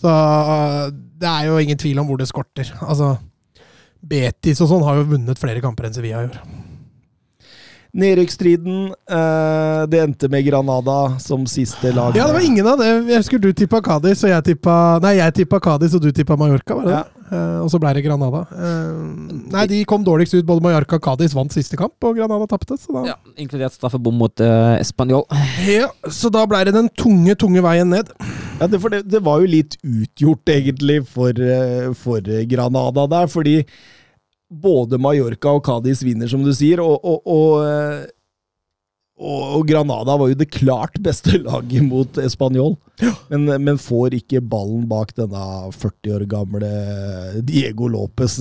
[0.01, 0.89] Så øh,
[1.21, 2.73] det er jo ingen tvil om hvor det skorter.
[2.81, 3.15] Altså,
[4.03, 6.41] Betis og sånn har jo vunnet flere kamper enn Sevilla gjør.
[7.93, 12.15] Nedrykksstriden, eh, det endte med Granada som siste lag.
[12.17, 12.89] Ja, det var ingen av det.
[12.89, 16.35] Jeg husker du tippa Cádiz, og jeg tippa Nei, jeg tippa Cádiz, og du tippa
[16.35, 17.22] Mallorca, var det det?
[17.33, 18.43] Eh, og så ble det Granada.
[18.53, 18.99] Eh,
[19.53, 20.45] nei, de kom dårligst ut.
[20.47, 22.77] Både Mallorca og Cádiz vant siste kamp, og Granada tapte.
[23.07, 25.25] Ja, inkludert straffebom mot uh, Español.
[25.67, 28.11] Ja, så da ble det den tunge, tunge veien ned.
[28.59, 33.29] Ja, det, for det, det var jo litt utgjort, egentlig, for, eh, for Granada der.
[33.31, 33.61] Fordi
[34.53, 36.83] både Mallorca og Cádiz vinner, som du sier.
[36.83, 38.03] Og, og, og, eh,
[39.23, 42.75] og, Granada var jo det klart beste laget mot Español.
[43.29, 45.43] Men, men får ikke ballen bak denne
[45.73, 46.69] 40 år gamle
[47.45, 48.39] Diego Lopez,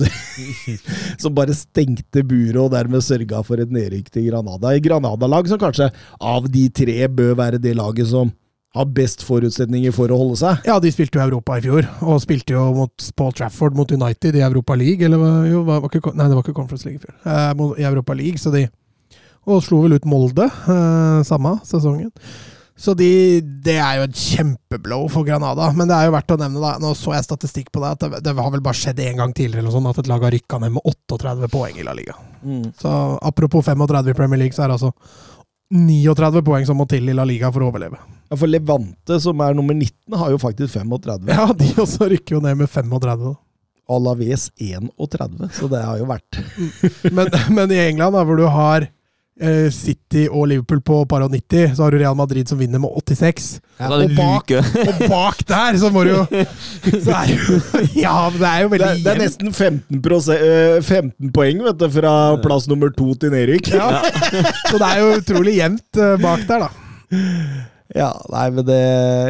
[1.21, 4.73] som bare stengte buret og dermed sørga for et nedrykk til Granada.
[4.73, 8.33] Et Granada-lag som kanskje av de tre bør være det laget som
[8.73, 10.63] har best forutsetninger for å holde seg.
[10.65, 14.39] Ja, de spilte jo Europa i fjor, og spilte jo mot Paul Trafford mot United
[14.39, 15.05] i Europa League.
[15.05, 15.21] Eller
[15.51, 17.19] jo, var, var ikke, nei, det var ikke Conference League i fjor.
[17.21, 18.65] Eh, I Europa League, så de
[19.49, 22.11] Og slo vel ut Molde eh, samme sesongen.
[22.83, 23.07] Så de,
[23.63, 25.67] det er jo et kjempeblow for Granada.
[25.77, 26.71] Men det er jo verdt å nevne, da.
[26.81, 29.35] Nå så jeg statistikk på det, at det, det har vel bare skjedd én gang
[29.35, 32.15] tidligere eller sånn, at et lag har rykka ned med 38 poeng i La Liga.
[32.81, 34.91] Så apropos 35 i Premier League, så er det altså
[35.73, 38.01] 39 poeng som må til i La Liga for å overleve.
[38.29, 41.29] Ja, For Levante, som er nummer 19, har jo faktisk 35.
[41.33, 43.29] Ja, de også rykker jo ned med 35.
[43.29, 43.35] da.
[43.93, 46.37] Alaves 31, så det har jo vært
[47.11, 48.85] Men, men i England, da, hvor du har
[49.73, 52.89] City og Liverpool på par og 90, så har du Real Madrid som vinner med
[53.01, 53.47] 86.
[53.79, 54.53] Så er og bak-
[54.87, 56.21] Og bak der så må du jo
[56.85, 57.57] Så er det jo
[58.03, 61.63] Ja, men det er jo veldig er- det er nesten 15, prosent, eh, 15 poeng
[61.65, 62.13] vet du, fra
[62.45, 63.73] plass nummer to til nedrykk.
[63.73, 64.03] Ja.
[64.69, 66.71] Så det er jo utrolig jevnt eh, bak der, da.
[67.93, 68.77] Ja, nei, men det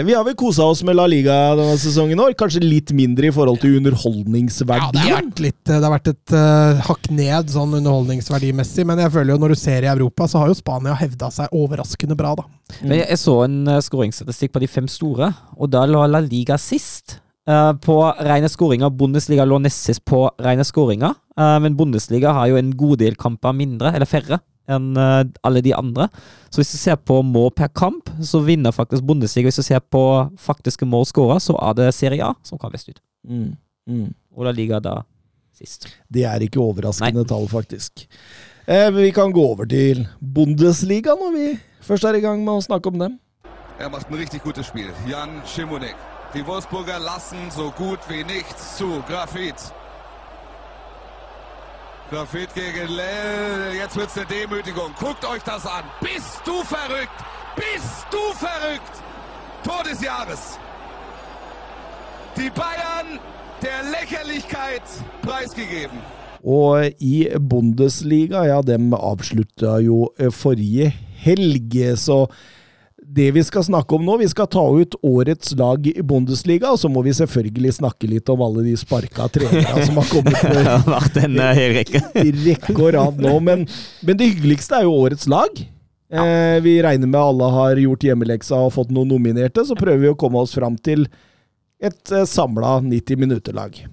[0.07, 2.35] Vi har vel kosa oss med La Liga denne sesongen år.
[2.39, 5.15] Kanskje litt mindre i forhold til Ja, det har underholdningsverdien.
[5.17, 9.41] vært, litt, det har vært et uh, hakk ned sånn underholdningsverdimessig, men jeg føler jo
[9.43, 12.47] når du ser i Europa, så har jo Spania hevda seg overraskende bra, da.
[12.81, 16.23] Men jeg, jeg så en uh, skåringsstatistikk på de fem store, og da lå La
[16.23, 17.19] Liga sist.
[17.43, 18.87] Uh, på rene skåringer.
[18.95, 23.15] Bundesliga lå nest sist på rene skåringer, Uh, men Bundesliga har jo en god del
[23.17, 24.37] kamper mindre, eller færre,
[24.71, 26.07] enn eh, alle de andre.
[26.49, 29.47] Så hvis du ser på mål per kamp, så vinner faktisk Bundesliga.
[29.47, 30.03] Hvis du ser på
[30.39, 33.01] faktiske mål skåra, så er det Serie A som kan best ut.
[33.27, 33.55] Mm,
[33.89, 34.07] mm.
[34.37, 35.01] Og da ligger da
[35.57, 35.87] sist.
[36.07, 38.07] Det er ikke overraskende tall, faktisk.
[38.67, 41.47] Eh, vi kan gå over til Bundesliga når vi
[41.83, 43.19] først er i gang med å snakke om dem.
[43.79, 44.91] Er macht ein richtig gutes Spiel.
[45.09, 45.95] Jan Schimonek.
[46.33, 49.03] Die Wolfsburger lassen so gut wie nichts zu.
[49.07, 49.73] Grafit.
[52.13, 53.73] Grafit gegen Lell.
[53.75, 54.91] Jetzt wird's eine Demütigung.
[54.99, 55.83] Guckt euch das an.
[55.99, 57.19] Bist du verrückt?
[57.55, 58.93] Bist du verrückt?
[59.63, 60.59] Tor des Jahres.
[62.37, 63.19] Die Bayern
[63.63, 64.83] der Lächerlichkeit
[65.23, 65.97] preisgegeben.
[66.43, 70.91] Og i Bundesliga, ja, dem avslutta jo eh, forrige
[71.23, 72.27] helg, så
[73.13, 76.79] det vi skal snakke om nå, vi skal ta ut årets lag i Bundesliga, og
[76.81, 80.53] så må vi selvfølgelig snakke litt om alle de sparka trenerne som har kommet på
[80.55, 82.01] Det har vært en hel rekke.
[82.23, 83.35] i rekke og rad nå.
[83.45, 83.67] Men,
[84.01, 85.61] men det hyggeligste er jo årets lag.
[86.13, 90.13] Eh, vi regner med alle har gjort hjemmeleksa og fått noen nominerte, så prøver vi
[90.13, 91.07] å komme oss fram til
[91.83, 93.83] et eh, samla 90 minutter-lag.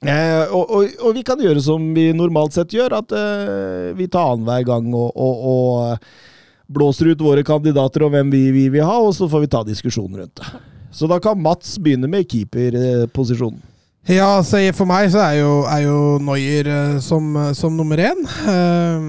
[0.00, 4.08] Eh, og, og, og vi kan gjøre som vi normalt sett gjør, at eh, vi
[4.08, 6.28] tar annenhver gang og, og, eh,
[6.70, 9.64] blåser ut våre kandidater og hvem vi, vi vil ha, og så får vi ta
[9.66, 10.52] diskusjonen rundt det.
[10.90, 13.60] Så da kan Mats begynne med keeperposisjonen.
[14.08, 18.24] Ja, så for meg så er jo, er jo Neuer eh, som, som nummer én.
[18.24, 19.08] Eh,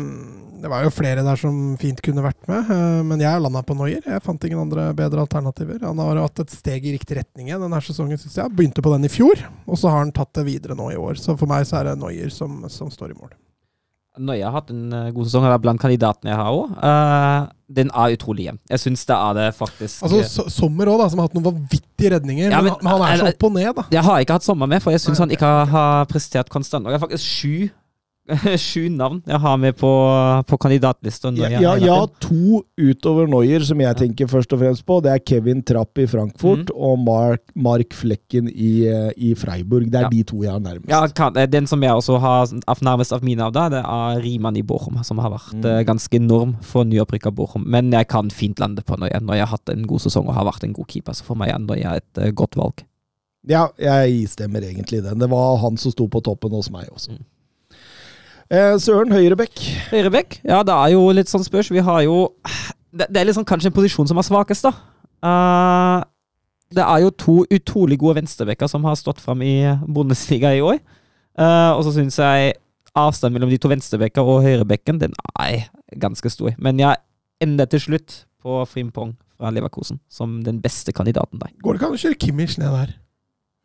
[0.62, 3.78] det var jo flere der som fint kunne vært med, eh, men jeg landa på
[3.80, 4.04] Neuer.
[4.04, 5.80] Jeg fant ingen andre bedre alternativer.
[5.88, 8.54] Han har hatt et steg i riktig retning denne sesongen, syns jeg.
[8.58, 11.18] Begynte på den i fjor, og så har han tatt det videre nå i år.
[11.22, 13.32] Så for meg så er det Neuer som, som står i mål.
[14.20, 17.52] Nøye har hatt en eh, god sesong, og det er blant kandidatene jeg har òg.
[17.72, 18.60] den er utrolig jevn.
[18.70, 20.02] Jeg syns det er det faktisk.
[20.04, 22.50] Altså so Sommer òg, da, som har hatt noen vanvittige redninger.
[22.52, 23.86] Ja, men, men- han er så opp og ned, da.
[23.96, 26.84] Jeg har ikke hatt sommer med, for jeg syns han ikke har prestert konstant.
[26.86, 27.70] Og jeg har faktisk sju,
[28.61, 29.89] sju navn jeg har med på,
[30.48, 31.31] på kandidatlista.
[31.35, 34.99] Ja, jeg jeg har to utover Noyer som jeg tenker først og fremst på.
[35.03, 39.89] Det er Kevin Trapp i Frankfurt og Mark, Mark Flekken i, eh, i Freiburg.
[39.91, 40.10] Det er Ja.
[40.10, 40.89] de to jeg har nærmest.
[40.89, 44.22] Ja, eh, Den som jeg også har av nærmest av mine av da, det er
[44.22, 45.85] Riemann i Bochum, som har vært mm.
[45.85, 47.65] ganske enorm for nyopprykka Bochum.
[47.65, 50.35] Men jeg kan fint lande på Noyer når jeg har hatt en god sesong og
[50.35, 51.14] har vært en god keeper.
[51.14, 52.85] Så for meg er Noyer et eh, godt valg.
[53.49, 55.18] Ja, jeg stemmer egentlig den.
[55.19, 57.15] Det var han som sto på toppen hos meg også.
[57.15, 57.26] Mm.
[58.52, 59.61] Eh, Søren Høyrebekk.
[59.94, 61.69] Høyrebekk, ja, det er jo litt sånn spørs.
[61.72, 62.26] Vi har jo
[62.91, 64.73] Det, det er liksom kanskje en posisjon som er svakest, da.
[65.23, 66.03] Uh,
[66.76, 69.53] det er jo to utrolig gode venstrebekker som har stått fram i
[69.88, 70.82] Bundesliga i år.
[71.40, 72.57] Uh, og så syns jeg
[72.91, 75.69] avstanden mellom de to venstrebekkene og høyrebekken den er
[76.03, 76.52] ganske stor.
[76.60, 76.99] Men jeg
[77.40, 81.56] ender til slutt på Frimpong fra Leverkosen som den beste kandidaten der.
[81.64, 82.91] Går det ikke an å kjøre Kimmich ned der?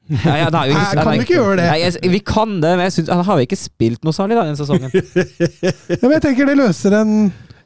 [0.07, 1.65] Ja, ja, det er jo Nei, kan vi ikke gjøre det?
[1.67, 4.39] Nei, jeg, vi kan det, men jeg synes, han har jo ikke spilt noe særlig
[4.39, 4.93] da, den sesongen.
[5.97, 7.13] Ja, men jeg tenker det løser en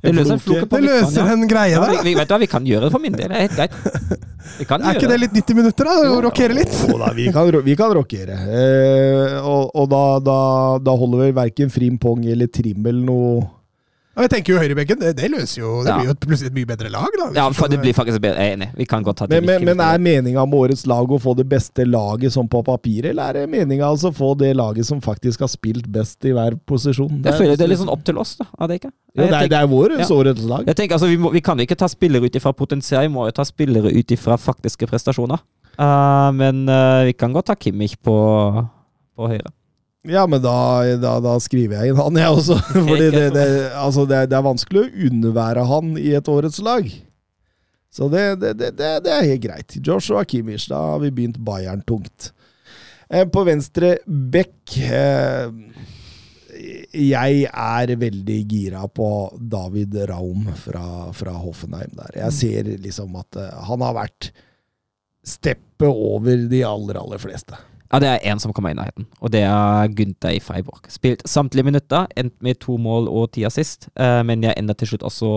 [0.01, 1.91] Det løser en Det løser en greie Ja, der.
[1.93, 2.07] vi, da.
[2.09, 3.29] vi, vet du hva, vi kan gjøre det for min del.
[3.29, 4.27] Det er helt greit.
[4.61, 6.09] Er ikke det litt 90 minutter, da?
[6.11, 6.73] Å rokere litt?
[6.89, 8.35] Jo da, vi kan, vi kan rockere.
[8.51, 10.39] Eh, og og da, da,
[10.83, 13.45] da holder vel verken Frimpong eller Trimmel noe
[14.21, 15.95] Ja, jeg tenker jo høyrebenken, det, det løser jo Det Ja.
[15.97, 17.29] blir jo plutselig et mye bedre lag, da.
[17.39, 18.37] Ja, for det blir faktisk bedre.
[18.37, 18.69] Jeg er enig.
[18.77, 21.33] Vi kan godt ta det Men, men, men er meninga med årets lag å få
[21.39, 24.85] det beste laget som på papiret, eller er det meninga altså å få det laget
[24.91, 27.23] som faktisk har spilt best i hver posisjon?
[27.25, 28.45] Jeg føler det er litt sånn opp til oss, da.
[28.61, 28.93] Er det ikke?
[29.17, 30.17] Jo, det, er, det er vårets Ja.
[30.21, 30.67] årets lag.
[30.69, 33.25] Jeg tenker, altså, vi, må, vi kan ikke ta spillere ut ifra potensial, vi må
[33.31, 35.41] jo ta spillere ut ifra faktiske prestasjoner.
[35.81, 38.13] Uh, men uh, vi kan godt ta Kimmich på,
[39.17, 39.49] på høyre.
[40.09, 40.57] Ja, men da,
[40.97, 42.57] da, da skriver jeg inn han, jeg også.
[42.89, 43.47] Fordi det, det,
[43.77, 46.89] altså det, det er vanskelig å undervære han i et årets lag.
[47.91, 49.79] Så det, det, det, det, det er helt greit.
[49.85, 52.31] Joshua Kimmich, da har vi begynt Bayern tungt.
[53.11, 55.49] Eh, På venstre bekk eh,
[56.95, 59.09] Jeg er veldig gira på
[59.41, 62.21] David Raum fra, fra Hoffenheim der.
[62.23, 64.31] Jeg ser liksom at eh, han har vært
[65.27, 67.59] steppet over de aller, aller fleste.
[67.93, 70.85] Ja, det er én som kommer i nærheten, og det er Gunther i Freiburg.
[70.93, 74.93] Spilt samtlige minutter, endt med to mål og ti assist, eh, men jeg ender til
[74.93, 75.31] slutt også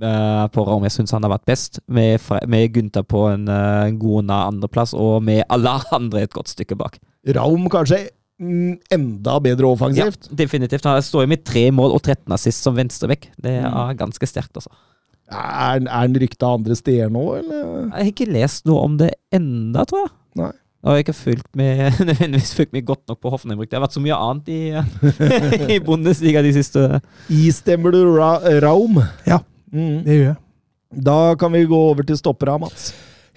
[0.00, 0.86] eh, på Raum.
[0.88, 4.94] Jeg syns han har vært best, med, med Gunther på en eh, god nær andreplass,
[4.96, 6.96] og med alle andre et godt stykke bak.
[7.36, 8.06] Raum kanskje
[8.40, 10.30] mm, enda bedre offensivt.
[10.30, 10.88] Ja, definitivt.
[10.88, 13.28] Han står jo med tre mål og 13 assist som venstrebekk.
[13.36, 13.96] Det er Mm.
[14.00, 14.72] ganske sterkt, altså.
[15.32, 17.68] Er, er han rykta andre steder nå, eller?
[17.92, 20.10] Jeg har ikke lest noe om det enda, tror jeg.
[20.40, 20.50] Nei.
[20.82, 23.60] Jeg har ikke fulgt med, nødvendigvis fulgt med godt nok på Hoffenheim.
[23.62, 24.62] Det har vært så mye annet i,
[25.76, 27.00] i Bundesliga de siste
[27.30, 28.32] Istemmer du Ra
[28.64, 28.98] Raum?
[29.28, 29.38] Ja.
[29.70, 30.02] Mm.
[30.02, 30.38] Det gjør jeg.
[31.06, 32.90] Da kan vi gå over til stoppera, Mats.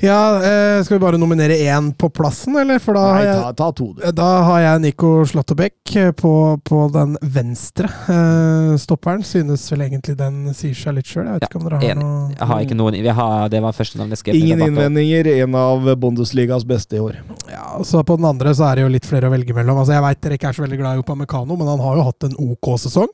[0.04, 2.82] Ja, eh, skal vi bare nominere én på plassen, eller?
[2.84, 4.02] For da har Nei, jeg ta, ta to, du.
[4.18, 6.32] Da har jeg Nico Slåttebekk eh, på,
[6.68, 9.24] på den venstre eh, stopperen.
[9.24, 11.30] Synes vel egentlig den sier seg litt sjøl.
[11.30, 13.48] Jeg vet Ja, ikke om dere har en, noe Jeg har ikke noen vi har,
[13.56, 14.40] Det var første navn jeg skrev.
[14.42, 15.32] Ingen innvendinger.
[15.46, 17.22] En av Bundesligas beste i år.
[17.48, 19.80] Ja, så På den andre så er det jo litt flere å velge mellom.
[19.80, 22.10] Altså Jeg veit dere ikke er så veldig glad i Opamecano, men han har jo
[22.12, 23.08] hatt en OK sesong.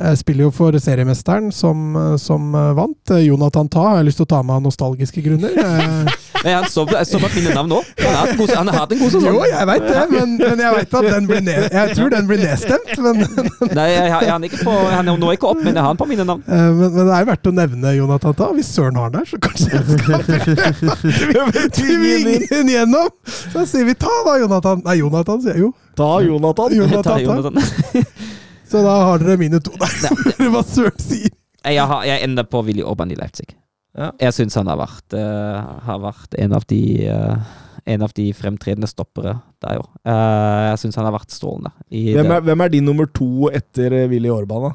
[0.00, 3.10] Eh, Spiller jo for seriemesteren, som, eh, som eh, vant.
[3.20, 5.52] Jonathan Ta har jeg lyst til å ta med av nostalgiske grunner.
[5.52, 6.08] Men
[6.42, 7.82] Nei, han så, bak mine navn nå.
[8.00, 9.36] Han har hatt en god, han hatt en god sesong.
[9.36, 12.26] Jo, jeg veit det, men, men jeg vet at den blir ned, Jeg tror den
[12.26, 13.20] blir nedstemt, men,
[13.78, 15.92] Nei, jeg, jeg, han, er ikke på, han er nå ikke opp, men jeg har
[15.92, 16.42] han på mine navn.
[16.48, 18.50] men, men det er verdt å nevne Jonathan Ta.
[18.56, 23.12] Hvis Søren har den der, så kanskje jeg skal tvinge den gjennom!
[23.52, 24.82] Så sier vi ta da, Jonathan.
[24.88, 25.74] Nei, Jonathan sier jeg jo.
[25.94, 26.74] Ta Jonathan.
[26.80, 27.22] Jonathan Ta Ta.
[27.22, 28.30] Jonathan.
[28.72, 30.48] Så da har dere mine to der.
[30.52, 31.32] Hva Søren sier.
[31.62, 33.50] Jeg, har, jeg ender på Willy Orban i Leipzig.
[33.98, 34.08] Ja.
[34.18, 36.78] Jeg syns han har vært, uh, har vært en av de
[37.12, 37.58] uh,
[37.92, 39.82] en av de fremtredende stoppere der, jo.
[40.06, 41.72] Uh, jeg syns han har vært strålende.
[41.90, 44.72] I Hvem er, hvem er din nummer to etter eh, Willy Orban, da?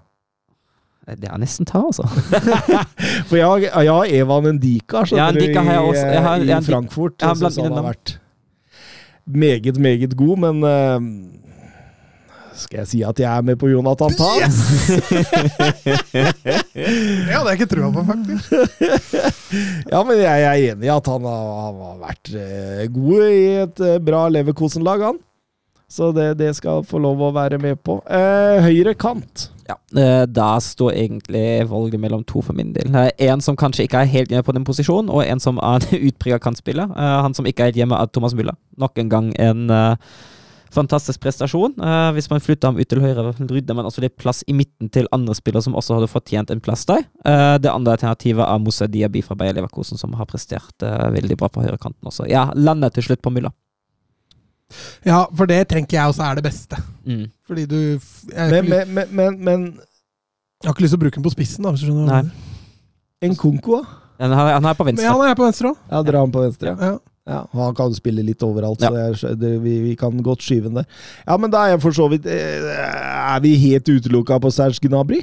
[1.15, 2.03] det er nesten ta, altså.
[3.29, 6.05] For jeg, har- jeg har Evan Ndika, Ja, Ndika har jeg også.
[6.11, 7.15] Jeg har- i jeg Frankfurt.
[7.21, 8.13] jeg har Jeg synes han har vært
[9.25, 10.99] meget, meget god, men eh,
[12.57, 14.31] skal jeg si at jeg er med på Jonathan Ta?
[16.77, 18.51] Det hadde jeg ikke trua på, faktisk.
[19.93, 23.43] Ja, men jeg er enig i at han har, han har vært eh, god i
[23.63, 25.19] et eh, bra Leverkosen-lag, han.
[25.87, 28.01] Så det, det skal få lov å være med på.
[28.11, 29.45] Eh, høyre kant.
[29.69, 32.91] Ja, eh, Da står egentlig valget mellom to for min del.
[32.91, 35.79] Eh, En som kanskje ikke er helt hjemme på den posisjonen, og en som er
[35.87, 36.91] en utprega kantspiller.
[36.91, 38.57] Eh, Han som ikke er helt hjemme, er Thomas Müller.
[38.83, 39.95] Nok en gang en eh,
[40.73, 41.73] fantastisk prestasjon.
[41.79, 44.89] Uh, Hvis man flytter ham ut til høyre, rydder man også litt plass i midten
[44.93, 47.05] til andre spillere som også hadde fortjent en plass der.
[47.25, 51.37] Uh, Det andre alternativet er Moussa Diaby fra Bayer Leverkosen, som har prestert uh, veldig
[51.37, 52.27] bra på høyrekanten også.
[52.31, 53.53] Ja, landet til slutt på mylla.
[55.07, 56.75] Ja, for det tenker jeg også er det beste.
[57.07, 57.29] Mm.
[57.47, 59.61] Fordi du Jeg, Men, men, men, men, men
[60.57, 62.09] jeg har ikke lyst til å bruke den på spissen, da, hvis du skjønner.
[62.09, 62.47] Nei.
[63.27, 64.01] En konko, da?
[64.19, 65.11] Han er, han er på Men venstre.
[65.13, 65.77] han er på venstre òg.
[65.91, 66.73] Ja, dra han på venstre.
[66.73, 66.87] Ja.
[66.91, 66.97] Ja.
[67.27, 68.87] Ja, og han kan spille litt overalt, Ja.
[68.89, 70.85] så det er, det, vi, vi kan godt skyve den der.
[71.27, 74.79] Ja, men da er jeg for så vidt eh, Er vi helt utelukka på Serge
[74.87, 75.19] Gnabry?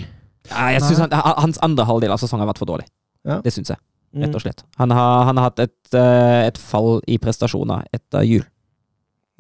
[0.50, 2.84] Ja, jeg synes han, Hans andre halvdel av sesongen har vært for dårlig.
[3.24, 3.40] Ja.
[3.44, 3.80] Det syns jeg,
[4.14, 4.22] Mm.
[4.28, 4.60] rett og slett.
[4.78, 8.44] Han har, han har hatt et, eh, et fall i prestasjoner etter jul.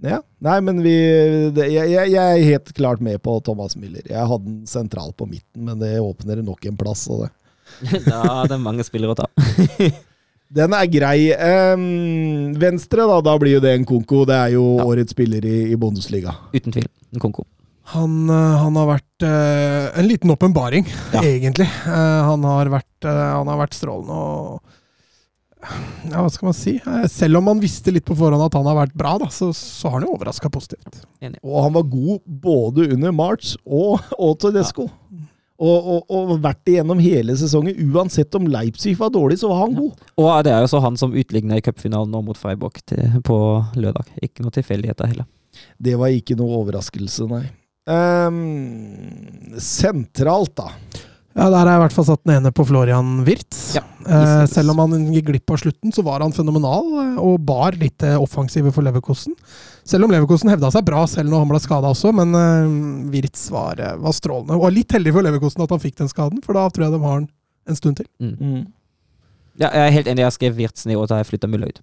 [0.02, 0.16] Ja.
[0.42, 0.94] Nei, men vi
[1.54, 4.02] det, jeg, jeg, jeg er helt klart med på Thomas Müller.
[4.08, 7.04] Jeg hadde den sentralt på midten, men det åpner nok en plass.
[7.12, 7.30] Og det.
[8.08, 9.28] da er det mange spillere å ta.
[10.52, 11.18] Den er grei.
[11.74, 13.20] Um, venstre, da.
[13.24, 14.24] Da blir jo det en konko.
[14.28, 14.84] Det er jo Ja.
[14.84, 16.34] årets spiller i, i Bundesliga.
[16.54, 16.86] Uten tvil.
[17.16, 17.46] Nkonko.
[17.94, 21.20] Han, eh, han har vært uh, en liten åpenbaring, Ja.
[21.20, 21.66] egentlig.
[21.84, 24.62] Uh, han, har vært, uh, han har vært strålende og
[26.10, 26.74] Ja, hva skal man si?
[27.08, 29.88] Selv om man visste litt på forhånd at han har vært bra, da, så, så
[29.88, 30.98] har han jo overraska positivt.
[31.40, 34.90] Og han var god både under March og, og Tedesco.
[35.62, 37.76] Og, og, og vært igjennom hele sesongen.
[37.94, 40.00] Uansett om Leipzig var dårlig, så var han god.
[40.18, 43.38] Og det er jo så han som utligner i cupfinalen nå mot Freiburg til, på
[43.78, 44.10] lørdag.
[44.26, 45.28] Ikke noe tilfeldigheter heller.
[45.78, 47.44] Det var ikke noe overraskelse, nei.
[47.86, 50.72] Um, sentralt, da.
[51.34, 53.74] Ja, Der har jeg i hvert fall satt den ene på Florian Wirtz.
[53.74, 57.38] Ja, Eh, selv om han gikk glipp av slutten, så var han fenomenal eh, og
[57.46, 59.32] bar litt eh, offensive for Leverkosten.
[59.84, 62.74] Selv om Leverkosten hevda seg bra selv når han ble skada også, men eh,
[63.14, 64.58] Wirtz var, eh, var strålende.
[64.60, 67.00] Og litt heldig for Leverkosten at han fikk den skaden, for da tror jeg de
[67.06, 67.28] har han
[67.64, 68.08] en stund til.
[69.56, 70.24] Ja, jeg er helt enig.
[70.26, 71.80] Jeg skrev Wirtz ned, og da har jeg flytta Mulla ut.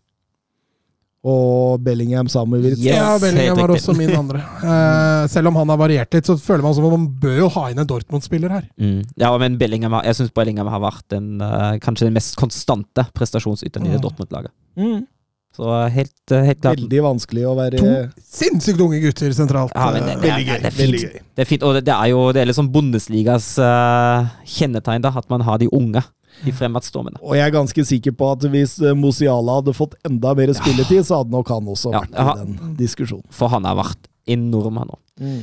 [1.21, 2.81] Og Bellingham sammen med Wirtz.
[2.81, 4.41] Yes, ja, Bellingham var også min andre.
[4.63, 7.49] Uh, selv om han har variert litt, så føler man som om man bør jo
[7.59, 8.65] ha inn en Dortmund-spiller her.
[8.81, 9.03] Mm.
[9.21, 13.85] Ja, men Bellingham, jeg syns Bellingham har vært den, uh, kanskje den mest konstante prestasjonsyteren
[13.85, 14.01] i Mm.
[14.01, 14.53] Dortmund-laget.
[14.79, 15.03] Mm.
[15.51, 17.87] Så helt, eh, helt klart Veldig vanskelig å være To
[18.23, 19.73] sinnssykt unge gutter sentralt.
[19.75, 21.17] Ja, men det, det, er, det, er fint.
[21.35, 25.11] Det er fint, og det, det er jo det er liksom Bundesligas uh, kjennetegn, da,
[25.11, 26.01] at man har de unge,
[26.45, 27.21] de fremadstormene.
[27.21, 31.21] Og jeg er ganske sikker på at hvis Mosiala hadde fått enda mer spilletid, så
[31.21, 32.27] hadde nok han også Ja, vært ja.
[32.33, 33.27] i den diskusjonen.
[33.35, 35.39] For han har vært enorm, han òg.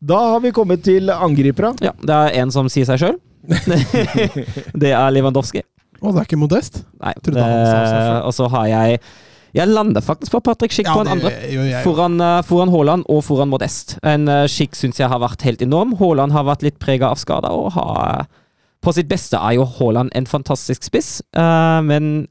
[0.00, 1.74] Da har vi kommet til angripere.
[1.84, 3.18] Ja, det er en som sier seg sjøl.
[4.82, 5.62] det er Lewandowski.
[6.00, 6.80] Å, det er ikke Modest?
[7.02, 7.42] Nei, det,
[8.24, 9.00] og så har jeg
[9.56, 11.32] Jeg lander faktisk på Patrick Schick på en andre.
[11.50, 11.82] Jo, jeg jo.
[11.84, 13.96] Foran, eh, foran Haaland og foran Modest.
[14.06, 15.96] En uh, Schick syns jeg har vært helt enorm.
[15.98, 18.28] Haaland har vært litt prega av skader og har eh,
[18.80, 22.28] På sitt beste er jo Haaland en fantastisk spiss, uh, men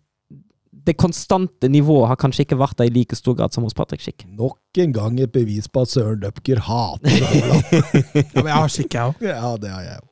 [0.89, 4.01] det konstante nivået har kanskje ikke vært der i like stor grad som hos Patrick
[4.01, 4.23] Schick.
[4.25, 7.65] Nok en gang et bevis på at Søren Dupker hater Haaland.
[8.33, 9.27] Ja, men jeg har Schick, jeg òg.
[9.27, 10.07] ja, det har jeg òg.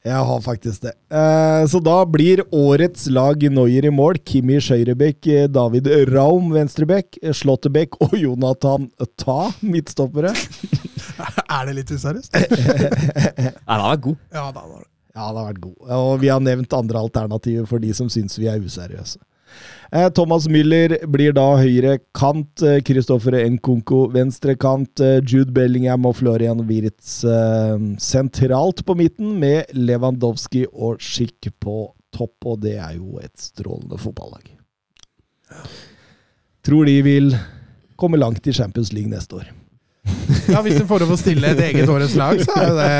[0.00, 0.92] Jeg har faktisk det.
[1.12, 4.16] Eh, så da blir årets lag Noyer i mål.
[4.24, 8.88] Kimi Skjøyrebekk, eh, David Raum venstrebekk, Slåttebekk og Jonathan
[9.20, 10.32] Ta midtstoppere.
[11.50, 12.32] Er det litt useriøst?
[13.40, 14.16] Ja, han var god.
[14.32, 14.89] Ja, da var det.
[15.20, 15.80] Ja, han har vært god.
[15.92, 19.20] Og vi har nevnt andre alternativer for de som syns vi er useriøse.
[19.92, 22.62] Eh, Thomas Müller blir da høyre kant.
[22.86, 25.02] Kristoffer Nkunko venstre kant.
[25.04, 31.92] eh, Jude Bellingham og Florian Wirtz eh, sentralt på midten, med Lewandowski og Schick på
[32.16, 32.36] topp.
[32.46, 34.54] Og det er jo et strålende fotballag.
[36.64, 37.34] Tror de vil
[38.00, 39.50] komme langt i Champions League neste år.
[40.50, 42.90] Ja, Hvis de får lov å stille et eget årets lag, så er det,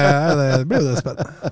[0.40, 1.50] det, blir jo det spennende.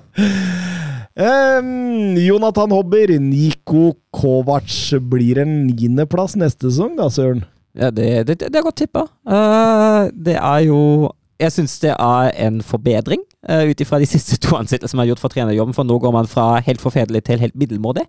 [1.19, 4.75] Um, Jonathan Hobber, Niko Kovac
[5.11, 7.43] blir en niendeplass neste sesong, da, Søren?
[7.75, 9.03] Ja, det, det, det er godt tippa.
[9.27, 14.39] Uh, det er jo Jeg syns det er en forbedring, uh, ut ifra de siste
[14.43, 15.75] to ansettelsene som er gjort for trenerjobben.
[15.75, 18.07] For nå går man fra helt forferdelig til helt middelmådig.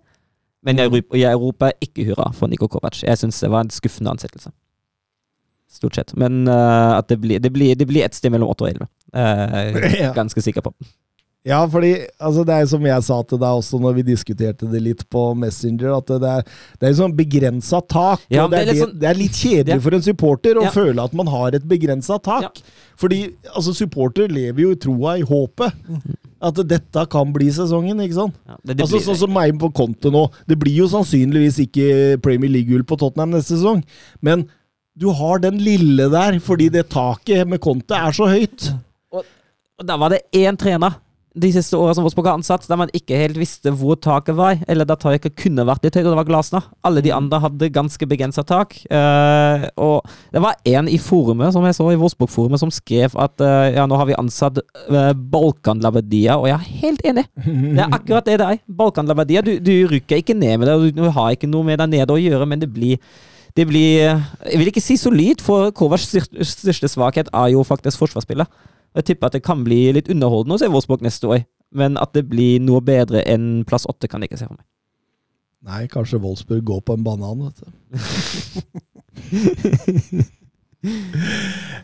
[0.63, 3.03] Men jeg, jeg roper ikke hurra for Niko Kovac.
[3.03, 4.51] Jeg syns det var en skuffende ansettelse.
[5.71, 6.15] Stort sett.
[6.19, 8.89] Men uh, at det blir, det, blir, det blir et sted mellom 8 og 11.
[9.15, 10.11] Uh, Ja.
[10.17, 10.73] Ganske sikker på.
[11.41, 14.77] Ja, fordi altså, det er som jeg sa til deg også når vi diskuterte det
[14.85, 16.43] litt på Messenger, at det er,
[16.77, 18.21] det er sånn begrensa tak.
[18.29, 19.81] Ja, det, er det er sånn- det er litt kjedelig Ja.
[19.87, 20.73] for en supporter å Ja.
[20.75, 22.61] føle at man har et begrensa tak.
[23.01, 23.23] Fordi
[23.55, 25.73] altså, supporter lever jo i troa i håpet.
[26.41, 28.37] At dette kan bli sesongen, ikke sant?
[28.45, 30.27] Ja, altså, sånn som meg på konto nå.
[30.45, 33.81] Det blir jo sannsynligvis ikke Premier League-gull på Tottenham neste sesong,
[34.21, 34.45] men
[34.99, 38.71] du har den lille der fordi det taket med kontet er så høyt.
[39.11, 40.99] Og da var det én trener
[41.31, 44.59] de siste åra som Wolfsburg har ansatt, der man ikke helt visste hvor taket var,
[44.67, 46.65] eller der taket kunne vært litt høyt, og det var Glasner.
[46.83, 48.75] Alle de andre hadde ganske begrensa tak.
[48.91, 53.45] Uh, og det var én i forumet, som jeg så i Wolfsburg-forumet, som skrev at
[53.45, 57.27] uh, ja, nå har vi ansatt uh, Balkan Labadia, og jeg er helt enig.
[57.77, 58.63] Det er akkurat det det er.
[58.67, 59.41] Balkan Labadia.
[59.45, 62.11] Du, du rykker ikke ned med det, og du har ikke noe med deg nede
[62.11, 62.99] å gjøre, men det blir
[63.57, 63.99] det blir
[64.49, 68.47] Jeg vil ikke si solid, for Kovacs største svakhet er jo faktisk forsvarsspillet.
[68.95, 72.11] Jeg tipper at det kan bli litt underholdende å se Wolfsburg neste år, men at
[72.15, 74.65] det blir noe bedre enn plass åtte, kan jeg ikke se for meg.
[75.61, 77.67] Nei, kanskje Wolfsburg går på en banan, vet du.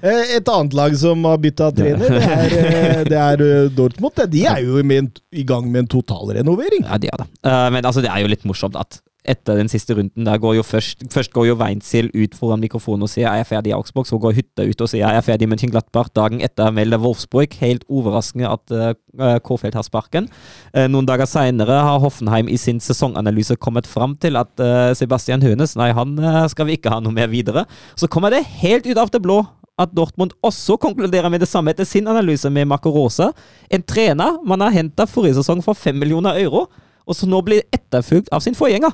[0.02, 4.18] Eh, Et annet lag som har bytta trener, det er, eh, det er eh, Dortmund.
[4.34, 6.82] De er jo i gang med en totalrenovering.
[6.86, 7.28] Ja, de er det.
[7.76, 8.98] Men altså, det er jo litt morsomt at
[9.30, 13.06] etter den siste runden, der går jo først Først går jo Weinziel ut foran mikrofonen
[13.06, 15.26] og sier jeg er ferdig i Augsburg, så går Hytta ut og sier jeg er
[15.26, 16.12] ferdig i Mönchengladbach.
[16.16, 20.30] Dagen etter melder Wolfsburg, helt overraskende at uh, Kofeld har sparken.
[20.76, 25.46] Uh, noen dager seinere har Hoffenheim i sin sesonganalyse kommet fram til at uh, Sebastian
[25.46, 26.18] Hønes nei, han
[26.52, 27.66] skal vi ikke ha noe mer videre.
[28.00, 29.44] Så kommer det helt ut av det blå
[29.78, 33.30] at Dortmund også konkluderer med det samme etter sin analyse med Marco Rosa.
[33.70, 36.66] En trener man har henta forrige sesong for fem millioner euro,
[37.08, 38.92] og så nå blir etterfulgt av sin forgjenger.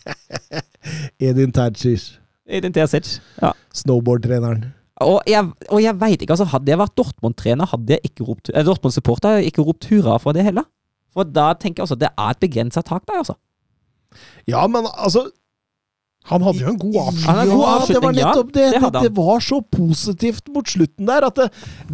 [1.30, 2.12] Edin Terzic,
[2.48, 3.18] Edin Terzic.
[3.40, 3.54] Ja.
[3.74, 4.68] snowboardtreneren.
[5.00, 8.50] Og jeg, og jeg veit ikke, altså hadde jeg vært Dortmund-trener, hadde jeg ikke ropt
[8.52, 10.66] eh, Dortmund-supporter, hadde jeg ikke ropt hurra for det heller.
[11.16, 13.36] For da tenker jeg også at det er et begrensa tak der, altså.
[14.50, 15.28] Ja, men altså
[16.28, 17.30] Han hadde jo en god avslutning.
[17.30, 18.24] Har god ja, det var ja.
[18.26, 18.66] nettopp det.
[18.74, 21.46] Ja, Det, det var så positivt mot slutten der at det,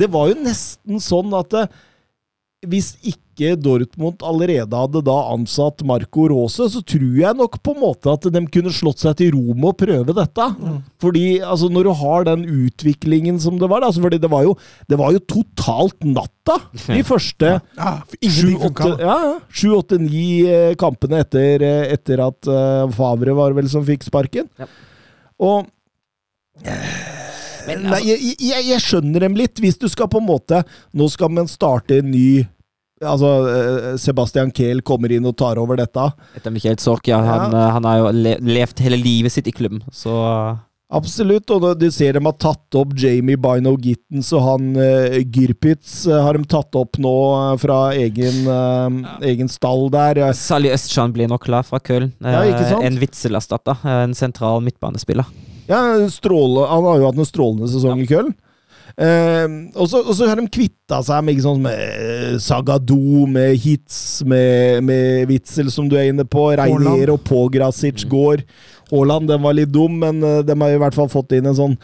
[0.02, 1.62] det var jo nesten sånn at det,
[2.66, 3.25] hvis ikke
[3.60, 8.26] Dortmund allerede hadde da ansatt Marco Rose, så tror jeg nok på en måte at
[8.32, 10.46] de kunne slått seg til ro med å prøve dette.
[11.02, 14.46] Fordi altså, når du har den utviklingen som det var, da, altså, fordi det var
[14.46, 14.56] jo,
[14.88, 16.58] det var jo totalt natta
[16.96, 19.04] de første Ja, for sju, ingenting åtte, funka.
[19.04, 19.18] ja,
[20.56, 24.48] eh, kampene etter, eh, etter at uh, Favre var vel som fikk sparken.
[24.60, 24.68] Ja.
[25.42, 25.66] Og
[27.66, 29.58] Men, Nei, altså, jeg, jeg, jeg skjønner dem litt.
[29.60, 30.62] Hvis du skal på en måte
[30.96, 32.46] Nå skal man starte en ny
[33.04, 36.06] Altså, eh, Sebastian Kehl kommer inn og tar over dette.
[36.36, 37.66] etter Michael Zorc, ja, han, ja.
[37.74, 40.16] han har jo le levd hele livet sitt i klubben, så
[40.86, 46.04] Absolutt, og du ser de har tatt opp Jamie Bino Gittens og han uh, Gyrpitz
[46.06, 50.20] eh, har de tatt opp nå uh, fra egen, eh, egen stall der.
[50.28, 52.12] Eh, Sally Østjan blir nok klar fra Köln.
[52.22, 52.86] Ja, Eh?
[52.86, 53.82] En Witzel-erstatter.
[53.82, 55.26] eh, En sentral midtbanespiller.
[55.66, 58.30] Ja, stråle, Han har jo hatt en strålende sesong i Köln.
[58.96, 59.44] Eh,
[59.76, 63.58] og, så, og så har de kvitta seg med, ikke sånn, med eh, Sagado, med
[63.60, 63.98] Hitz,
[64.28, 66.48] med, med Witzel, som du er inne på.
[66.56, 68.44] Reinier og Pograsic går.
[68.90, 71.58] Haaland den var litt dum, men eh, de har i hvert fall fått inn en
[71.58, 71.78] sånn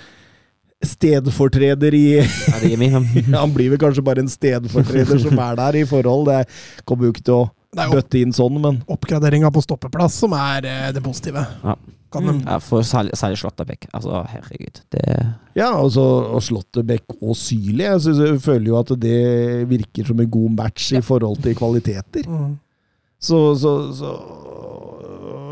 [0.83, 2.07] stedfortreder i.
[3.37, 6.31] Han blir vel kanskje bare en stedfortreder som er der i forhold.
[6.33, 10.69] Det kommer jo ikke til å bøtte inn sånn, men oppgraderinga på stoppeplass som er
[10.69, 11.45] eh, det positive.
[11.63, 11.77] Ja.
[12.13, 13.39] Kan de, Ja, for særlig, særlig.
[13.93, 14.83] Altså, herregud.
[14.93, 15.05] Det
[15.57, 16.01] Ja, altså,
[16.35, 17.85] og Slåttebekk og Syli.
[17.85, 21.57] Jeg, synes, jeg føler jo at det virker som en god match i forhold til
[21.57, 22.29] kvaliteter.
[22.29, 22.59] Mm.
[23.21, 24.13] Så, så, så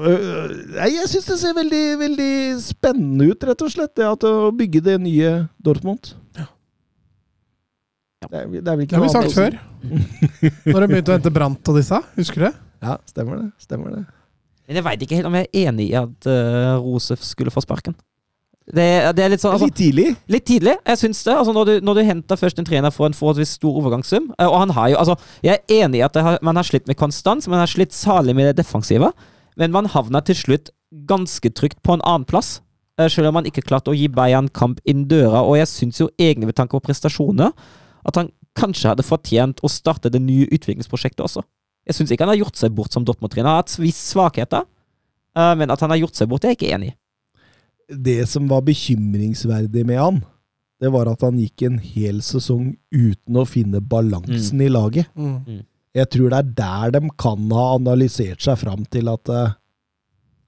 [0.00, 2.32] Nei, jeg syns det ser veldig, veldig
[2.64, 3.92] spennende ut, rett og slett.
[3.98, 6.14] Det at å bygge det nye Dortmund.
[8.20, 9.54] Det er, det er vel Det har vi sagt før.
[10.72, 12.00] Når de begynte å hente Brant og disse.
[12.18, 12.54] Husker du det?
[12.84, 13.46] Ja, stemmer det.
[13.60, 14.02] Stemmer det.
[14.70, 17.58] Men jeg veit ikke helt om jeg er enig i at uh, Rosef skulle få
[17.64, 17.96] sparken.
[18.70, 18.86] Det,
[19.18, 20.04] det er litt sånn altså, Litt tidlig.
[20.30, 21.34] Litt tidlig, jeg syns det.
[21.34, 24.46] Altså, når, du, når du henter først en trener for en forholdsvis stor overgangssum eh,
[24.46, 27.00] Og han har jo, altså, Jeg er enig i at har, man har slitt med
[27.00, 29.10] konstans, man har slitt særlig med det defensive.
[29.58, 30.70] Men man havna til slutt
[31.10, 32.60] ganske trygt på en annen plass.
[33.00, 35.42] eh, Selv om han ikke klarte å gi Bayern kamp inn døra.
[35.42, 37.50] Og jeg syns jo egentlig, med tanke på prestasjoner,
[38.06, 41.42] at han kanskje hadde fortjent å starte det nye utviklingsprosjektet også.
[41.90, 43.48] Jeg syns ikke han har gjort seg bort som Dortmund-trener.
[43.48, 44.66] Han har hatt visse svakheter,
[45.34, 46.96] eh, men at han har gjort seg bort, det er jeg ikke enig i.
[47.90, 50.20] Det som var bekymringsverdig med han,
[50.80, 55.10] det var at han gikk en hel sesong uten å finne balansen i laget.
[55.18, 55.64] Mm.
[55.98, 59.56] Jeg tror det er der de kan ha analysert seg fram til at, eh,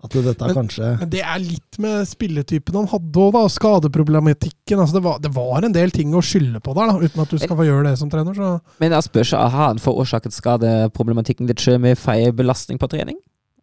[0.03, 3.43] at dette Men- kanskje Men det er litt med spilletypen han hadde òg, da.
[3.49, 4.81] Skadeproblematikken.
[4.83, 7.31] Altså det, var, det var en del ting å skylde på der, da, uten at
[7.31, 8.35] du skal få gjøre det som trener.
[8.35, 8.49] Så.
[8.83, 13.20] Men jeg spør seg, har han forårsaket skadeproblematikken litt sjøl med feil belastning på trening?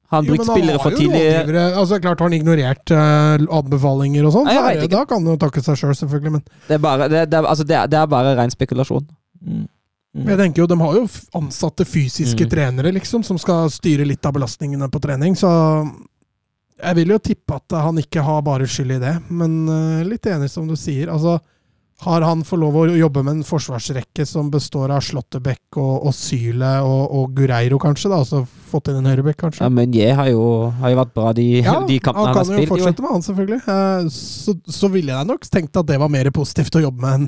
[0.10, 1.22] Har han brukt spillere for tidlig?
[1.70, 4.48] Altså, klart Har han ignorert uh, anbefalinger og sånn,
[4.90, 6.32] da kan han jo takke seg sjøl, selv, selvfølgelig.
[6.40, 9.06] Men Det er bare, det, det, altså, det, er, det er bare ren spekulasjon.
[9.45, 9.68] mm.
[10.26, 11.03] jeg tenker jo, de har jo
[11.38, 12.49] ansatte fysiske Mm.
[12.49, 15.52] trenere, liksom, som skal styre litt av belastningene på trening, så
[16.81, 19.15] jeg vil jo tippe at han ikke har bare skyld i det.
[19.30, 21.10] Men eh, litt enig som du sier.
[21.14, 21.39] altså
[21.99, 26.14] har han fått lov å jobbe med en forsvarsrekke som består av Slåttebekk og, og
[26.15, 28.07] Syle og, og Gureiro, kanskje?
[28.07, 29.65] da, Altså fått inn en høyrebekk, kanskje?
[29.65, 30.30] Ja, Meunier har
[30.80, 32.69] har jo vært bra de, Ja, de kampene han han har Ja, han kan Jo.
[32.72, 33.60] fortsette med han, selvfølgelig.
[33.68, 37.18] Eh, Så, så ville jeg nok tenkt at det var mer positivt å jobbe med
[37.19, 37.27] en,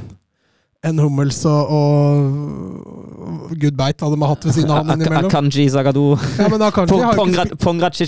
[0.82, 5.28] en Hummels og, og Goodbite hadde vi hatt ved siden av han innimellom.
[5.30, 7.14] Akanji Zagadou Ja, men Akanji har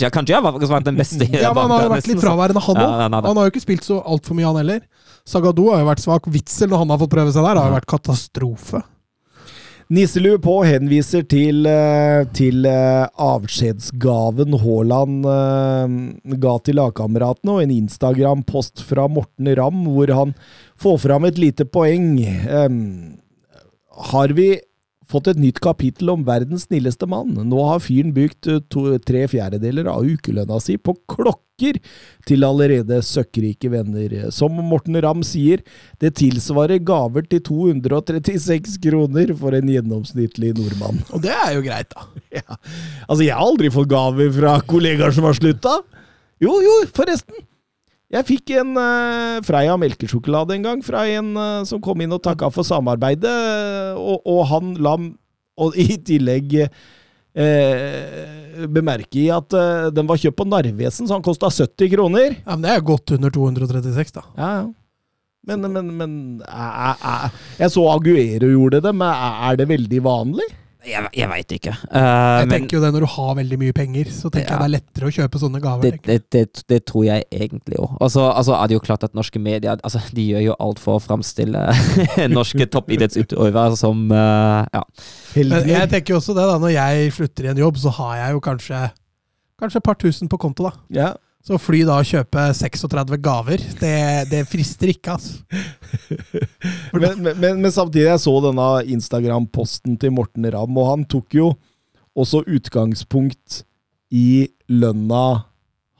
[0.09, 1.27] Akanji faktisk vært den beste.
[1.27, 3.03] i ja, men han har vært litt fraværende, han Ja, òg.
[3.03, 3.27] han har.
[3.29, 4.81] Han har jo ikke spilt så altfor mye, han heller.
[5.29, 6.31] Zagadou har jo vært svak.
[6.33, 8.81] Witzel, når han har fått prøve seg der, har jo vært katastrofe.
[9.93, 17.73] Nisselue på henviser til, eh, til eh, avskjedsgaven Haaland eh, ga til lagkameratene, og en
[17.75, 20.33] Instagram-post fra Morten Ramm hvor han
[20.83, 22.13] får fram et lite poeng.
[22.49, 22.77] Um,
[24.13, 24.51] har vi
[25.09, 27.35] fått et nytt kapittel om verdens snilleste mann?
[27.49, 28.61] Nå har fyren brukt eh,
[29.05, 31.77] tre fjerdedeler av ukelønna si på klokker
[32.27, 34.15] til allerede søkkrike venner.
[34.33, 35.61] Som Morten Ramm sier,
[36.01, 41.03] det tilsvarer gaver til 236 kroner for en gjennomsnittlig nordmann.
[41.13, 42.09] Og det er jo greit, da.
[42.33, 42.57] Ja.
[43.05, 45.77] Altså, jeg har aldri fått gaver fra kollegaer som har slutta.
[46.41, 47.43] Jo, jo, forresten.
[48.13, 52.21] Jeg fikk en uh, Freia melkesjokolade en gang fra en uh, som kom inn og
[52.25, 53.33] takka for samarbeidet,
[53.97, 54.93] og, og han la
[55.57, 56.53] og i tillegg
[57.37, 62.35] eh, bemerke i at eh, den var kjøpt på Narvesen, så han kosta 70 kroner.
[62.39, 64.23] Ja, men det er godt under 236, da.
[64.37, 64.63] Ja, ja.
[65.43, 69.09] Men, men, men jeg, æ- Jeg så Aguero gjorde det, men
[69.49, 70.45] er det veldig vanlig?
[70.83, 71.71] Jeg, jeg veit ikke.
[71.87, 74.57] Uh, Jeg men tenker jo det Når du har veldig mye penger, så tenker Ja.
[74.57, 75.95] jeg det er lettere å kjøpe sånne gaver.
[75.95, 77.93] det, det, det, det tror jeg egentlig òg.
[78.03, 80.81] Og så altså, er det jo klart at norske medier altså, de gjør jo alt
[80.83, 81.61] for å framstille
[82.37, 84.83] norske toppidrettsutøvere som uh, ja.
[85.39, 86.59] Men jeg tenker jo også det, da.
[86.59, 88.83] Når jeg slutter i en jobb, så har jeg jo kanskje
[89.63, 90.71] Kanskje et par tusen på konto, da.
[90.91, 91.09] Ja.
[91.43, 93.95] Så fly da og kjøpe 36 gaver, det,
[94.31, 95.41] det frister ikke, altså.
[96.93, 101.35] Men, men, men, men samtidig, jeg så denne Instagram-posten til Morten Ramm, og han tok
[101.35, 101.47] jo
[102.15, 103.63] også utgangspunkt
[104.13, 105.23] i lønna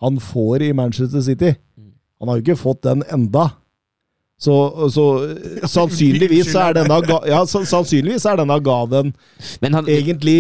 [0.03, 1.53] han får i Manchester City.
[2.19, 3.49] Han har jo ikke fått den enda.
[4.39, 4.55] Så,
[4.91, 5.05] så
[5.75, 6.99] sannsynligvis, er denne,
[7.29, 9.13] ja, sannsynligvis er denne gaven
[9.63, 10.37] han egentlig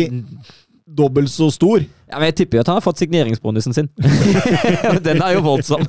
[0.87, 1.83] dobbelt så stor.
[1.83, 3.89] ja, men Jeg tipper jo at han har fått signeringsbonusen sin.
[5.07, 5.83] Den er jo voldsom.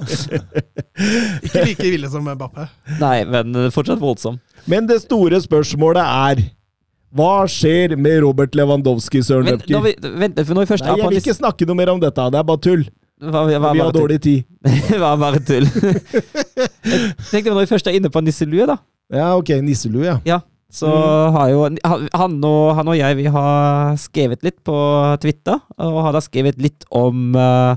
[1.47, 2.69] Ikke like ville som Bappe.
[3.01, 4.39] Nei, men fortsatt voldsom.
[4.71, 6.45] Men det store spørsmålet er
[7.15, 9.85] hva skjer med Robert Lewandowski, Søren Løpker?
[9.85, 12.25] vent, Nei, jeg på vil ikke snakke noe mer om dette.
[12.35, 12.83] Det er bare tull.
[13.23, 14.43] Hva, hva, Vi har dårlig tid.
[14.99, 15.69] Hva er bare tull.
[15.71, 18.81] Jeg tenkte Når vi først er inne på nisselue, da,
[19.15, 19.53] Ja, ok.
[19.63, 20.41] Nisselue, ja.
[20.75, 20.91] Så
[21.35, 24.75] har jo han- og, han og jeg vi har skrevet litt på
[25.23, 27.77] Twitter, og har da skrevet litt om uh,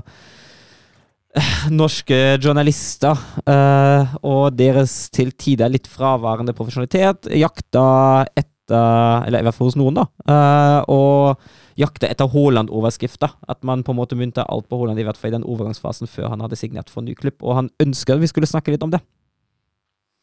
[1.80, 3.14] norske journalister
[3.46, 9.78] uh, og deres til tider litt fraværende profesjonalitet jakta etter Eller i hvert fall hos
[9.80, 10.02] noen, da.
[10.28, 13.32] Uh, og jakta etter Haaland-overskrifter.
[13.48, 16.10] At man på en måte mynta alt på Haaland, i hvert fall i den overgangsfasen
[16.10, 17.38] før han hadde signert for en ny klubb.
[17.40, 19.00] Og han ønsker vi skulle snakke litt om det.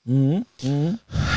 [0.05, 0.91] Mm, mm.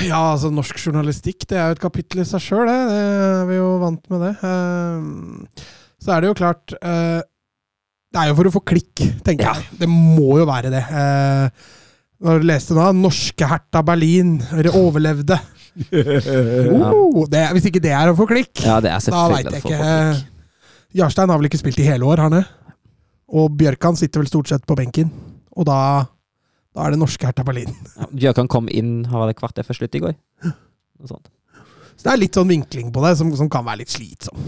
[0.04, 2.76] Ja, altså norsk journalistikk det er jo et kapittel i seg sjøl, det.
[2.90, 3.00] det.
[3.40, 4.32] Er vi jo vant med det.
[4.44, 5.66] Eh,
[6.04, 7.20] så er det jo klart eh,
[8.12, 9.54] Det er jo for å få klikk, tenker Ja.
[9.56, 9.80] jeg.
[9.80, 10.84] Det må jo være det.
[10.84, 11.74] Eh,
[12.24, 14.38] Når du leste nå, 'Norske Hertha Berlin
[14.74, 15.38] overlevde'.
[15.88, 19.62] Oh, det, hvis ikke det er å få klikk, Ja, det er da veit jeg
[19.62, 20.24] ikke.
[20.98, 22.46] Jarstein har vel ikke spilt i hele år, har han det?
[23.38, 25.10] Og Bjørkan sitter vel stort sett på benken.
[25.54, 26.06] Og da,
[26.78, 27.74] da er det norske Hertha Berlin.
[27.98, 30.14] Ja, Bjørkan kom inn har det kvarter før slutt i går.
[30.46, 31.26] Noe sånt.
[31.98, 34.38] Så det er litt sånn vinkling på det som, som kan være litt slitsom.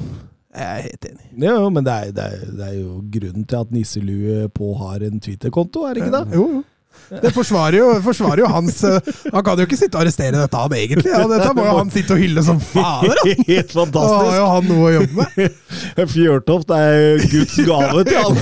[0.55, 1.27] Jeg er helt enig.
[1.43, 5.03] Ja, men det er, det, er, det er jo grunnen til at Nisselue på har
[5.07, 6.39] en Twitter-konto, er det ikke det?
[6.39, 6.63] Jo, jo.
[7.11, 10.59] Det forsvarer jo, forsvarer jo hans eh, Han kan jo ikke sitte og arrestere dette,
[10.63, 11.11] han egentlig.
[11.11, 13.17] Ja, dette må jo han sitte og hylle som fader.
[13.19, 13.43] han.
[13.49, 14.37] Helt Da har fantastisk.
[14.37, 15.59] jo han noe å jobbe med.
[16.15, 18.39] Fjørtoft er Guds gave til han.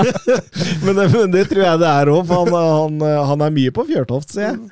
[0.84, 3.74] men, det, men det tror jeg det er òg, for han, han, han er mye
[3.74, 4.62] på Fjørtoft, ser jeg.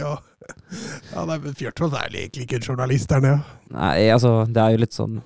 [0.00, 0.14] Ja,
[1.12, 3.58] ja nei, men Fjørtoft er egentlig ikke en journalist der nede.
[3.76, 5.20] Nei, altså, det er jo litt sånn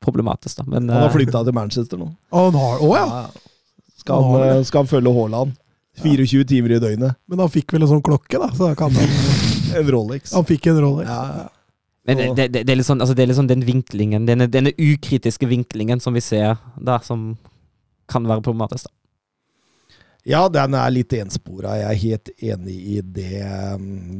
[0.00, 0.64] problematisk, da.
[0.66, 2.08] Men Han har eh, flytta til Manchester nå.
[2.32, 3.06] Å, han har, å ja.
[4.10, 5.56] Skal Han han, eh, skal han følge Haaland?
[6.00, 7.16] 24 timer i døgnet.
[7.28, 8.50] Men han fikk vel en sånn klokke, da.
[8.56, 9.16] Så kan han,
[9.76, 10.32] En Rolex.
[10.34, 11.08] han fikk en Rolex.
[11.10, 11.48] Ja, ja.
[12.08, 14.48] Men det, det, det, er litt sånn, altså det er litt sånn den vinklingen, denne,
[14.50, 17.36] denne ukritiske vinklingen som vi ser der, som
[18.10, 18.88] kan være problematisk.
[18.88, 18.94] da.
[20.28, 21.76] Ja, den er litt enspora.
[21.80, 23.40] Jeg er helt enig i det.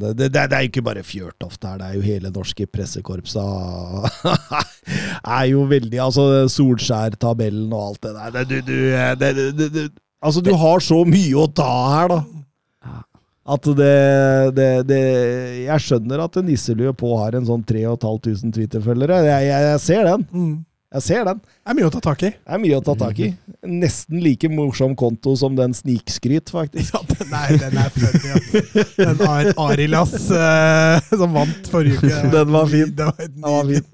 [0.00, 4.20] Det, det, det er jo ikke bare Fjørtoft her, det er jo hele norske pressekorpset.
[5.38, 8.30] er jo veldig Altså, Solskjær-tabellen og alt det der.
[8.38, 8.78] Det, du, du,
[9.20, 9.88] det,
[10.24, 12.20] altså, du har så mye å ta her, da.
[13.50, 13.94] At det,
[14.54, 15.04] det, det
[15.64, 19.22] Jeg skjønner at Nisselue på har en sånn 3500 Twitter-følgere.
[19.26, 20.26] Jeg, jeg, jeg ser den.
[20.30, 20.58] Mm.
[20.90, 21.38] Jeg ser den.
[21.38, 22.28] Det er mye å ta tak i.
[22.34, 23.28] Det er mye å ta tak i.
[23.62, 26.90] Nesten like morsom konto som den Snikskryt, faktisk.
[26.96, 28.96] Ja, den er, den er funny, ass.
[28.96, 32.24] Den Ar Arilas uh, som vant forrige uke.
[32.34, 32.90] Den var fin.
[32.98, 33.86] Den var Den var fin.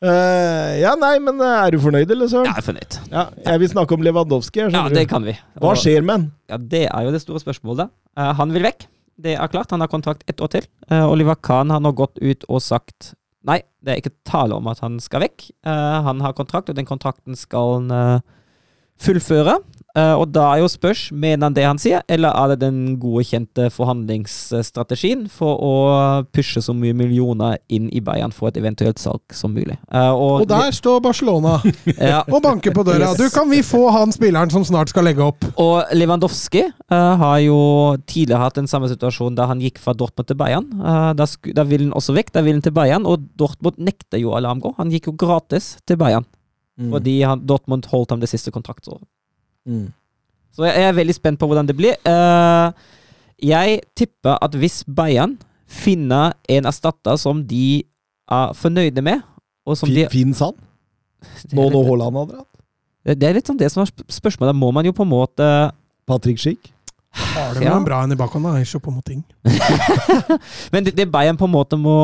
[0.00, 2.48] Uh, ja, nei, men eh, er du fornøyd, eller, Søren?
[2.48, 2.98] Jeg er fornøyd.
[3.12, 4.64] Ja, jeg vil snakke om Lewandowski.
[4.72, 5.36] Ja, det kan vi.
[5.60, 6.26] Hva skjer med han?
[6.52, 7.92] Ja, Det er jo det store spørsmålet.
[8.16, 8.88] Uh, han vil vekk.
[9.20, 9.76] Det er klart.
[9.76, 10.72] Han har kontrakt ett år til.
[11.04, 13.12] Oliver Kahn har nå gått ut og sagt
[13.46, 15.48] nei, det er ikke tale om at han skal vekk.
[15.66, 18.24] Eh, han har kontrakt, og den kontrakten skal han eh,
[19.02, 19.58] fullføre.
[19.96, 22.80] Eh, og da er jo spørs, mener han det han sier, eller er det den
[23.00, 25.72] gode, kjente forhandlingsstrategien for å
[26.36, 29.78] pushe så mye millioner inn i Bayern for et eventuelt salg som mulig?
[29.88, 31.56] Eh, og, Og der står Barcelona
[31.96, 33.14] ja, og banker på døra.
[33.16, 35.48] Du, kan vi få han spilleren som snart skal legge opp?
[35.62, 37.58] Og Lewandowski eh, har jo
[38.04, 40.68] tidligere hatt den samme situasjonen da han gikk fra Dortmund til Bayern.
[40.76, 44.20] Eh, da, da ville han også vekk, da ville han til Bayern, og Dortmund nekter
[44.20, 44.76] jo å la ham gå.
[44.76, 46.28] Han gikk jo gratis til Bayern,
[46.76, 49.06] fordi han, Dortmund holdt ham det siste kontraktsåret.
[49.66, 49.88] Mm.
[50.56, 51.96] Så jeg er veldig spent på hvordan det blir.
[52.06, 52.72] Uh,
[53.42, 55.36] jeg tipper at hvis Bayern
[55.68, 57.82] finner en erstatter som de
[58.30, 59.20] er fornøyde med,
[59.66, 60.54] og som de Fin- Fins han?
[61.56, 62.52] Nå når Haaland har dratt?
[63.06, 64.56] det er litt sånn det som er spørsmålet.
[64.58, 65.44] Må man jo på en måte
[66.10, 66.72] Patrick Schick?
[67.16, 67.70] Har du Ja.
[67.76, 68.56] noen bra en i bakhånd, da?
[68.60, 69.22] Ikke på ting.
[70.72, 71.94] Men det, det Bayern på en måte må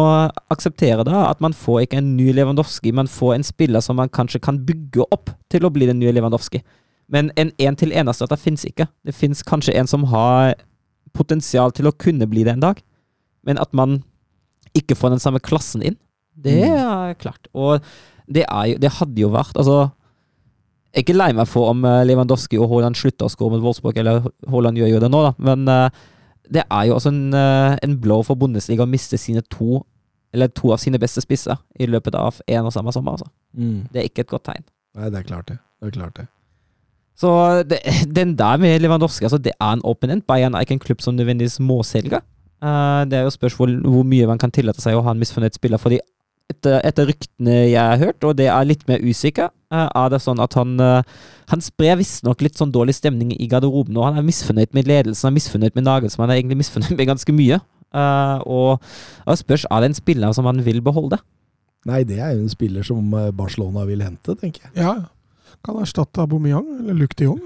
[0.52, 4.08] akseptere, da, at man får ikke en ny Lewandowski, man får en spiller som man
[4.08, 6.62] kanskje kan bygge opp til å bli den nye Lewandowski.
[7.08, 8.86] Men en én-til-én-erstatter fins ikke.
[9.04, 10.54] Det fins kanskje en som har
[11.16, 12.80] potensial til å kunne bli det en dag,
[13.44, 14.00] men at man
[14.78, 15.98] ikke får den samme klassen inn,
[16.32, 17.50] det er klart.
[17.52, 17.82] Og
[18.24, 19.90] det, er jo, det hadde jo vært Altså,
[20.92, 23.64] jeg er ikke lei meg for om eh, Lewandowski og Haaland slutter å skåre mot
[23.66, 26.02] Wolfsburg, eller Haaland gjør jo det nå, da, men eh,
[26.52, 29.82] det er jo også en, eh, en blow for Bundesliga å miste sine to
[30.32, 33.18] eller to av sine beste spisser i løpet av én og samme sommer.
[33.18, 33.28] Altså.
[33.52, 33.88] Mm.
[33.92, 34.64] Det er ikke et godt tegn.
[34.96, 35.58] Nei, det er klart det.
[35.80, 36.24] Det er klart det.
[37.22, 37.78] Så det,
[38.18, 40.26] den der med Lewandowski, altså det er en openent.
[40.26, 42.18] Bayern er ikke en klubb som nødvendigvis må selge.
[42.62, 45.54] Uh, det er jo spørsmål hvor mye man kan tillate seg å ha en misfornøyd
[45.54, 45.78] spiller.
[45.82, 46.00] fordi
[46.50, 50.20] etter, etter ryktene jeg har hørt, og det er litt mer usikker, uh, er det
[50.22, 51.02] sånn at han uh,
[51.52, 55.26] Han sprer visstnok litt sånn dårlig stemning i garderoben, og han er misfornøyd med ledelsen,
[55.26, 57.58] han er misfornøyd med Nagelsmann, han er egentlig misfornøyd med ganske mye.
[57.92, 58.80] Eh, og
[59.28, 61.18] og spørs er det en spiller som han vil beholde.
[61.84, 64.72] Nei, det er jo en spiller som Barcelona vil hente, tenker jeg.
[64.80, 64.94] Ja,
[65.64, 67.40] kan erstatte Aubameyang eller Luc de Jong.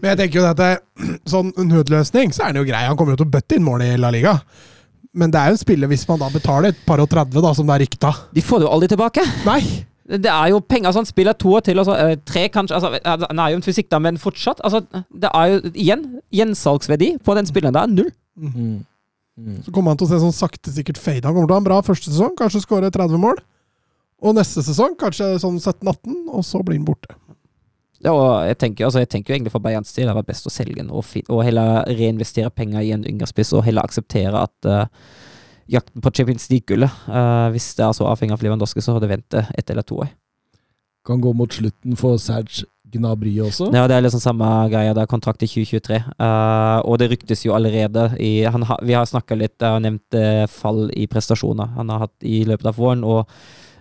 [0.00, 0.72] Men jeg tenker jo at det,
[1.30, 2.82] sånn nødløsning, så er han jo grei.
[2.88, 4.36] Han kommer jo til å bøtte inn mål i La Liga.
[5.16, 7.54] Men det er jo en spiller, hvis man da betaler et par og 30, da,
[7.56, 9.24] som det er rykta De får det jo aldri tilbake!
[9.46, 9.62] Nei!
[10.10, 12.98] Det er jo penger, altså han spiller to og til, altså, eh, tre kanskje altså,
[13.30, 14.62] Han er jo en fysikk, da, men fortsatt.
[14.66, 16.02] Altså, det er jo igjen
[16.34, 17.92] gjensalgsverdi på den spilleren der.
[17.92, 18.10] Null.
[18.34, 18.80] Mm.
[19.38, 19.60] Mm.
[19.62, 21.22] Så kommer han til å se sånn sakte sikkert fade.
[21.28, 23.38] Han kommer til å ha en bra første sesong, kanskje skåre 30 mål.
[24.20, 27.16] Og neste sesong kanskje sånn 17-18, og så blir han borte.
[28.00, 30.48] Ja, og jeg tenker, altså, jeg tenker jo egentlig for Bayerns del det var best
[30.48, 34.40] å selge den og, og heller reinvestere penger i en yngre spiss, og heller akseptere
[34.40, 34.86] at uh,
[35.70, 39.12] jakten på Champions League-gullet, uh, hvis det er så avhengig av Lewandowski, så har det
[39.12, 40.12] ventet ett eller to år.
[41.04, 43.70] Kan gå mot slutten for Serge Gnabry også.
[43.74, 44.94] Ja, det er liksom samme greia.
[44.96, 46.00] Det er kontrakt i 2023.
[46.18, 49.82] Uh, og det ryktes jo allerede i han har, Vi har snakka litt, jeg har
[49.84, 53.04] nevnt eh, fall i prestasjoner han har hatt i løpet av våren.
[53.04, 53.28] og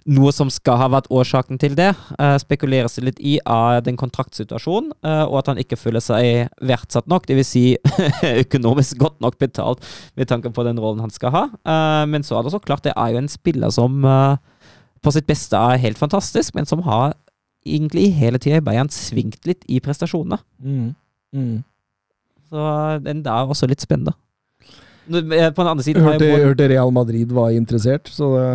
[0.08, 1.90] noe som skal ha vært årsaken til det,
[2.20, 6.50] eh, spekuleres det litt i av den kontraktsituasjonen, eh, og at han ikke føler seg
[6.62, 7.50] verdsatt nok, dvs.
[7.50, 7.78] Si
[8.44, 9.84] økonomisk godt nok betalt
[10.16, 11.44] med tanke på den rollen han skal ha.
[11.50, 14.06] Eh, men så er det så klart, det er jo en spiller som
[15.00, 17.14] på sitt beste er helt fantastisk, men som har
[17.66, 20.40] egentlig hele tida i Bayern svingt litt i prestasjonene.
[20.64, 20.96] Mm.
[21.36, 21.58] Mm.
[22.50, 22.66] Så
[23.06, 24.16] den der er også litt spennende.
[25.10, 28.46] Nå, eh, På den andre siden Hørte, har hørte Real Madrid var interessert, så det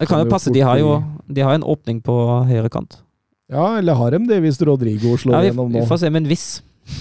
[0.00, 0.96] Det kan jo passe, de har jo
[1.28, 2.14] de har en åpning på
[2.48, 2.96] høyre kant.
[3.52, 6.24] Ja, eller har de det, hvis Rodrigo slår Ja, vi, gjennom vi får se, men
[6.28, 6.46] hvis.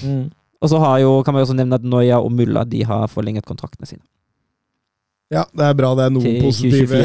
[0.04, 0.30] Mm.
[0.62, 3.08] Og så har jo, kan man jo også nevne at Noya og Mulla de har
[3.12, 4.04] forlenget kontraktene sine.
[5.32, 7.02] Ja, det er bra det er noen positive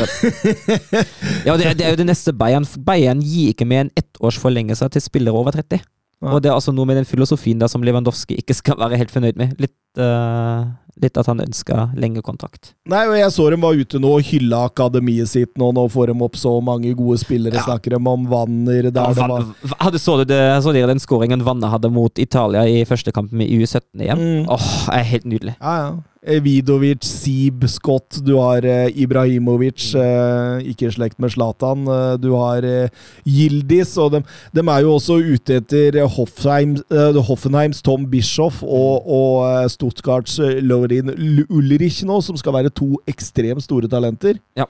[1.47, 2.67] Ja, det, er- det er jo det neste Bayern.
[2.87, 5.81] Bayern gir ikke med en ettårs forlengelse til spillere over 30.
[6.23, 9.11] Og det er altså noe med den filosofien der som Lewandowski ikke skal være helt
[9.11, 9.57] fornøyd med.
[9.63, 10.69] Litt, uh,
[11.03, 12.73] litt at han ønska lengre kontrakt.
[12.91, 15.73] Nei, og jeg så dem var ute nå og hylla akademiet sitt nå.
[15.75, 17.59] Nå får de opp så mange gode spillere.
[17.59, 17.65] Ja.
[17.67, 21.73] Snakker dem om Wanner der Ja, det Van- var hadde, så, dere den skåringen Vanne
[21.73, 24.23] hadde mot Italia i første kampen i U17-EM?
[24.23, 24.49] Mm.
[24.53, 25.57] Åh, er helt nydelig.
[25.59, 25.93] Ja, ja.
[26.23, 31.83] Eh, Vidovic, Sib, Scott, du har eh, Ibrahimovic, eh, ikke i slekt med Zlatan.
[31.91, 32.93] Eh, du har eh,
[33.27, 38.63] Yildiz, og dem, dem er jo også ute etter eh, Hoffheim, eh, Hoffenheims Tom Bischoff
[38.63, 41.11] og, og eh, Stuttgarts eh, Lorin
[41.49, 44.39] Ulrich nå, som skal være to ekstremt store talenter.
[44.55, 44.69] Ja.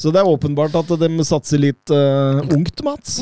[0.00, 3.20] Så det er åpenbart at de satser litt eh, ungt, Mats.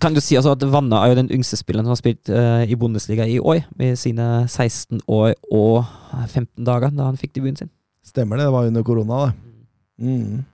[0.00, 2.62] Kan du si altså at Vanna er jo den yngste spilleren som har spilt uh,
[2.66, 5.84] i Bundesliga i år, med sine 16 år og
[6.26, 7.72] 15 dager da han fikk debuten sin.
[8.06, 9.32] Stemmer det, det var under korona, det.
[10.06, 10.44] Mm.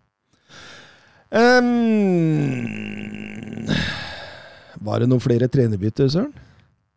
[1.33, 1.73] Um,
[4.85, 6.33] var det noen flere trenerbytter, Søren?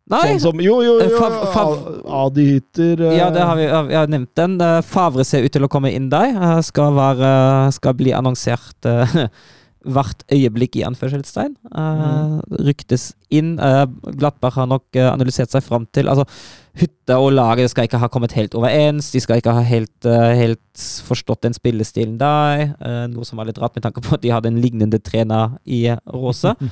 [0.06, 0.36] Nei!
[0.36, 4.10] Sånn som, jo, jo, Eh, jo Adi Hytter uh, Ja, det har vi jeg har
[4.12, 4.54] nevnt den.
[4.62, 6.30] Eh, Favre ser ut til å komme inn der.
[6.30, 7.30] Eh, Skal, være,
[7.74, 9.16] skal bli annonsert eh,
[9.86, 11.56] hvert øyeblikk, i anførselstegn.
[11.70, 12.36] Eh,
[12.66, 13.56] Ryktes inn.
[13.58, 13.86] Uh,
[14.18, 16.26] Glattberg har nok uh, analysert seg fram til Altså,
[16.76, 19.08] Hytta og laget skal ikke ha kommet helt overens.
[19.14, 22.74] De skal ikke ha helt, eh, helt forstått den spillestilen der.
[22.84, 25.58] eh, Noe som var litt rart med tanke på at de hadde en lignende trener
[25.64, 26.54] i Råse.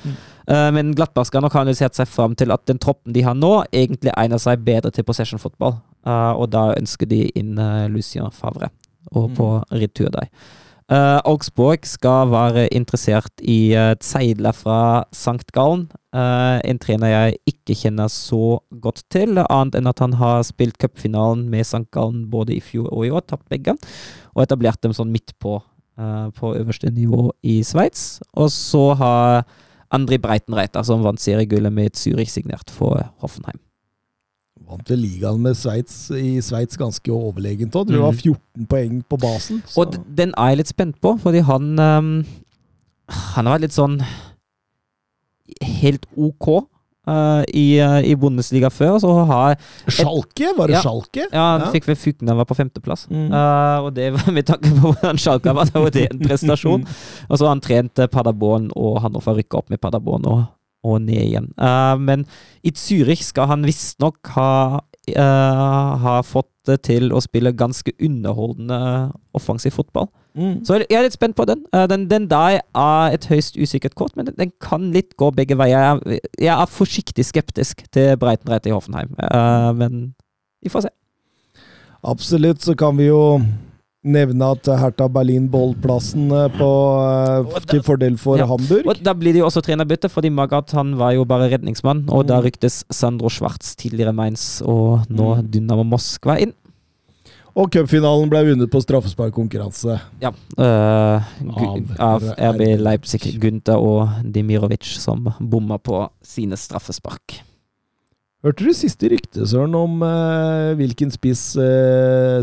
[0.47, 3.33] Eh, Men Glattberg skal nok ha analysert seg fram til at den troppen de har
[3.33, 5.79] nå, egentlig egner seg bedre til possession fotball.
[6.05, 8.69] Eh, og da ønsker de inn uh, Lucien Favre,
[9.17, 10.29] og på retur der.
[10.93, 15.47] Eh, Augsburg skal være interessert i uh, Zeidler fra St.
[15.57, 15.87] Gallen.
[16.13, 20.77] Uh, en trener jeg ikke kjenner så godt til, annet enn at han har spilt
[20.83, 21.87] cupfinalen med St.
[21.95, 23.79] Gallen både i fjor og i år, tapt begge,
[24.37, 25.57] og etablert dem sånn midt på,
[25.97, 28.21] uh, på øverste nivå i Sveits.
[28.37, 29.47] Og så har
[29.95, 33.64] Andri Breitenreiter, som vant seriegullet med Zürich, signert for Hoffenheim.
[34.69, 37.87] Vant vel ligaen med Sveits i Sveits ganske overlegent òg.
[37.91, 38.19] Du var Mm.
[38.19, 39.63] 14 poeng på basen.
[39.67, 42.25] så- Og den er jeg litt spent på, fordi han um,
[43.09, 44.01] Han har vært litt sånn
[45.61, 46.65] helt ok
[47.07, 48.95] Uh, i, uh, i Bundesliga før.
[48.97, 49.59] Så har
[49.93, 50.55] Schalke?
[50.57, 50.81] Var det Ja.
[50.81, 51.27] Schalke?
[51.31, 53.03] Ja, han fikk ved Fuken da han var på femteplass.
[53.11, 53.27] Mm.
[53.29, 56.87] Uh, og det var med tanke på hvordan Schalke var, det var det en prestasjon.
[57.29, 60.47] Og så har han trent Paderborn, og han får rykke opp med Paderborn og,
[60.85, 61.47] og ned igjen.
[61.59, 62.27] Uh, men
[62.63, 64.51] i Zürich skal han visstnok ha,
[65.17, 68.79] uh, ha fått det til å spille ganske underholdende
[69.37, 70.07] offensiv fotball.
[70.35, 70.63] Mm.
[70.67, 71.61] Så jeg er litt spent på den.
[71.75, 75.29] Uh, den, den der er et høyst usikkert kort, men den, den kan litt gå
[75.37, 76.01] begge veier.
[76.05, 79.13] Jeg, er- jeg er forsiktig skeptisk til Breitenreit i Hoffenheim,
[79.81, 80.01] men
[80.65, 80.95] vi får se.
[82.05, 83.21] Absolutt, så kan vi jo
[84.05, 86.69] nevne at Hertha Berlin beholdt plassen eh, på,
[87.57, 88.47] eh, til fordel for Ja.
[88.47, 88.87] Hamburg.
[88.87, 92.05] Og Da blir det jo også trenerbytte, fordi Magath han var jo bare redningsmann.
[92.11, 92.45] Og da Mm.
[92.51, 95.51] ryktes Sandro Schwartz, tidligere Mainz, og nå Mm.
[95.51, 96.53] Dynamo Moskva inn.
[97.57, 100.01] Og cupfinalen ble vunnet på straffesparkkonkurranse.
[100.21, 100.33] Ja.
[100.59, 103.39] Av av RB Leipzig.
[103.41, 107.41] Gunther og Dimirovic som bomma på sine straffespark.
[108.45, 111.55] Hørte du siste rykte, Søren, om eh, hvilken spiss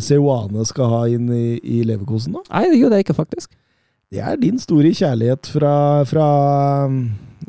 [0.02, 2.34] Seoane skal ha inn i, i Leverkosen?
[2.40, 2.46] da?
[2.50, 3.52] Nei, det gjorde jeg ikke, faktisk.
[4.12, 5.76] Det er din store kjærlighet fra,
[6.10, 6.30] fra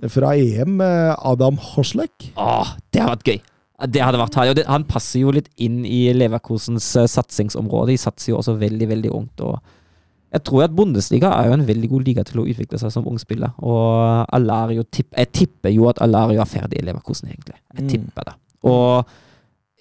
[0.08, 2.32] fra EM, eh, Adam Hoslek.
[2.36, 3.40] Åh, det hadde vært gøy.
[3.92, 4.52] Det hadde vært herlig.
[4.52, 7.92] Og det, han passer jo litt inn i Leverkosens eh, satsingsområde.
[7.92, 9.40] De satser jo også veldig, veldig ungt.
[9.40, 9.58] og
[10.32, 13.06] jeg tror at Bundesliga er jo en veldig god liga til å utvikle seg som
[13.08, 13.50] ung spiller.
[13.60, 17.58] Og Alario tipp, jeg tipper jo at Alario er ferdig i Leverkosen, egentlig.
[17.76, 17.88] Jeg Mm.
[17.90, 18.34] tipper det.
[18.64, 19.04] Og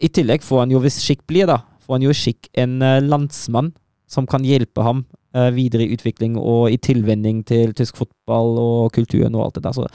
[0.02, 3.00] i tillegg får han jo, hvis Skikk blir, da, får han jo Skikk en eh,
[3.00, 3.72] landsmann
[4.08, 8.92] som kan hjelpe ham eh, videre i utvikling og i tilvenning til tysk fotball og
[8.92, 9.72] kulturen og alt det der.
[9.72, 9.88] Så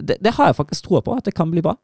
[0.00, 1.74] det, det har jeg faktisk troa på, at det kan bli bra.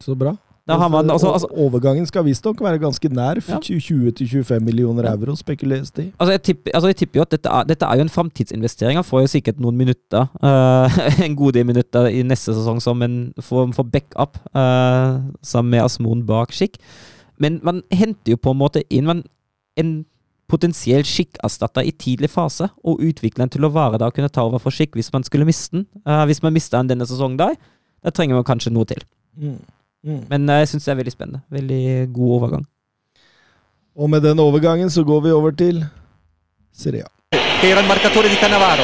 [0.00, 0.36] Så bra.
[0.68, 3.36] Da har man, altså, altså, Overgangen skal visstnok være ganske nær.
[3.48, 3.58] Ja.
[3.60, 6.12] 20-25 millioner euro, spekuleres det i.
[6.18, 8.96] Altså jeg, tipper, altså jeg tipper jo at dette er, dette er jo en framtidsinvestering.
[8.96, 10.96] Han får jo sikkert noen minutter, uh,
[11.26, 15.84] en god del minutter i neste sesong som en form for backup, uh, sammen med
[15.84, 16.80] Asmon bak Skikk.
[17.36, 19.20] Men man henter jo på en måte inn man,
[19.76, 19.94] en
[20.48, 24.48] potensiell Skikk-erstatter i tidlig fase, og utvikler den til å være der og kunne ta
[24.48, 25.88] over for Skikk hvis man skulle miste den.
[26.08, 27.60] Uh, hvis man mister den denne sesongen der,
[28.00, 29.04] da trenger man kanskje noe til.
[29.36, 29.60] Mm.
[30.04, 30.22] Mm.
[30.28, 31.42] Men eh, jeg syns det er veldig spennende.
[31.50, 32.64] Veldig god overgang.
[33.96, 35.84] Og med den overgangen så går vi over til
[36.74, 37.14] Serie A.
[37.64, 38.82] che era il marcatore di Cannavaro.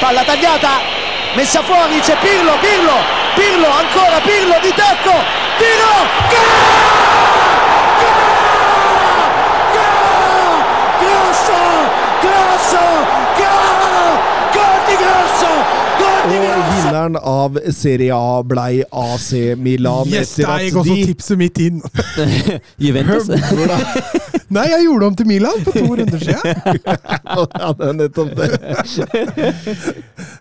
[0.00, 0.80] Palla tagliata,
[1.36, 2.96] messa fuori, c'è Pirlo, Pirlo,
[3.36, 5.14] Pirlo, ancora Pirlo di tacco,
[5.58, 5.94] tiro,
[6.32, 6.98] gol!
[10.98, 11.60] Grosso,
[12.26, 12.82] grosso,
[16.28, 19.30] Og vinneren av Serie A blei AC
[19.60, 21.82] Milan Yes, etter at de Yes, deg også tipset mitt inn.
[22.84, 23.30] Juventus.
[24.48, 26.38] Nei, jeg gjorde om til Milan for to runder siden.
[27.58, 28.46] Ja, det er nettopp det.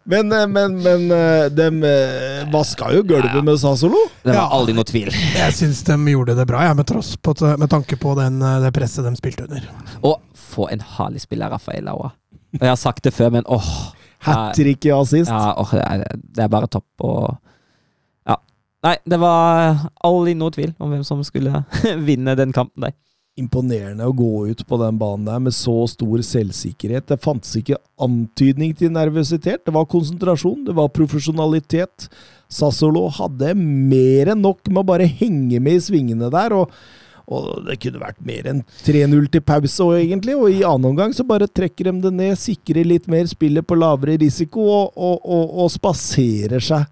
[0.07, 1.07] Men, eh, men, men
[1.53, 3.99] de dem eh, vaska jo gulvet med Sassolo.
[4.23, 5.11] Det var aldri noe tvil.
[5.11, 8.59] Jeg syns de gjorde det bra, ja, med, tross på, med tanke på den, eh,
[8.63, 9.67] det presset de spilte under.
[10.07, 12.13] Og få en herlig spiller Rafael Aua.
[12.57, 13.71] Og jeg har sagt det før, men åh.
[14.25, 15.29] Hat trick i assist.
[15.31, 17.35] Ja, åh det, er, det er bare topp og
[18.27, 18.37] Ja.
[18.83, 21.63] Nei, det var all i noe tvil om hvem som skulle
[22.07, 22.95] vinne den kampen der.
[23.37, 27.05] Imponerende å gå ut på den banen der med så stor selvsikkerhet.
[27.11, 29.61] Det fantes ikke antydning til nervøsitet.
[29.67, 32.07] Det var konsentrasjon, det var profesjonalitet.
[32.49, 36.55] Sassolo hadde mer enn nok med å bare henge med i svingene der.
[36.57, 36.73] og
[37.27, 40.37] og det kunne vært mer enn 3-0 til pause, og egentlig.
[40.37, 43.75] Og i annen omgang så bare trekker de det ned, sikrer litt mer, spiller på
[43.75, 46.87] lavere risiko og, og, og, og spaserer seg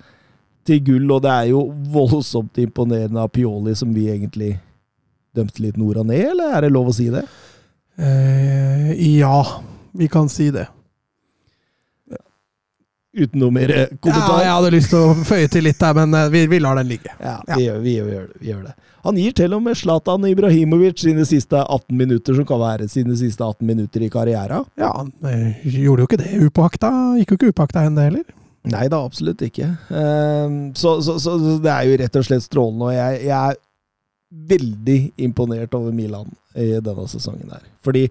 [0.68, 1.08] til gull.
[1.16, 4.58] Og det er jo voldsomt imponerende av Pioli, som vi egentlig
[5.36, 7.24] dømte litt nord og ned, eller er det lov å si det?
[7.96, 9.40] Eh, ja,
[9.96, 10.68] vi kan si det.
[13.16, 13.72] Uten noe mer
[14.04, 14.42] kommentar.
[14.42, 16.80] Ja, jeg hadde lyst til å føye til litt der, men eh, vi, vi lar
[16.80, 17.14] den ligge.
[17.20, 18.76] Ja, vi, gjør, vi, gjør, vi gjør det.
[19.06, 23.16] Han gir til og med Zlatan Ibrahimovic sine siste 18 minutter, som kan være sine
[23.20, 24.66] siste 18 minutter i karrieren.
[24.82, 26.92] Ja, han eh, gjorde jo ikke det upåakta.
[27.20, 28.26] Gikk jo ikke upåakta hen, det heller.
[28.66, 29.68] Nei da, absolutt ikke.
[29.94, 33.54] Ehm, så, så, så, så det er jo rett og slett strålende, og jeg, jeg
[33.54, 33.62] er
[34.50, 37.62] veldig imponert over Milan i denne sesongen her.
[37.86, 38.08] Fordi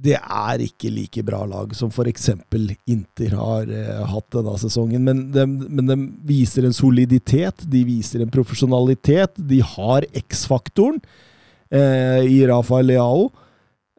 [0.00, 2.30] det er ikke like bra lag som f.eks.
[2.90, 5.04] Inter har eh, hatt denne sesongen.
[5.06, 5.98] Men de, men de
[6.28, 9.36] viser en soliditet, de viser en profesjonalitet.
[9.50, 11.00] De har X-faktoren
[11.72, 13.28] eh, i Rafael Leao.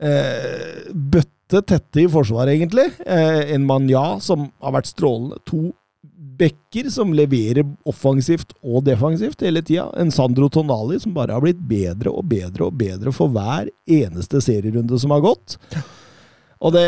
[0.02, 2.88] Eh, bøtte tette i forsvaret, egentlig.
[3.06, 5.42] Eh, en Manja som har vært strålende.
[5.52, 5.70] To
[6.38, 9.88] bekker som leverer offensivt og defensivt hele tida.
[10.00, 14.42] En Sandro Tonali som bare har blitt bedre og bedre og bedre for hver eneste
[14.44, 15.58] serierunde som har gått.
[16.62, 16.88] Og det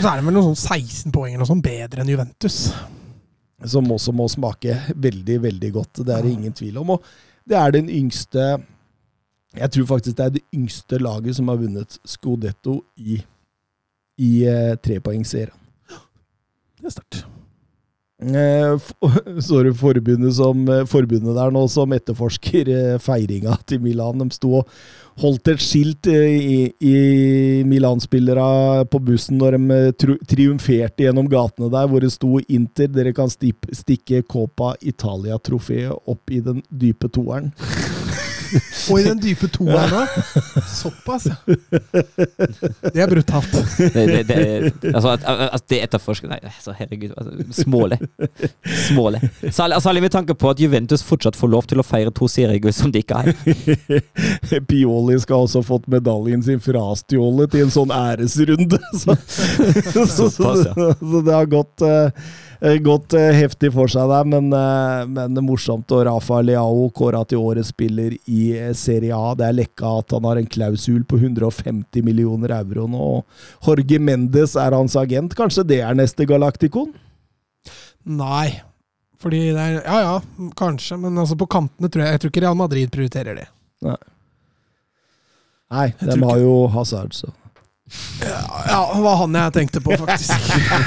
[0.00, 2.58] Så er det vel noen sånn 16 poeng eller noe sånt bedre enn Juventus.
[3.64, 6.02] Som også må smake veldig, veldig godt.
[6.02, 6.96] Det er det ingen tvil om.
[6.96, 7.04] Og
[7.48, 8.64] det er den yngste
[9.54, 13.20] Jeg tror faktisk det er det yngste laget som har vunnet Scudetto i,
[14.18, 15.54] i eh, trepoengserien.
[16.80, 17.20] Det er sterkt.
[18.22, 18.78] Eh,
[19.40, 24.22] så du forbundet, som, eh, forbundet der nå som etterforsker eh, feiringa til Milan.
[24.22, 24.70] De sto og
[25.22, 26.94] holdt et skilt i, i
[27.66, 33.30] Milan-spillere på bussen når de triumferte gjennom gatene der, hvor det sto 'Inter, dere kan
[33.30, 37.52] stikke Copa Italia-trofeet opp i den dype toeren'.
[38.90, 40.16] Og i den dype toeren òg.
[40.70, 41.38] Såpass, ja.
[42.94, 43.54] Det er brutalt.
[43.78, 45.24] Det, det, det, altså, at,
[45.58, 47.14] at det etterforsker Nei, altså, herregud.
[47.16, 47.98] Altså, smålig.
[48.88, 49.22] Smålig.
[49.50, 52.74] Særlig, særlig med tanke på at Juventus fortsatt får lov til å feire to seriegull
[52.74, 53.32] som de ikke har.
[54.70, 58.80] Pioli skal også ha fått medaljen sin frastjålet i en sånn æresrunde.
[59.04, 60.52] Så, så, så,
[61.00, 65.42] så det har gått, eh, gått eh, heftig for seg der, men, eh, men det
[65.42, 65.90] er morsomt.
[65.94, 68.43] Og Rafa Leao kåra til årets spiller i
[68.78, 69.32] Serie A.
[69.38, 73.08] Det er lekka at han har en klausul på 150 millioner euro nå.
[73.66, 75.36] Jorge Mendes er hans agent.
[75.38, 76.92] Kanskje det er neste Galacticon?
[78.04, 78.60] Nei.
[79.24, 80.16] Fordi det er Ja ja,
[80.58, 83.46] kanskje, men altså på kantene tror jeg Jeg tror ikke Real Madrid prioriterer det.
[83.84, 83.96] Nei,
[85.72, 87.32] Nei, de har jo Hazard, så
[88.66, 90.32] Ja, det var han jeg tenkte på, faktisk.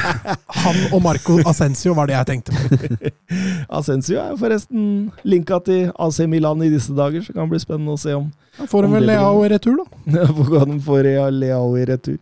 [0.63, 3.11] Han og Marco Ascencio var det jeg tenkte på.
[3.79, 4.87] Asensio er forresten
[5.27, 8.31] linka til AC Milan i disse dager, så det kan bli spennende å se om
[8.57, 10.01] Da får de vel Leao i retur, da.
[10.23, 12.17] Ja, får Leao i retur.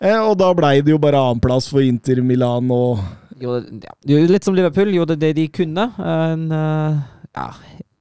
[0.00, 2.98] Eh, og da blei det jo bare annenplass for Inter Milan og
[3.40, 3.56] ja,
[4.04, 5.86] litt som Liverpool, gjorde det de kunne.
[5.96, 6.98] En uh,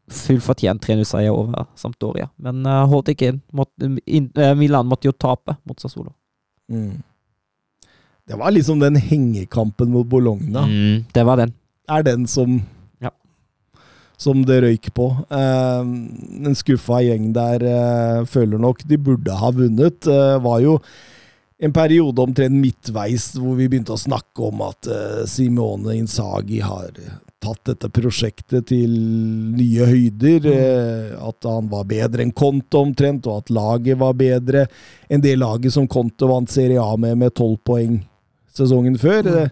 [0.10, 3.44] ja, fullfortjent 3-0-seier over Sampdoria, men uh, holdt ikke inn.
[3.56, 6.14] Måtte, in, uh, Milan måtte jo tape mot Sassolo.
[6.72, 6.98] mm.
[8.30, 10.62] Det var liksom den hengekampen mot Bologna.
[10.68, 11.54] Mm, det var den.
[11.90, 12.62] Er den som
[13.02, 13.10] Ja.
[14.18, 15.08] Som det røyk på.
[15.34, 15.82] Uh,
[16.46, 20.06] en skuffa gjeng der uh, føler nok de burde ha vunnet.
[20.06, 20.78] Uh, var jo
[21.58, 26.94] en periode omtrent midtveis hvor vi begynte å snakke om at uh, Simone Insagi har
[27.40, 28.92] tatt dette prosjektet til
[29.56, 30.48] nye høyder.
[30.52, 34.66] Eh, at han var bedre enn Conte omtrent, og at laget var bedre
[35.10, 38.02] enn det laget som Conte vant Serie A med med tolv poeng
[38.56, 39.24] sesongen før.
[39.24, 39.46] Det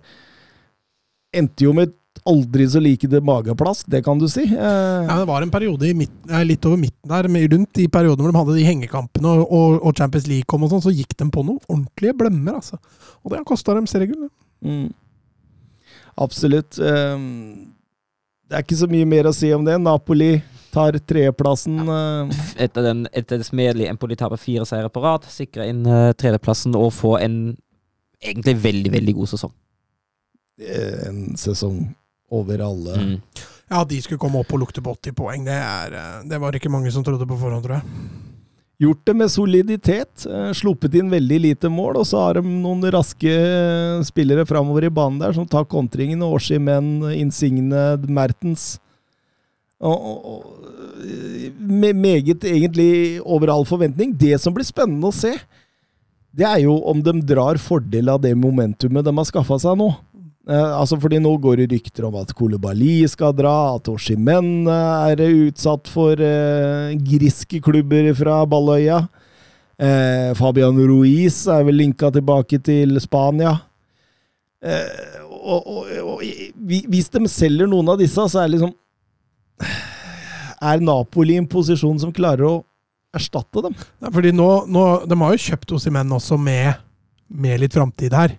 [1.38, 1.96] endte jo med
[2.28, 4.44] aldri så like det mageplask, det kan du si.
[4.44, 7.78] Eh, Ja, det var en periode i midt, eh, litt over midten der, med, rundt
[7.80, 10.84] i perioden hvor de hadde de hengekampene og, og, og Champions League kom og sånn,
[10.84, 12.82] så gikk de på noen ordentlige blemmer, altså.
[13.24, 14.28] Og det har kosta dem seriegull.
[14.66, 14.90] Mm.
[16.18, 16.80] Absolutt.
[16.82, 17.16] Eh,
[18.48, 19.76] det er ikke så mye mer å si om det.
[19.84, 20.38] Napoli
[20.72, 21.80] tar tredjeplassen.
[21.84, 22.00] Ja.
[22.64, 26.76] Etter, den, etter det smedelige Empoli taper fire seire på rad, sikrer inn uh, tredjeplassen
[26.78, 27.38] og får en
[28.24, 29.54] egentlig veldig, veldig god sesong.
[30.62, 31.84] eh, en sesong
[32.34, 32.98] over alle.
[32.98, 33.20] Mm.
[33.70, 36.56] Ja, de skulle komme opp og lukte på 80 poeng, det, er, eh, det var
[36.56, 38.08] ikke mange som trodde på forhånd, tror jeg.
[38.78, 40.26] Gjort det med soliditet.
[40.30, 44.86] eh, sluppet inn veldig lite mål, og så har de noen raske eh, spillere framover
[44.86, 46.22] i banen der som tar kontringen.
[46.62, 48.76] menn, Insigne, Mertens.
[49.82, 50.46] Og,
[51.02, 54.14] eh, med meget egentlig over all forventning.
[54.14, 55.34] Det som blir spennende å se,
[56.38, 59.90] det er jo om de drar fordel av det momentumet de har skaffa seg nå.
[60.48, 65.12] Eh, altså fordi Nå går det rykter om at Kolobali skal dra, at Oshimen eh,
[65.12, 69.02] er utsatt for eh, griske klubber fra Balløya.
[69.78, 73.58] Eh, Fabian Ruiz er vel linka tilbake til Spania.
[74.64, 76.24] Eh, og, og, og
[76.66, 78.74] hvis de selger noen av disse, så er liksom
[80.58, 82.56] Er Napoli en posisjon som klarer å
[83.16, 83.76] erstatte dem?
[84.02, 86.80] Fordi nå, nå, De har jo kjøpt Osimen også med,
[87.30, 88.34] med litt framtid her.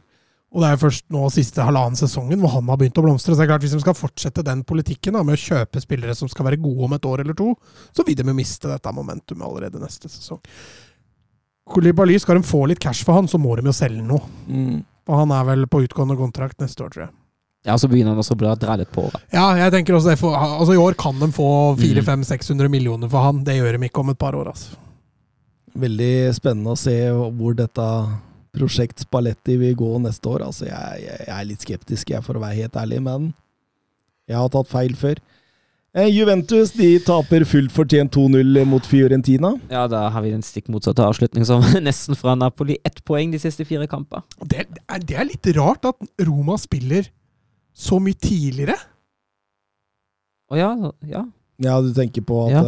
[0.49, 3.35] Og det er jo først nå siste halvannen sesongen hvor han har begynt å blomstre.
[3.35, 6.15] Så det er klart Hvis de skal fortsette den politikken da, med å kjøpe spillere
[6.17, 7.51] som skal være gode om et år eller to,
[7.93, 10.41] så vil de jo miste dette momentumet allerede neste sesong.
[11.69, 14.25] Kolibali, skal de få litt cash for han, så må de jo selge noe.
[15.09, 17.13] Og han er vel på utgående kontrakt neste år, tror jeg.
[17.69, 19.05] Ja, så begynner han også å dra litt på.
[19.13, 19.21] Da.
[19.35, 20.19] Ja, jeg tenker også det.
[20.21, 21.83] For, altså I år kan de få Mm.
[21.83, 23.43] 400-500-600 millioner for han.
[23.45, 24.49] Det gjør de ikke om et par år.
[24.55, 24.79] altså.
[25.77, 27.89] Veldig spennende å se hvor dette
[28.59, 30.45] prosjekt Spalletti vil gå neste år.
[30.51, 33.33] Altså, jeg, jeg, jeg er litt skeptisk, jeg, for å være helt ærlig, men
[34.29, 35.23] jeg har tatt feil før.
[35.97, 39.55] Eh, Juventus de taper fullt fortjent 2-0 mot Fiorentina.
[39.73, 42.77] Ja, da har vi den stikk motsatte avslutning som nesten fra Napoli.
[42.87, 44.23] Ett poeng de siste fire kamper.
[44.45, 47.09] Det er, det er litt rart at Roma spiller
[47.73, 48.77] så mye tidligere.
[50.53, 50.71] Å ja,
[51.09, 51.25] ja.
[51.61, 52.63] Ja, du tenker på at Ja.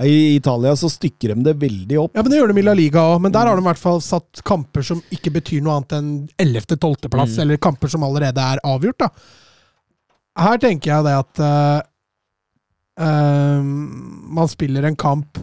[0.00, 2.14] uh, I Italia så stykker de det veldig opp.
[2.16, 3.78] Ja, men Det gjør de i La Liga òg, men der har de i hvert
[3.82, 6.10] fall satt kamper som ikke betyr noe annet enn
[6.40, 7.42] 11.-12.-plass, Mm.
[7.44, 8.98] eller kamper som allerede er avgjort.
[8.98, 9.08] da.
[10.38, 11.82] Her tenker jeg det at uh,
[13.00, 15.38] uh, man spiller en kamp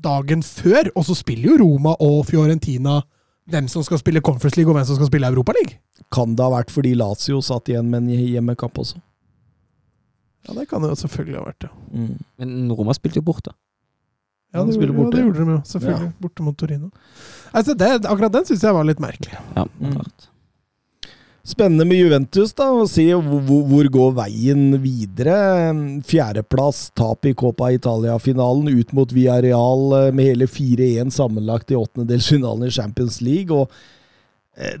[0.00, 3.00] dagen før, og så spiller jo Roma og Fiorentina
[3.50, 5.78] hvem som skal spille Conference League og hvem som skal spille Europa League.
[6.12, 9.00] Kan det ha vært fordi Lazio satt igjen med en hjemmekamp også?
[10.48, 11.72] Ja, det kan det jo selvfølgelig ha vært, ja.
[11.92, 12.14] Mm.
[12.40, 13.52] Men Roma spilte jo borte.
[14.54, 15.14] Ja, det, gjorde- borte.
[15.14, 16.12] ja, det gjorde de jo, selvfølgelig.
[16.20, 16.88] Borte mot Torino.
[17.54, 19.36] Altså, det, akkurat den syns jeg var litt merkelig.
[19.56, 20.00] Ja, Mm.
[21.50, 22.66] Spennende med Juventus, da.
[22.68, 25.72] Å se hvor, hvor- går veien videre.
[26.04, 32.66] Fjerdeplass, tap i Copa Italia-finalen ut mot Villarreal eh, med hele 4-1 sammenlagt i åttendedelsfinalen
[32.68, 33.50] i Champions League.
[33.50, 33.70] og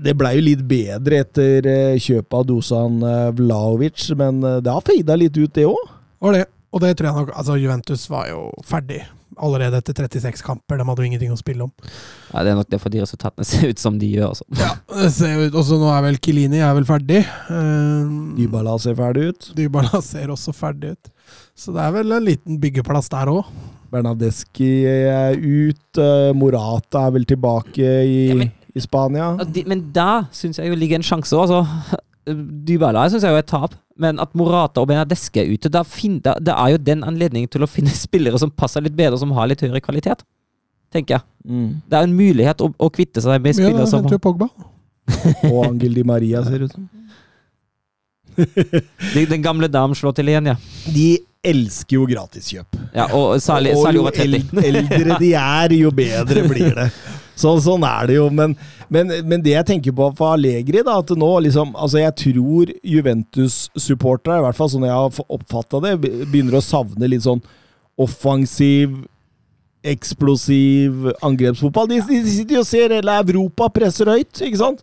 [0.02, 4.74] det blei jo litt bedre etter eh, kjøpet av Dusan eh, Vlaovic, men eh, det
[4.74, 5.94] har feida litt ut, det òg.
[6.20, 6.44] Og det,
[6.74, 9.00] og det tror jeg nok Altså, Juventus var jo ferdig
[9.40, 10.76] allerede etter 36 kamper.
[10.76, 11.70] De hadde jo ingenting å spille om.
[12.32, 14.34] Ja, det er nok derfor de resultatene ser ut som de gjør.
[14.34, 14.44] Altså.
[14.58, 17.22] Ja, det ser ut Også nå er vel Kilini er vel ferdig.
[17.48, 19.50] Uh, Dybala ser ferdig ut.
[19.56, 21.12] Dybala ser også ferdig ut.
[21.56, 23.48] Så det er vel en liten byggeplass der òg.
[23.90, 25.86] Bernadeschi er ut.
[25.98, 29.32] Uh, Morata er vel tilbake i, Ja, men- i Spania.
[29.44, 31.36] De, men da syns jeg jo ligger en sjanse.
[31.36, 31.64] Altså,
[32.66, 35.82] Dybala syns jeg jo er et tap, men at Morata og Benadeske er ute, da
[35.84, 39.18] fin, da, det er jo den anledningen til å finne spillere som passer litt bedre,
[39.20, 40.22] som har litt høyere kvalitet.
[40.90, 41.26] Tenker jeg.
[41.46, 41.68] Mm.
[41.86, 44.48] Det er en mulighet å, å kvitte seg med spillere da Ja, venter jo Pogba.
[45.50, 46.88] Og Angel Di Maria, ser det ut som.
[49.30, 50.56] Den gamle dam slår til igjen, ja.
[50.90, 51.08] De
[51.40, 52.76] elsker jo gratiskjøp.
[52.94, 54.50] ja og særlig, og særlig jo over 30.
[54.60, 56.88] el- eldre de er, jo bedre blir det.
[57.40, 58.26] Så, sånn er det jo.
[58.34, 58.54] Men,
[58.92, 62.72] men, men det jeg tenker på for Allegri, da, at nå liksom Altså, jeg tror
[62.94, 67.42] Juventus-supportere, i hvert fall sånn jeg har oppfatta det, begynner å savne litt sånn
[68.00, 69.00] offensiv
[69.80, 71.86] Eksplosiv angrepsfotball.
[71.88, 74.82] De, de sitter jo og ser hele Europa presser høyt, ikke sant?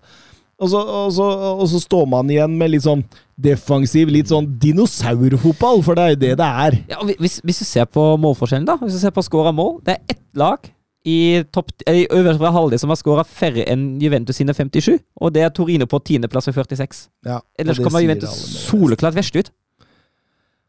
[0.57, 3.03] Og så, og, så, og så står man igjen med litt sånn
[3.37, 6.79] defensiv, litt sånn dinosaurfotball, for det er jo det det er.
[6.89, 9.93] Ja, hvis, hvis du ser på målforskjellen, da Hvis du ser på skåra mål Det
[9.93, 10.65] er ett lag
[11.07, 15.45] i, topp, i øverste halvdel som har skåra færre enn Juventus sine 57, og det
[15.45, 17.07] er Torino på tiendeplass med 46.
[17.27, 18.35] Ja, Ellers kommer Juventus
[18.67, 19.53] soleklart verst ut.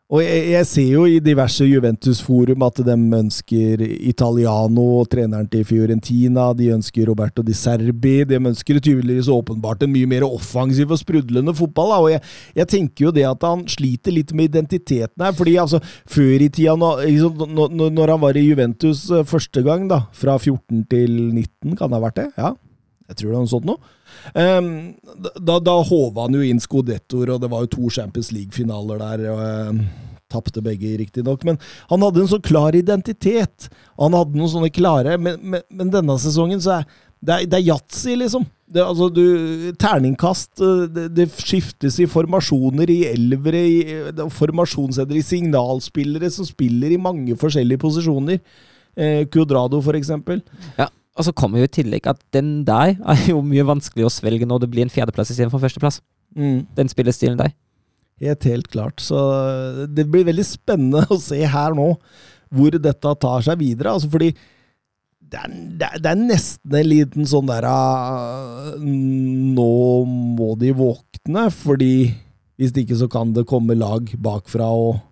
[0.09, 6.47] Og jeg, jeg ser jo i diverse Juventus-forum at de ønsker Italiano, treneren til Fiorentina,
[6.56, 11.52] de ønsker Roberto Di Serbi, de ønsker tydeligvis åpenbart en mye mer offensiv og sprudlende
[11.59, 11.93] fotball.
[11.93, 11.98] Da.
[12.01, 12.22] Og jeg,
[12.56, 16.48] jeg tenker jo det at han sliter litt med identiteten her, fordi altså, før i
[16.48, 17.44] tida, når, liksom,
[17.76, 22.01] når, han var i Juventus eh, første gang, da, fra 14 til 19, kan det
[22.01, 22.30] ha vært det?
[22.40, 22.55] Ja,
[23.09, 23.78] jeg tror det er noe sånt nå.
[24.35, 24.68] Um,
[25.40, 29.26] da, da håva han jo inn skodettoer, og det var jo to Champions League-finaler der.
[29.32, 29.82] og Um,
[30.28, 31.40] Tapte begge, riktignok.
[31.48, 31.56] Men
[31.89, 33.70] han hadde en så klar identitet.
[33.97, 37.59] Han hadde noen sånne klare Men, men, men denne sesongen så er det er, det
[37.59, 38.44] er yatzy, liksom.
[38.68, 39.24] Det, altså, du,
[39.80, 43.78] terningkast eh, det, det skiftes i formasjoner, i elvere, i
[44.12, 48.39] er formasjonsendere, i signalspillere som spiller i mange forskjellige posisjoner.
[48.94, 50.44] Eh, Cuadrado, for eksempel.
[50.78, 50.86] Ja,
[51.19, 54.47] Og så kommer jo i tillegg at den der er jo mye vanskelig å svelge
[54.47, 56.01] når det blir en fjerdeplass istedenfor førsteplass.
[56.39, 56.62] Mm.
[56.77, 57.55] Den spillestilen der.
[58.23, 59.03] Helt, helt klart.
[59.03, 59.19] Så
[59.90, 61.90] det blir veldig spennende å se her nå
[62.55, 63.97] hvor dette tar seg videre.
[63.97, 64.31] Altså fordi
[65.28, 69.73] det er, det er, det nesten en liten sånn der ah, Nå
[70.07, 71.93] må de våkne, fordi
[72.59, 75.03] hvis ikke så kan det komme lag bakfra og,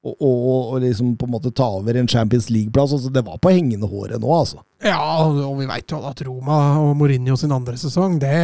[0.00, 2.94] og, og, og liksom på en måte ta over en Champions League-plass.
[2.96, 4.62] Altså det var på hengende håret nå, altså.
[4.84, 8.36] Ja, og vi veit jo at Roma og Mourinho sin andre sesong, det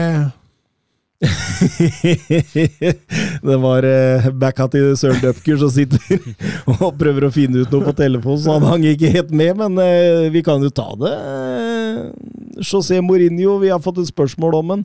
[3.48, 6.20] det var eh, backa til Søren Dupker som sitter
[6.74, 9.80] og prøver å finne ut noe på telefonen, så han hang ikke helt med, men
[9.80, 11.14] eh, vi kan jo ta det.
[11.16, 12.04] Eh,
[12.60, 14.84] José Mourinho, vi har fått et spørsmål om han.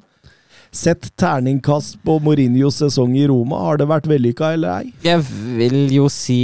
[0.71, 3.57] Sett terningkast på Mourinhos sesong i Roma.
[3.65, 4.93] Har det vært vellykka eller ei?
[5.03, 5.19] Jeg
[5.57, 6.37] vil jo si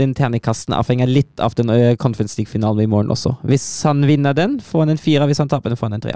[0.00, 1.68] den terningkasten avhenger litt av den
[2.00, 3.34] Conference League-finalen i morgen også.
[3.44, 5.26] Hvis han vinner den, får han en fire.
[5.28, 6.14] Hvis han taper den, får han en tre.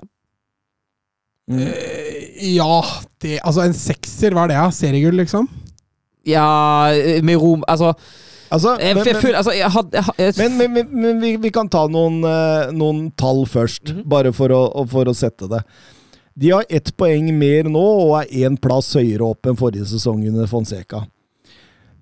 [1.49, 1.67] Mm.
[2.55, 2.81] Ja,
[3.25, 4.57] det Altså, en sekser, hva er det?
[4.63, 4.71] da?
[4.73, 5.47] Seriegull, liksom?
[6.29, 6.47] Ja,
[7.25, 7.93] med Rom Altså,
[8.53, 11.51] Altså, men, men, føler Altså, jeg hadde jeg, had- men, men, men, men vi, vi
[11.53, 14.03] kan ta noen, eh, noen tall først, Mhm.
[14.09, 15.63] bare for å, for å sette det.
[16.39, 20.21] De har ett poeng mer nå og er én plass høyere opp enn forrige sesong
[20.29, 21.03] under Fonseca.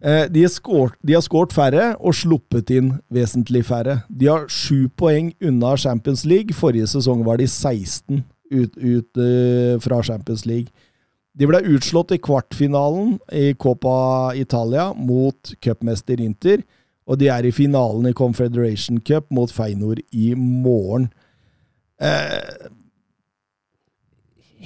[0.01, 4.03] Eh, De har skårt, de har skåret færre og sluppet inn vesentlig færre.
[4.09, 6.53] De har sju poeng unna Champions League.
[6.55, 10.69] Forrige sesong var de 16 ut, ut uh, fra Champions League.
[11.37, 16.63] De ble utslått i kvartfinalen i Copa Italia mot cupmester Inter,
[17.07, 21.11] og de er i finalen i Confederation Cup mot Feinor i morgen.
[22.01, 22.71] Eh,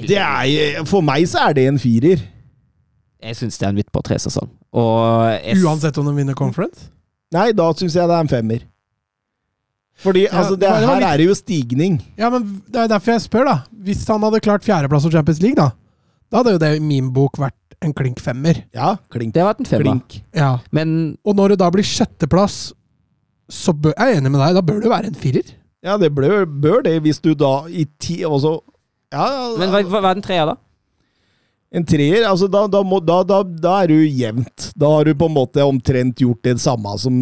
[0.08, 2.20] er, for meg så er det en firer.
[3.22, 4.48] jeg syns det er en midt på tre-sesong.
[4.72, 6.88] Og jeg, Uansett om de vinner conference?
[7.32, 8.60] Nei, da syns jeg det er en femmer.
[10.00, 12.00] Fordi Ja, altså, det, det her litt- er det jo stigning.
[12.16, 13.56] Ja, men det er derfor jeg spør, da.
[13.84, 15.70] Hvis han hadde klart fjerdeplass og Champions League, da,
[16.32, 18.62] da hadde jo det i min bok vært en klink femmer.
[18.74, 19.34] Ja, klink.
[19.34, 19.84] det har vært en femmer.
[20.00, 20.22] klink.
[20.34, 20.58] Ja.
[20.72, 22.72] Men Og når det da blir sjetteplass,
[23.50, 25.52] så bør, jeg er enig med deg, da bør det være en firer.
[25.82, 28.60] Ja, det bør, bør det, hvis du da i ti også
[29.12, 29.26] Ja,
[29.58, 30.56] Men hva, hva er den trea, da?
[31.70, 34.72] en treer, altså da, da, må, da, da, da er du jevnt.
[34.74, 37.14] Da har du på en måte omtrent gjort det samme som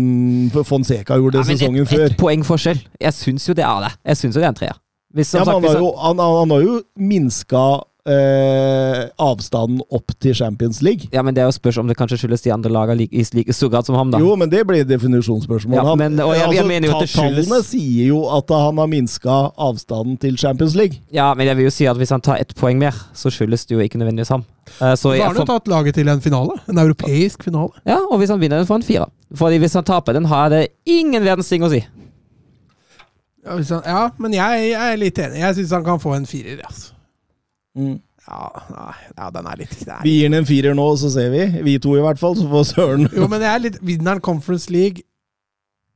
[0.64, 2.04] Fonseca gjorde Ja, sesongen et, før.
[2.06, 2.80] et poeng forskjell.
[2.96, 3.90] Jeg syns jo det er det.
[4.08, 4.78] Jeg syns jo det er en treer.
[5.12, 7.60] Hvis, Ja, sagt, han har jo, han, han han har jo minska
[8.08, 11.08] eh, avstanden opp til Champions League.
[11.12, 13.24] Ja, men det er jo spørs om det kanskje skyldes de andre lagene like, i
[13.36, 14.18] like stor grad som ham, da.
[14.22, 15.76] Jo, men det blir definisjonsspørsmål.
[15.82, 18.78] Ja, men- og jeg- jeg mener jo at det skyldes- Tallene sier jo at han
[18.78, 20.98] har minska avstanden til Champions League.
[21.12, 23.66] Ja, men jeg vil jo si at hvis han tar ett poeng mer, så skyldes
[23.66, 24.44] det jo ikke nødvendigvis ham.
[24.80, 26.58] Eh, Så Da har han jo tatt laget til en finale.
[26.68, 27.70] En europeisk finale.
[27.86, 29.06] ja, og hvis han vinner den, får han fire.
[29.34, 31.84] Fordi hvis han taper den, har det ingen verdens ting å si.
[33.46, 35.38] Ja, hvis han, ja men jeg, jeg er litt enig.
[35.38, 36.60] Jeg syns han kan få en firer.
[36.66, 36.92] Altså.
[37.78, 37.96] Mm.
[38.28, 41.30] Ja, nei, ja den er litt er, Vi gir den en firer nå, så ser
[41.32, 41.44] vi.
[41.64, 44.68] Vi to i hvert fall, så får Søren Jo, men jeg er litt Vinneren Conference
[44.74, 45.00] League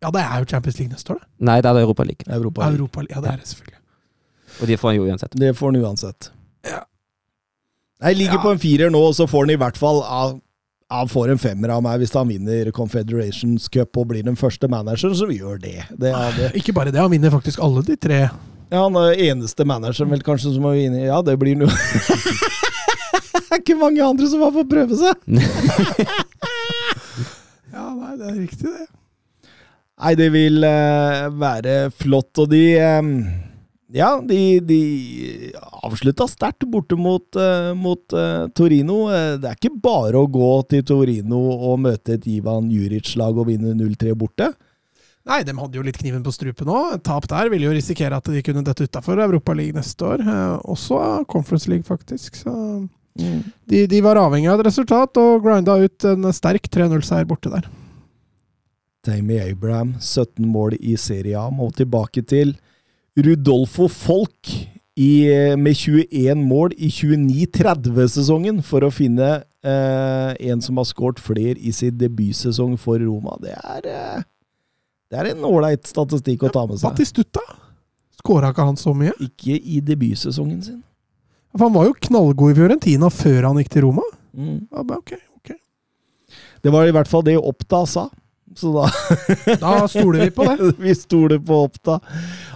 [0.00, 1.28] Ja, det er jo Champions League neste år, da.
[1.50, 2.24] Nei, det er det Europa League.
[2.38, 2.70] Europa.
[2.72, 3.82] Europa, ja, det er det selvfølgelig.
[4.62, 5.36] Og de får han jo uansett.
[5.42, 6.30] Det får han uansett.
[6.66, 6.80] Ja.
[8.02, 8.42] Jeg ligger Ja.
[8.42, 10.40] på en firer nå, så får han i hvert fall av
[10.92, 14.68] han får en femmer av meg hvis han vinner Confederations Cup og blir den første
[14.68, 15.86] manageren som gjør det.
[15.96, 16.50] det, er det.
[16.60, 18.18] Ikke bare det, han vinner faktisk alle de tre.
[18.72, 21.72] Ja, Han er eneste manageren vel kanskje som er inne i Ja, det blir noe
[23.32, 25.14] Det er ikke mange andre som har fått prøve seg!
[27.72, 28.82] Ja, nei, det er riktig, det.
[30.02, 32.60] Nei, det vil uh, være flott, og de
[33.00, 33.14] um,
[33.96, 34.80] Ja, de, de
[35.84, 39.06] avslutta sterkt borte mot, uh, mot uh, Torino.
[39.40, 43.72] Det er ikke bare å gå til Torino og møte et Ivan Juric-lag og vinne
[43.78, 44.52] 0-3 borte.
[45.28, 46.96] Nei, de hadde jo litt kniven på strupen òg.
[47.06, 50.24] Tap der ville jo risikere at de kunne dette utafor Europaligaen neste år.
[50.24, 50.98] Eh, også
[51.30, 52.40] Conference League, faktisk.
[52.40, 52.54] Så
[53.68, 57.68] de, de var avhengig av et resultat og grinda ut en sterk 3-0-seier borte der.
[59.02, 62.54] Tammy Abraham, 17 mål i Serie A, må tilbake til
[63.18, 64.50] Rudolfo Folk
[64.96, 69.30] i, eh, med 21 mål i 29-30-sesongen for å finne
[69.64, 73.38] eh, en som har skåret flere i sin debutsesong for Roma.
[73.42, 74.22] Det er, eh,
[75.12, 76.90] det er en ålreit statistikk å ta med seg.
[76.90, 77.44] Batistuta?
[78.22, 79.12] skåra ikke han så mye?
[79.22, 80.80] Ikke i debutsesongen sin.
[81.52, 84.06] For han var jo knallgod i Fiorentina før han gikk til Roma.
[84.32, 84.64] Mm.
[84.70, 85.54] Ja, ok, ok.
[86.62, 88.08] Det var i hvert fall det Oppda sa.
[88.56, 88.84] Så da
[89.60, 90.70] Da stoler vi på det.
[90.86, 91.98] vi stoler på Oppda.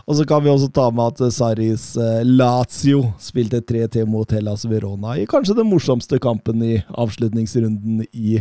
[0.06, 4.64] Og så kan vi også ta med at Saris eh, Lazio spilte 3-T mot Hellas
[4.70, 8.38] Verona i kanskje den morsomste kampen i avslutningsrunden i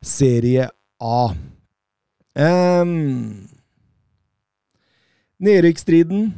[0.00, 0.70] Serie
[1.00, 1.32] A.
[2.40, 3.49] Um,
[5.40, 6.32] Nedrykksstriden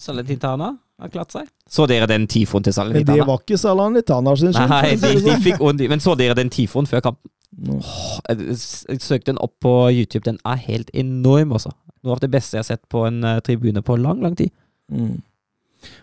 [0.00, 1.48] Salernitana har klart seg.
[1.70, 4.72] Så dere den tifoen til Men det var ikke Salernitana sin skyld.
[4.72, 7.30] Nei, de, de fikk ond, men så dere den tifoen før kampen?
[7.54, 8.56] Jeg,
[8.98, 10.24] søkte den opp på YouTube.
[10.26, 11.70] Den er helt enorm, altså.
[12.04, 14.50] Noe av det beste jeg har sett på en eh, tribune på lang, lang tid.
[14.92, 15.22] Mm.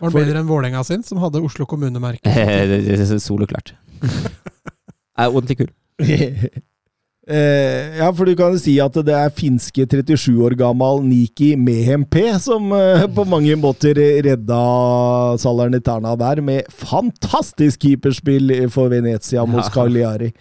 [0.00, 2.24] Var det bedre enn Vålerenga sin, som hadde Oslo kommunemerke?
[2.32, 3.74] Det er Soloklart.
[5.12, 5.72] Er ordentlig kul.
[7.22, 12.24] Eh, ja, for du kan si at det er finske 37 år gammel Niki Mehempe
[12.42, 13.94] som eh, på mange måter
[14.26, 14.58] redda
[15.38, 19.70] Salernitana der, med fantastisk keeperspill for Venezia mot Ja.
[19.70, 20.32] Cagliari.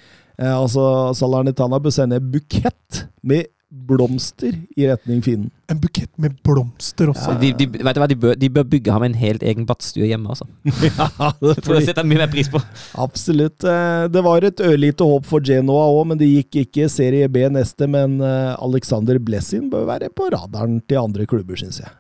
[0.42, 5.52] Eh, altså, Salernitana bør sende bukett med blomster i retning finnen.
[5.72, 7.38] En bukett med blomster også.
[7.40, 10.10] De, de, vet du hva, de, bør, de bør bygge ham en helt egen badstue
[10.10, 10.46] hjemme, altså.
[10.90, 11.08] ja,
[11.40, 12.60] det Jeg tror setter han mye mer pris på.
[13.00, 13.64] Absolutt.
[13.64, 17.46] Eh, Det var et ørlite håp for Genoa òg, men det gikk ikke Serie B
[17.56, 17.88] neste.
[17.88, 21.96] Men eh, Alexander Blessin bør være på radaren til andre klubber, syns jeg.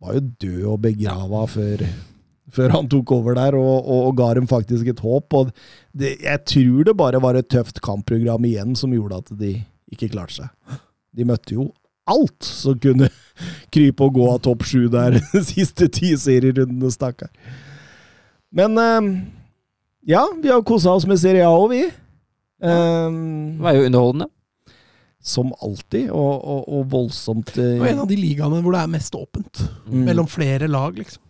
[0.00, 1.82] Var jo død og begrava før,
[2.54, 5.34] før han tok over der, og, og, og ga dem faktisk et håp.
[5.40, 5.50] Og
[5.96, 9.52] det, jeg tror det bare var et tøft kampprogram igjen som gjorde at de
[9.94, 10.80] ikke klarte seg.
[11.16, 11.68] De møtte jo
[12.10, 13.08] alt som kunne
[13.74, 17.30] krype og gå av topp sju der de siste ti serierundene, stakkar.
[18.50, 19.08] Men eh,
[20.10, 21.84] ja, vi har kosa oss med Serie A òg, vi.
[21.86, 24.30] Eh, Det var jo underholdende.
[25.22, 28.92] som alltid, og, og, og voldsomt Det var en av de ligaene hvor det er
[28.94, 29.60] mest åpent.
[29.86, 30.04] Mm.
[30.08, 31.22] Mellom flere lag, liksom.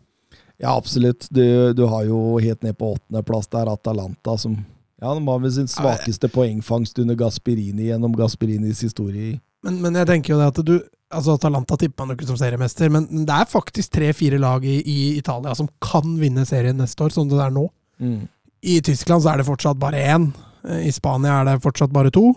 [0.60, 1.26] Ja, absolutt.
[1.32, 4.58] Du, du har jo helt ned på åttendeplass der Atalanta, som
[5.00, 9.38] ja, de har vel sin svakeste poengfangst under Gasperini gjennom Gasperinis historie.
[9.64, 10.74] Men, men jeg tenker jo det at du
[11.10, 14.76] Altså Atalanta tipper man jo ikke som seriemester, men det er faktisk tre-fire lag i,
[14.78, 17.64] i Italia som kan vinne serien neste år, sånn det er nå.
[17.98, 18.28] Mm.
[18.62, 20.28] I Tyskland så er det fortsatt bare én.
[20.70, 22.28] I Spania er det fortsatt bare to.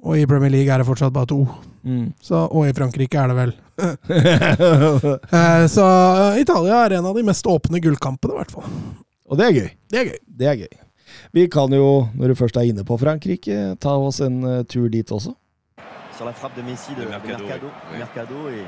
[0.00, 1.42] Og i Premier League er det fortsatt bare to.
[1.84, 2.12] Mm.
[2.20, 3.52] Så, og i Frankrike er det vel.
[5.32, 8.70] Eh, Så eh, Italia er en av de mest åpne gullkampene, i hvert fall.
[9.30, 9.68] og det er gøy.
[9.90, 10.18] Det er gøy.
[10.40, 10.72] Det er gøy.
[11.34, 14.88] Vi kan jo, når du først er inne på Frankrike, ta oss en eh, tur
[14.92, 15.34] dit også.
[16.16, 17.98] sur la frappe de Messi de, Mercado, Mercado, oui.
[17.98, 18.66] Mercado, et,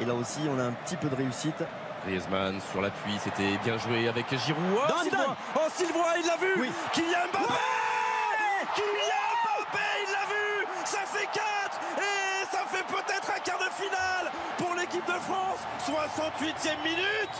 [0.00, 1.64] et là aussi on a un petit peu de réussite.
[2.06, 4.62] Griezmann sur l'appui, c'était bien joué avec Giroud.
[4.74, 5.02] Oh.
[5.02, 6.68] Sylvain Oh, Sylvain, il l'a vu Oui.
[6.94, 7.54] Kylian Mbappé
[8.76, 10.46] Kylian Mbappé, il l'a vu
[10.84, 11.81] Ça fait 4 Et ça
[12.74, 14.26] fait peut-être un quart de finale
[14.60, 15.60] pour l'équipe de France.
[15.86, 17.36] 68e minute.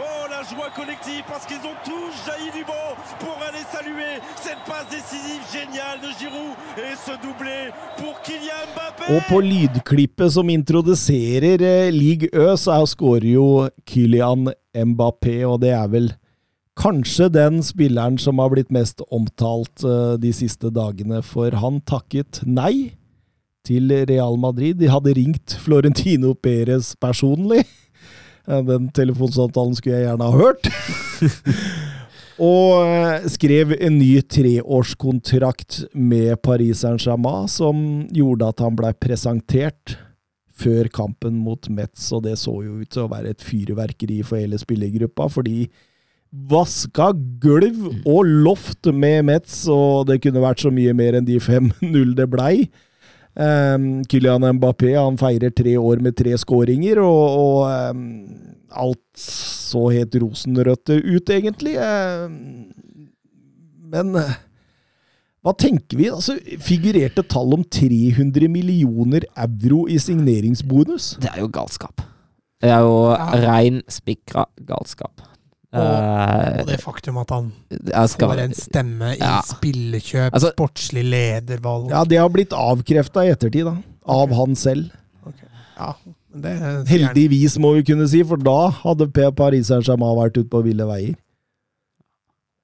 [0.00, 4.62] Oh, la joie collective parce qu'ils ont tous jailli du banc pour aller saluer cette
[4.64, 7.58] passe décisive géniale de Giroud et ce doublé
[7.98, 9.10] pour Kylian Mbappé.
[9.16, 15.60] Og på lydklippet som introduserer Ligue League Ø, så er- skårer jo Kylian Mbappé, og
[15.60, 16.08] det er vel
[16.80, 22.40] kanskje den spilleren som har blitt mest omtalt eh, de siste dagene, for han takket
[22.46, 22.94] nei
[23.66, 24.78] til Real Madrid.
[24.80, 27.64] De hadde ringt Florentino Perez personlig
[28.46, 30.70] Den telefonsamtalen skulle jeg gjerne ha hørt.
[32.50, 39.98] og eh, skrev en ny treårskontrakt med Paris Saint-Germain, som gjorde at han blei presentert
[40.60, 44.40] før kampen mot Metz, og det så jo ut til å være et fyrverkeri for
[44.40, 45.68] hele spillergruppa, fordi
[46.30, 47.10] vaska
[47.42, 52.14] gulv og loft med Metz, og det kunne vært så mye mer enn de 5-0
[52.18, 52.54] det blei.
[53.38, 58.04] Um, Kylian Mbappé han feirer tre år med tre skåringer, og, og um,
[58.70, 61.76] alt så helt rosenrødt ut, egentlig.
[61.78, 62.70] Um,
[63.90, 64.14] men
[65.40, 66.10] hva tenker vi?
[66.12, 71.14] Altså, figurerte tall om 300 millioner euro i signeringsbonus?
[71.22, 72.02] Det er jo galskap.
[72.60, 73.14] Det er jo
[73.46, 75.22] rein spikra galskap.
[75.72, 77.52] Eh, Og det faktum at han
[78.08, 79.40] skal- får en stemme i Ja.
[79.40, 83.76] spillekjøp, Altså- sportslig ledervalg Ja, det har blitt avkrefta i ettertid, da.
[84.04, 84.90] Av han selv.
[85.78, 85.94] Ja,
[86.34, 86.86] det.
[86.88, 90.84] Heldigvis, må vi kunne si, for da hadde P- Paris Saint-Germain vært ute på ville
[90.84, 91.14] veier.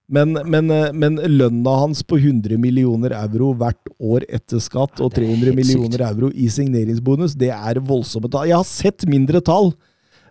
[0.08, 5.12] Men, men, eh, men lønna hans på 100 millioner euro hvert år etter skatt og
[5.12, 8.46] er 300 helt millioner euro i signeringsbonus, det er voldsomme tall.
[8.46, 9.74] Jeg har sett mindre tall,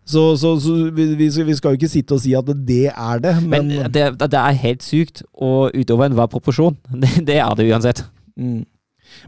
[0.06, 3.34] så, så, så vi, vi skal- jo ikke sitte og si at det er det,
[3.41, 6.77] men, Men det, det er helt sykt, og utover enhver proporsjon.
[7.02, 8.03] Det, det er det uansett.
[8.38, 8.64] Mm.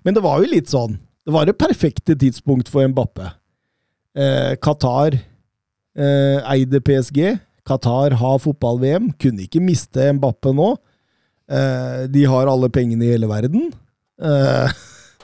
[0.06, 1.00] Men det var jo litt sånn.
[1.26, 3.32] Det var det perfekte tidspunkt for Mbappe.
[4.18, 7.20] Eh, Qatar eh, eide PSG.
[7.68, 9.10] Qatar har fotball-VM.
[9.20, 10.70] Kunne ikke miste Mbappe nå.
[11.52, 13.70] Eh, de har alle pengene i hele verden.
[14.22, 14.78] Eh,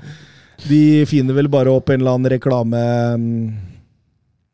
[0.70, 2.84] de finner vel bare opp en eller annen reklame
[3.20, 3.48] mm,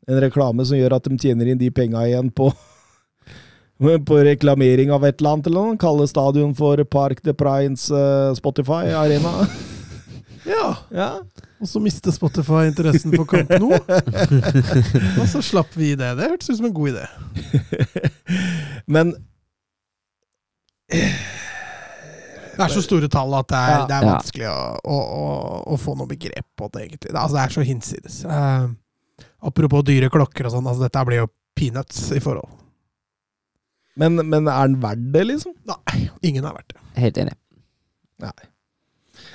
[0.09, 2.49] En reklame som gjør at de tjener inn de penga igjen på
[4.09, 5.77] på reklamering av et eller annet, eller noe.
[5.79, 9.35] Kalle stadion for Park de Prines uh, Spotify Arena.
[10.49, 11.07] Ja, Ja.
[11.61, 13.75] og så mister Spotify interessen for Camp Nou.
[15.19, 16.07] og så slapp vi det.
[16.17, 17.03] Det hørtes ut som en god idé.
[18.87, 19.11] Men
[20.89, 23.85] Det er så store tall at det er, Ja.
[23.91, 25.27] det er vanskelig å, å, å,
[25.75, 27.11] å få noe begrep på det, egentlig.
[27.13, 28.17] Det, altså, det er så hinsides.
[28.25, 28.65] Eh,
[29.39, 32.49] apropos dyre klokker og sånn, altså, dette blir jo peanuts i forhold.
[33.99, 35.55] Men, men er den verdt det, liksom?
[35.67, 36.83] Nei, ingen er verdt det.
[37.03, 37.35] Helt enig.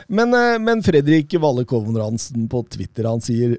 [0.07, 3.59] Men, eh, men Fredrik Valle Konradsen på Twitter han sier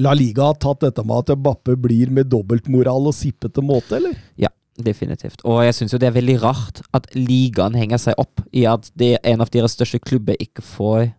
[0.00, 4.16] La Liga har tatt dette med at Bappe blir med dobbeltmoral og sippete måte, eller?
[4.40, 4.50] Ja,
[4.82, 5.44] definitivt.
[5.46, 8.90] Og jeg syns jo det er veldig rart at ligaen henger seg opp i at
[8.98, 11.12] det er en av deres største klubber ikke får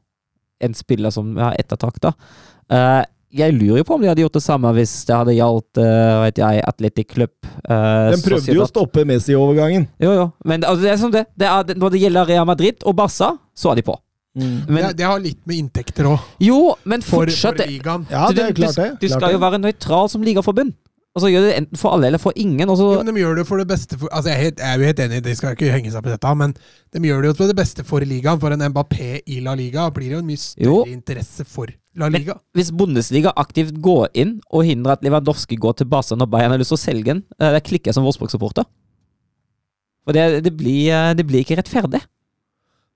[0.65, 2.13] en spiller som har ettertakta
[2.65, 3.05] Uh,
[3.37, 6.23] jeg lurer jo på om de hadde gjort det samme hvis det hadde gjaldt uh,
[6.25, 7.33] vet jeg, Athletic Club.
[7.67, 9.89] Uh, Den prøvde jo å stoppe Messi-overgangen.
[10.01, 10.25] Jo, jo.
[10.47, 11.25] Men altså, det er som det.
[11.39, 13.97] det er, når det gjelder Real Madrid og Barca, så er de på.
[14.35, 18.03] Men, det, det har litt med inntekter òg, jo, men fortsatt for ligaen.
[18.11, 18.89] Ja, det er klart det.
[18.99, 20.73] Du, du skal jo være nøytral som ligaforbund.
[21.15, 22.67] Og så gjør de det enten for alle eller for ingen.
[22.67, 24.59] Og så, Jo, men de gjør det for det beste for Altså, jeg er, helt,
[24.59, 26.53] jeg er jo helt enig, de skal ikke henge seg på dette, men
[26.91, 28.41] de gjør det jo for det beste for ligaen.
[28.41, 30.81] For en Mbappé i La Liga blir det jo en mye større Jo.
[30.91, 32.35] interesse for La Men Liga.
[32.55, 36.59] hvis Bundesliga aktivt går inn og hindrer at Lewandowski går til Barca når Bayern har
[36.59, 38.67] lyst til å selge den, eh, det klikker jeg som Wolfsburg-supporter.
[40.05, 42.03] For det, det, blir, eh, det blir ikke rettferdig.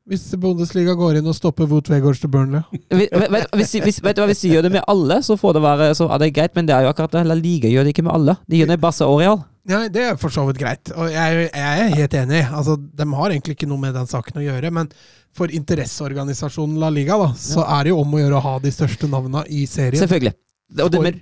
[0.09, 2.63] Hvis Bundesliga går inn og stopper Wout Wegårds til Burnley.
[2.89, 5.89] Hvis, hvis, vet du hva, hvis de gjør det med alle, så får det være
[5.99, 7.21] så er det greit, men det er jo akkurat det.
[7.30, 8.35] La Liga gjør det ikke med alle.
[8.49, 9.43] De gjør det i Barca og Real.
[9.69, 12.41] Ja, det er for så vidt greit, og jeg, jeg er helt enig.
[12.47, 14.89] Altså, De har egentlig ikke noe med den saken å gjøre, men
[15.35, 18.72] for interesseorganisasjonen La Liga, da, så er det jo om å gjøre å ha de
[18.73, 20.01] største navnene i serien.
[20.01, 20.35] Selvfølgelig.
[20.80, 21.19] Og det, For men,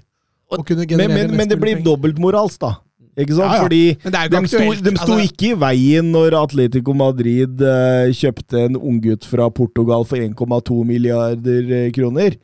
[0.47, 2.75] og, Men, men, men det blir dobbeltmoralsk, da.
[3.17, 3.49] Ikke sant?
[3.49, 3.63] Ja, ja.
[3.65, 7.61] Fordi Men det jo de sto, de sto Altså- ikke i veien når Atletico Madrid
[7.65, 12.37] eh, kjøpte en unggutt fra Portugal for 1,2 milliarder eh, kroner.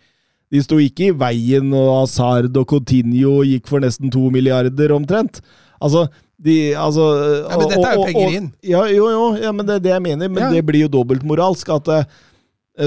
[0.52, 5.42] De sto ikke i veien når Hazard og Coutinho gikk for nesten 2 milliarder omtrent.
[5.82, 6.08] Altså,
[6.44, 7.08] de, altså
[7.48, 8.52] Ja, men dette er jo penger inn.
[8.68, 10.30] Ja, jo, jo, ja, men det er det jeg mener.
[10.30, 10.52] Men Ja.
[10.58, 11.70] det blir jo dobbeltmoralsk.
[11.76, 12.06] at eh,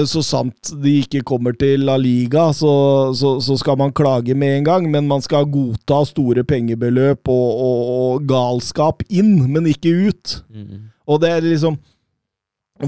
[0.03, 4.57] så sant de ikke kommer til La Liga, så, så, så skal man klage med
[4.57, 9.93] en gang, men man skal godta store pengebeløp og, og, og galskap inn, men ikke
[10.09, 10.41] ut.
[10.51, 10.89] Mm.
[11.07, 11.77] Og det er liksom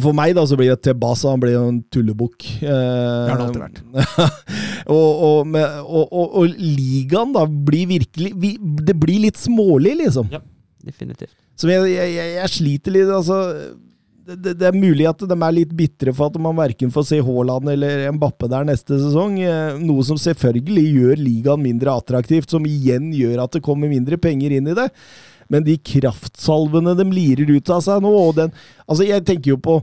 [0.04, 2.44] For meg da, så blir det Tebasa han blir jo en tullebukk.
[2.62, 3.80] Eh, Det har han alltid vært.
[4.98, 9.96] og, og, med, og, og, og ligaen da blir virkelig vi, Det blir litt smålig,
[10.04, 10.28] liksom.
[10.85, 11.35] Definitivt.
[11.60, 13.39] Så jeg, jeg, jeg, sliter litt, altså
[14.30, 17.19] det, det, er mulig at de er litt bitre for at man verken får se
[17.26, 19.39] Haaland eller Mbappe der neste sesong.
[19.41, 24.19] eh, Noe som selvfølgelig gjør ligaen mindre attraktivt, som igjen gjør at det kommer mindre
[24.22, 24.89] penger inn i det.
[25.49, 28.53] Men de kraftsalvene de lirer ut av seg nå, den
[28.85, 29.80] Altså, jeg tenker jo på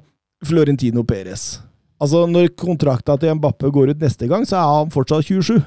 [0.47, 1.57] Florentino Perez.
[2.03, 5.59] Altså, når kontrakta til Mbappe går ut neste gang, så er han fortsatt 27.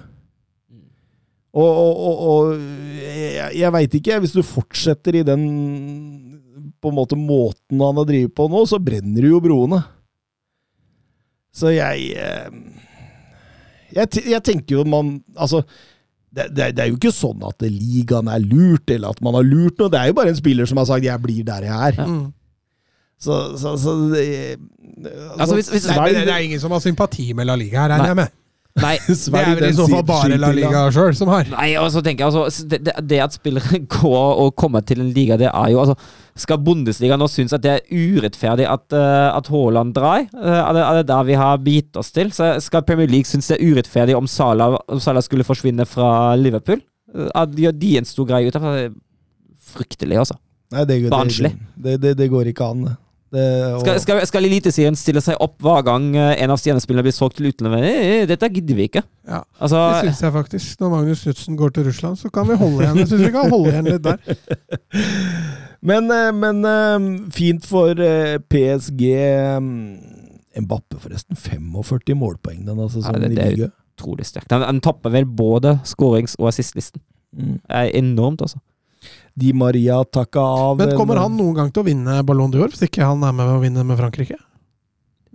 [1.60, 2.60] Og, og, og, og
[3.04, 5.46] jeg, jeg veit ikke, hvis du fortsetter i den
[6.80, 9.82] på en måte måten han har drevet på nå, så brenner jo broene.
[11.60, 12.50] Så jeg eh,
[13.98, 15.64] jeg, jeg tenker jo man Altså,
[16.30, 19.48] det, det, det er jo ikke sånn at ligaen er lurt, eller at man har
[19.48, 19.90] lurt noe.
[19.90, 22.06] Det er jo bare en spiller som har sagt 'jeg blir der jeg er'.
[22.06, 22.28] Mm.
[23.20, 24.28] Så, så, så det,
[25.40, 28.06] Altså, hvis- hvis- Nei, det er ingen som har sympati med La Liga her, regner
[28.14, 28.30] jeg med.
[28.84, 31.50] Nei, Det er vel i så fall bare La Liga sjøl som har.
[31.54, 35.12] Nei, og så tenker jeg altså, det, det, at spillere går og kommer til en
[35.16, 35.98] liga, det er jo altså
[36.40, 40.28] Skal Bundesliga nå synes at det er urettferdig at, uh, at Haaland drar?
[40.36, 42.32] Uh, er, det, er det der vi har bitt oss til?
[42.36, 46.36] Så skal Premier League synes det er urettferdig om Salah, om Salah skulle forsvinne fra
[46.40, 46.82] Liverpool?
[47.14, 48.90] Uh, at de, de en stor greie ut av det?
[49.70, 50.40] Fryktelig, altså.
[50.74, 51.54] Nei, det, det, Barnslig.
[51.76, 52.88] det, det, det går ikke an.
[52.88, 52.96] det.
[53.30, 53.42] Det,
[53.76, 57.14] og, Skal, skal, skal Eliteserien stille seg opp hver gang uh, en av stjernespillerne blir
[57.14, 57.84] solgt til utlandet?
[57.86, 59.04] Eh, eh, Dette gidder vi ikke.
[59.30, 60.80] Ja, Altså, Det syns jeg faktisk.
[60.82, 62.98] Når Magnus Knutsen går til Russland, så kan vi holde igjen.
[63.04, 64.18] Jeg synes vi kan holde igjen litt der.
[65.90, 69.04] Men, eh, men eh, fint for eh, PSG.
[69.16, 69.60] eh,
[70.60, 71.38] Mbappe, forresten.
[71.40, 74.52] 45 målpoeng denne sesongen Ja, det- det er utrolig sterkt.
[74.52, 77.00] Han, han topper vel både skårings- og assistlisten.
[77.32, 77.60] Mm.
[77.70, 78.60] Enormt, altså.
[79.38, 80.78] Di Maria takka av.
[80.80, 83.52] Men kommer han noen gang til å vinne Ballon d'Or, hvis ikke han er med
[83.54, 84.38] å vinne med Frankrike?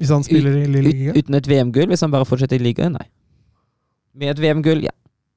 [0.00, 1.12] Hvis han spiller i Lille Ut, Liga?
[1.14, 2.96] uten et VM-gull, hvis han bare fortsetter i ligaen?
[2.98, 3.06] Nei.
[4.18, 4.94] Med et VM-gull, ja.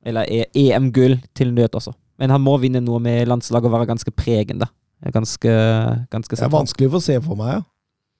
[0.07, 1.93] Eller E- EM-gull til nød også.
[2.17, 4.65] Men han må vinne noe med landslaget og være ganske pregende.
[5.13, 5.51] Ganske,
[6.09, 7.61] ganske Det er vanskelig å se for meg, ja.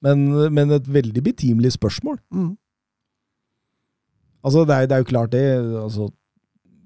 [0.06, 2.20] Men, men et veldig betimelig spørsmål.
[2.30, 2.52] Mm.
[4.46, 5.42] Altså, det er, det er jo klart det.
[5.82, 6.08] Altså,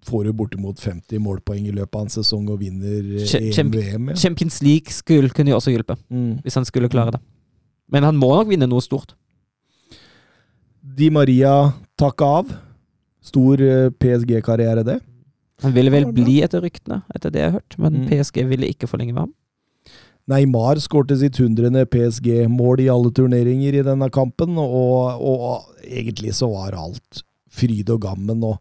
[0.02, 4.16] får du bortimot 50 målpoeng i løpet av en sesong og vinner eh, EM-VM, ja.
[4.18, 6.40] Champions League skulle, kunne jo også hjelpe, Mm.
[6.42, 7.20] hvis han skulle klare det.
[7.92, 9.14] Men han må nok vinne noe stort.
[10.82, 12.52] Di Maria takka av.
[13.22, 14.98] Stor eh, PSG-karriere, det.
[15.62, 18.08] Han ville vel bli etter ryktene, etter det jeg har hørt, men Mm.
[18.10, 19.34] PSG ville ikke forlenge med ham.
[20.30, 26.48] Neymar skårte sitt hundrede PSG-mål i alle turneringer i denne kampen, og, og egentlig så
[26.50, 28.42] var alt fryd og gammen.
[28.42, 28.58] Og,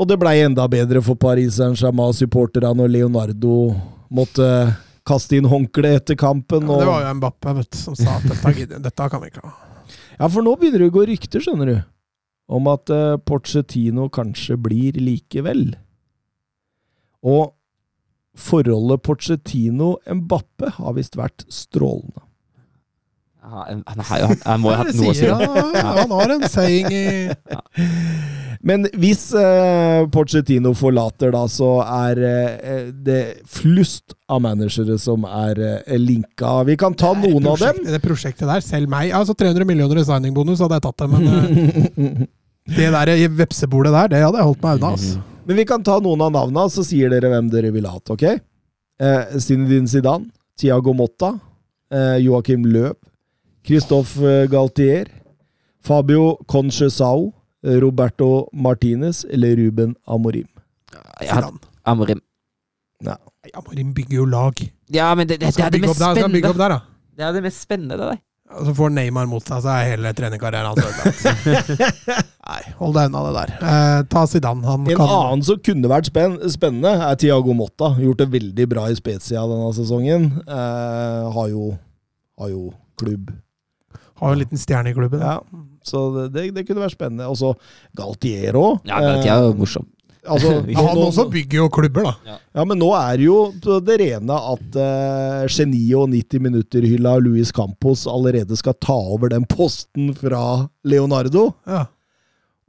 [0.00, 3.56] og det blei enda bedre for Paris Saint-Germain-supporterne når Leonardo
[4.08, 4.46] måtte
[5.06, 6.64] kaste inn håndkle etter kampen.
[6.64, 9.52] Ja, det var jo Mbappe vet, som sa at dette, dette kan vi ikke ha.
[10.16, 11.76] ja, for nå begynner det å gå rykter, skjønner du,
[12.50, 15.74] om at uh, Porcetino kanskje blir likevel.
[17.20, 17.52] Og
[18.40, 22.24] forholdet Porcetino-Mbappe har visst vært strålende.
[23.40, 25.24] Ja, han, han, hatt- han må jo ha hatt noe å si.
[25.24, 27.04] Ja, han, han har en saying i
[28.60, 35.62] Men hvis uh, Pochettino forlater, da, så er eh, det flust av managere som er
[35.64, 36.58] eh, linka.
[36.68, 37.80] Vi kan ta noen av dem.
[37.88, 41.32] Det prosjektet der, selv meg Altså 300 millioner i signingbonus hadde jeg tatt det, men
[41.32, 42.22] eh,
[42.76, 44.92] det der i vepsebordet der, det hadde jeg holdt meg unna.
[44.98, 45.24] Altså.
[45.48, 48.12] Men vi kan ta noen av navnene, så sier dere hvem dere vil ha hatt,
[48.12, 48.26] ok?
[49.00, 50.28] Eh, Zinedine Zidane,
[50.60, 51.32] Thiago Motta,
[51.96, 52.92] eh, Joakim Løv,
[53.66, 55.08] Christophe Galtier,
[55.84, 57.32] Fabio Conchesao,
[57.62, 60.48] Roberto Martinez eller Ruben Amorim.
[61.28, 61.50] Har
[61.84, 62.20] Amorim.
[63.04, 63.16] Nei,
[63.54, 64.58] Amorim bygger jo lag.
[64.92, 66.14] Ja, men det, det, det er det mest spennende.
[66.14, 66.80] der, skal bygge opp spennende.
[66.80, 67.16] der, da.
[67.16, 68.20] Det er det mest spennende, det der.
[68.50, 71.84] Og så får Neymar mot seg, så er hele trenerkarrieren hans ødelagt.
[72.50, 73.52] Nei, hold deg unna det der.
[73.62, 74.64] Eh, ta Zidane.
[74.66, 77.92] Han En kan annen som kunne vært spenn spennende, er Tiago Motta.
[78.02, 80.26] Gjort det veldig bra i Spezia denne sesongen.
[80.42, 81.70] Eh, har, jo,
[82.42, 82.64] har jo
[82.98, 83.30] klubb.
[84.20, 85.22] Ha en liten stjerne i klubben.
[85.24, 85.38] Ja,
[85.86, 87.30] så det, det, det kunne vært spennende.
[87.30, 87.54] Og så
[87.96, 88.84] Galtier òg.
[88.88, 89.86] Ja, Galtier er jo morsom.
[90.26, 92.36] altså, Ja, han også bygger jo klubber, da.
[92.56, 93.38] Ja, men nå er det jo
[93.86, 99.48] det rene at uh, geniet og 90 minutter-hylla Luis Campos allerede skal ta over den
[99.48, 100.44] posten fra
[100.84, 101.50] Leonardo.
[101.68, 101.86] Ja.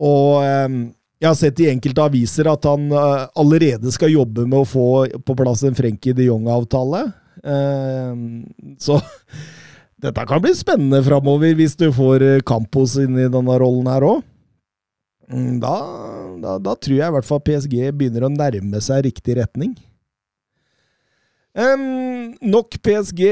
[0.02, 0.82] Og um,
[1.22, 4.86] jeg har sett i enkelte aviser at han uh, allerede skal jobbe med å få
[5.22, 7.04] på plass en Frenkie de Jong-avtale.
[7.46, 8.42] Uh,
[8.82, 8.98] så
[10.02, 14.06] dette kan bli spennende framover hvis du får eh, Campos inn i denne rollen her
[14.08, 14.26] òg.
[15.32, 15.76] Da,
[16.42, 19.78] da, da tror jeg i hvert fall PSG begynner å nærme seg riktig retning.
[21.52, 23.24] Um, nok PSG.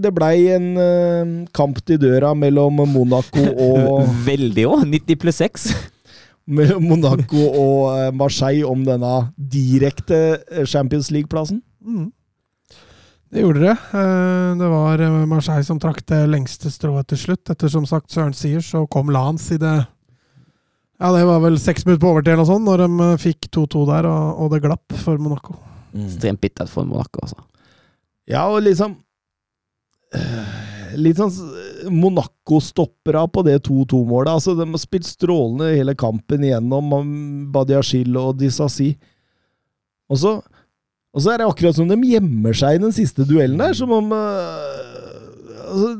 [0.00, 4.84] Det blei en uh, kamp til døra mellom Monaco og Veldig òg.
[4.88, 5.68] 90 pluss 6.
[6.56, 11.62] mellom Monaco og eh, Marseille om denne direkte Champions League-plassen.
[11.80, 12.10] Mm.
[13.34, 13.74] Det gjorde det.
[13.98, 17.50] Eh, Det var eh, Marseille som trakk det lengste strået til slutt.
[17.50, 19.74] Etter som sagt Søren sier, så kom Lans i det
[21.02, 23.48] Ja, det var vel seks minutter på overtid eller noe sånt, når de eh, fikk
[23.50, 25.56] 2-2 der, og, det glapp for Monaco.
[25.98, 27.42] Ekstremt bittert for Monaco, altså.
[28.30, 28.94] Ja, og liksom
[30.14, 31.34] eh, Litt sånn
[31.90, 34.30] Monaco-stoppera på det 2-2-målet.
[34.30, 37.08] Altså, De har spilt strålende hele kampen igjennom, om
[37.50, 38.92] Badiashil og Disasi.
[40.06, 40.36] Og så,
[41.14, 43.92] og så er det akkurat som de gjemmer seg i den siste duellen der, som
[43.94, 44.94] om øh,
[45.62, 45.92] altså,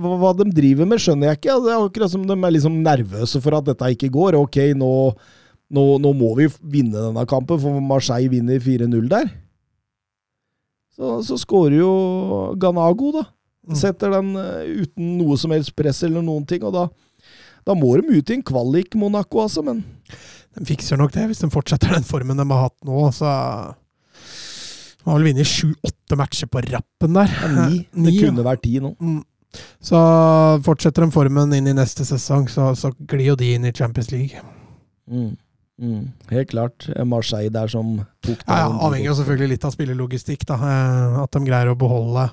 [0.00, 1.56] hva, de driver med, skjønner jeg ikke.
[1.66, 4.38] Det er akkurat som de er liksom nervøse for at dette ikke går.
[4.40, 4.90] Ok, nå,
[5.68, 9.30] nå, nå må vi vinne denne kampen, for Marseille vinner 4-0 der.
[10.94, 11.92] Så, så skårer jo
[12.60, 13.28] Ganago, da.
[13.76, 16.88] Setter den øh, uten noe som helst press eller noen ting, og da,
[17.64, 19.84] da må de ut i en kvalik, Monaco, altså, men
[20.54, 23.08] De fikser nok det, hvis de fortsetter den formen de har hatt nå.
[23.12, 23.28] Så
[25.04, 27.30] De har vel vunnet sju-åtte matcher på rappen der.
[27.42, 27.84] ja, ni.
[27.92, 28.26] Ni, Det ja.
[28.28, 28.94] kunne vært ti nå.
[29.00, 29.22] Mm.
[29.84, 29.98] Så
[30.66, 34.10] fortsetter de formen inn i neste sesong, så, så glir jo de inn i Champions
[34.10, 34.40] League.
[35.06, 35.34] Mm.
[35.82, 36.08] Mm.
[36.30, 36.88] Helt klart.
[37.06, 40.46] Marseille der som tok Ja, ja, Avhenger jo selvfølgelig litt av spillelogistikk.
[40.46, 42.24] da, eh, At de greier å beholde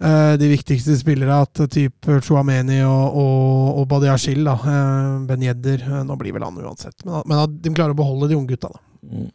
[0.00, 1.40] eh, de viktigste spillere.
[1.44, 6.60] At type Chouameni og, og, og Badiashil, da, eh, Ben Yedder Nå blir vel han
[6.64, 7.04] uansett.
[7.06, 8.84] Men at de klarer å beholde de unge gutta, da.
[9.04, 9.30] Mm.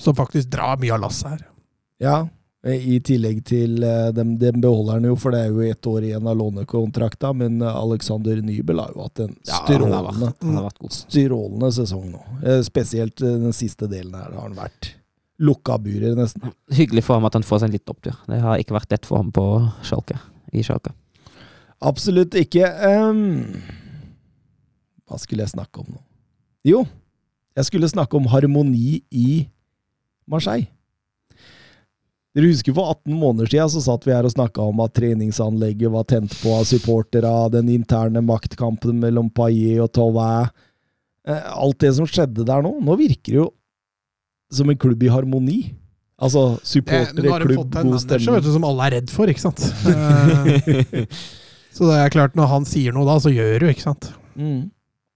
[0.00, 1.46] Som faktisk drar mye av lasset her.
[2.00, 2.28] Ja,
[2.60, 6.04] i tillegg til Den dem, dem beholder han jo, for det er jo ett år
[6.04, 10.96] igjen av lånekontrakta, men eh, Alexander Nybel har jo hatt en Ja, strålende, vært, vært
[10.98, 12.20] strålende sesong nå.
[12.44, 14.90] Eh, Spesielt eh, den siste delen her har han vært
[15.40, 16.52] lukka burer, nesten.
[16.76, 18.18] Hyggelig for ham at han får seg en litt opptur.
[18.28, 19.44] Det har ikke vært lett for ham på
[19.88, 20.18] Schalke.
[20.52, 20.92] I Schalke.
[21.80, 22.68] Absolutt ikke.
[22.84, 23.62] Um,
[25.08, 26.02] hva skulle jeg snakke om nå?
[26.68, 26.82] Jo,
[27.56, 29.46] jeg skulle snakke om harmoni i
[30.28, 30.68] Marseille.
[32.36, 35.90] Dere husker for 18 måneder siden så satt vi her og snakka om at treningsanlegget
[35.90, 40.50] var tent på av supportere, den interne maktkampen mellom Paillet og Tauvin.
[41.26, 42.76] Eh, Alt det som skjedde der nå.
[42.86, 43.48] Nå virker det jo
[44.54, 45.58] som en klubb i harmoni.
[46.20, 48.34] Altså Eh, supportere, de klubb, god stemning.
[48.36, 49.62] vet du, som alle er redd for, ikke sant.
[49.90, 51.06] Eh,
[51.74, 54.10] så det er klart, når han sier noe da, så gjør du, ikke sant.
[54.36, 54.68] Mm.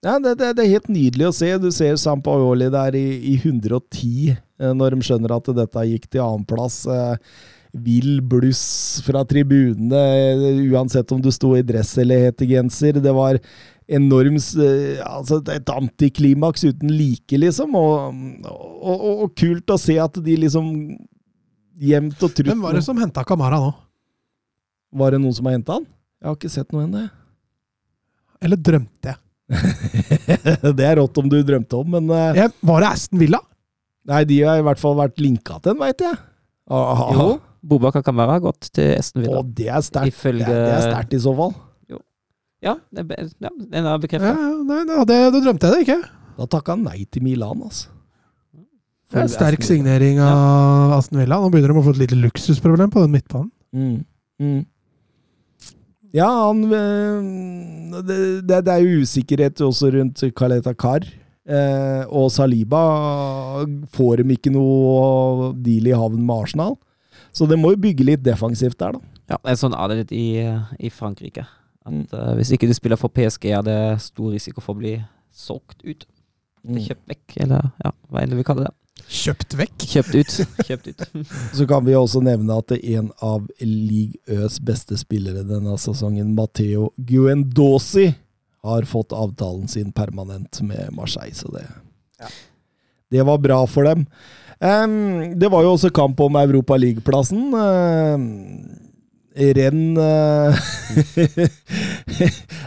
[0.05, 1.49] Ja, det, det, det er helt nydelig å se.
[1.63, 6.25] Du ser Sampaoli der i, i 110, eh, når de skjønner at dette gikk til
[6.27, 6.83] annenplass.
[6.87, 7.37] Eh,
[7.75, 13.01] Vill bluss fra tribunene, eh, uansett om du sto i dress eller hettegenser.
[13.03, 13.41] Det var
[13.91, 14.53] enormt
[15.05, 17.75] altså Et antiklimaks uten like, liksom.
[17.75, 20.71] Og, og, og, og kult å se at de liksom
[21.75, 23.73] Jevnt og trutt Hvem var det som henta Kamara nå?
[24.95, 25.89] Var det noen som har henta han?
[26.23, 27.03] Jeg har ikke sett noe ennå.
[27.03, 27.11] jeg.
[28.47, 29.24] Eller drømte jeg?
[30.79, 33.41] det er rått om du drømte om, men uh, jeg var det Aston Villa?
[34.09, 36.17] Nei, de har i hvert fall vært linka til den, veit jeg.
[36.73, 37.09] Aha.
[37.17, 37.29] Jo,
[37.65, 39.41] Bobakar Kamara har gått til Aston Villa.
[39.41, 40.13] Å, det er sterkt.
[40.13, 41.55] Ifølge det er sterkt i så fall.
[42.65, 44.31] Ja, det er, ja, den er bekrefta.
[44.33, 45.99] ja, nei, da, det, da drømte jeg det ikke.
[46.39, 47.91] Da takka han nei til Milan, altså.
[49.13, 51.37] Det er en sterk signering av Aston Villa.
[51.39, 53.51] Nå begynner de å få et lite luksusproblem på den midtbanen.
[53.77, 53.99] Mm.
[54.43, 54.63] Mm.
[56.15, 58.17] Ja, han øh, det,
[58.47, 61.07] det, det er jo usikkerhet også rundt Kaleta Kar.
[61.45, 62.83] Eh, og Saliba
[63.93, 66.77] får dem ikke noe deal i havn med Arsenal.
[67.35, 69.03] Så det må jo bygge litt defensivt der, da.
[69.35, 70.25] Ja, det er sånn er det litt i,
[70.87, 71.47] i Frankrike.
[71.85, 72.07] At Mm.
[72.17, 74.95] eh, Hvis ikke du spiller for PSG, er det stor risiko for å bli
[75.37, 76.07] solgt ut.
[76.65, 76.79] Mm.
[76.81, 78.73] Kjøpt vekk, eller ja, hva enn du vil kalle det.
[79.09, 79.87] Kjøpt vekk.
[79.91, 80.37] Kjøpt ut.
[80.69, 81.03] Kjøpt ut.
[81.55, 86.91] Så kan vi også nevne at en av League Øs beste spillere denne sesongen, Matteo
[86.97, 88.13] Guendosi,
[88.65, 91.67] har fått avtalen sin permanent med Marseille, så det
[93.13, 94.07] Det var bra for dem.
[94.59, 97.53] Um, det var jo også kamp om Europa League-plassen.
[99.35, 100.55] Renn uh,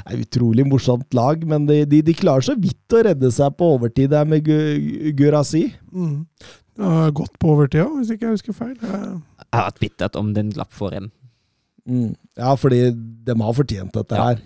[0.08, 3.70] er utrolig morsomt lag, men de, de, de klarer så vidt å redde seg på
[3.78, 5.68] overtid der med Gu- Gurasi.
[5.94, 6.26] Mm.
[6.78, 8.76] Det har gått på overtid òg, hvis ikke jeg husker feil.
[8.84, 9.16] Eh,
[9.48, 11.08] Jeg har vært bittert om den glapp for en.
[11.88, 12.12] Mm.
[12.38, 14.28] Ja, fordi de har fortjent dette Ja.
[14.34, 14.44] her.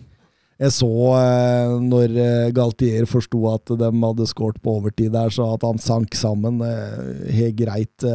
[0.61, 5.47] Jeg så eh, når eh, Galtier forsto at de hadde skåret på overtid der, så
[5.55, 6.59] at han sank sammen.
[6.61, 8.05] Eh, helt greit.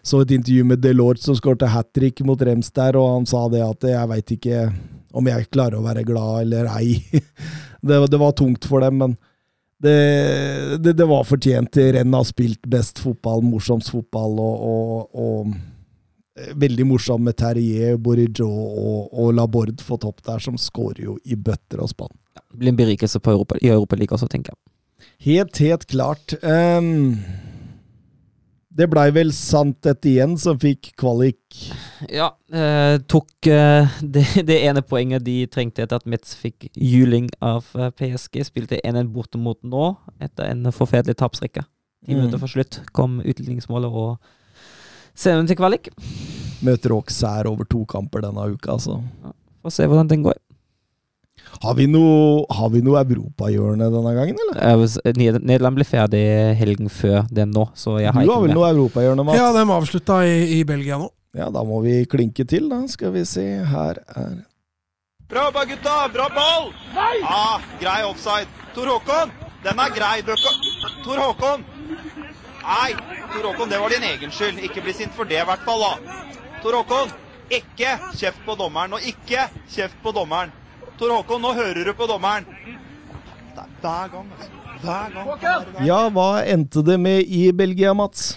[0.00, 3.44] Så et intervju med Delort som skårte hat trick mot Rems der, og han sa
[3.52, 4.62] det at jeg veit ikke
[5.12, 6.96] om jeg klarer å være glad eller ei.
[7.86, 9.18] det, det var tungt for dem, men
[9.82, 9.98] det,
[10.80, 11.76] det, det var fortjent.
[11.76, 15.52] Renn har spilt best fotball, morsomst fotball, og, og, og
[16.34, 21.36] veldig morsom med Terrier, Bourigeau og, og Laborde på topp der, som skårer jo i
[21.36, 22.12] bøtter og spann.
[22.32, 24.60] Det blir en berikelse på Europa, i Europaligaen også, tenker jeg.
[25.26, 26.34] Helt, helt klart.
[26.42, 27.18] Um,
[28.72, 31.58] det blei vel sant dette igjen, som fikk kvalik.
[32.08, 37.28] Ja, eh, tok eh, det, det ene poenget de trengte etter at Metz fikk juling
[37.44, 38.40] av eh, PSG.
[38.48, 39.90] Spilte 1-1 borte mot nå,
[40.24, 41.66] etter en forferdelig tapsrekke.
[42.02, 42.18] Ti Mm.
[42.18, 44.16] minutter for slutt kom utligningsmålet og
[45.14, 45.90] scenen til kvalik.
[46.62, 49.00] Møter Auxerre over to kamper denne uka, altså.
[49.62, 50.38] Få se hvordan den går.
[51.62, 54.86] Har vi noe, har vi noe europahjørne denne gangen, eller?
[55.18, 56.22] Ned- Nederland ble ferdig
[56.58, 59.38] helgen før den nå, så jeg Du har har ikke vel noe europahjørne, Mats?
[59.38, 61.10] Ja, de avslutta i, i Belgia nå.
[61.36, 62.82] Ja, da må vi klinke til, da.
[62.92, 63.44] Skal vi se.
[63.64, 64.40] Her er
[65.32, 65.94] Bra jobba, gutta!
[66.12, 66.72] Bra ball!
[66.92, 67.22] Nei!
[67.24, 68.50] Ah, grei offside.
[68.74, 69.30] Tor Håkon,
[69.64, 70.18] den er grei.
[70.26, 71.64] Tor Håkon!
[72.62, 72.90] Nei,
[73.32, 74.62] Tor Håkon, det var din egen skyld.
[74.64, 75.80] Ikke bli sint for det, i hvert fall.
[75.80, 76.16] da.
[76.62, 77.12] Tor Håkon,
[77.52, 78.96] ikke kjeft på dommeren.
[78.96, 80.52] Og ikke kjeft på dommeren.
[81.00, 82.46] Tor Håkon, nå hører du på dommeren.
[83.52, 84.58] Det er hver gang, altså.
[84.82, 85.86] Hver gang.
[85.86, 88.34] Ja, hva endte det med i Belgia, Mats?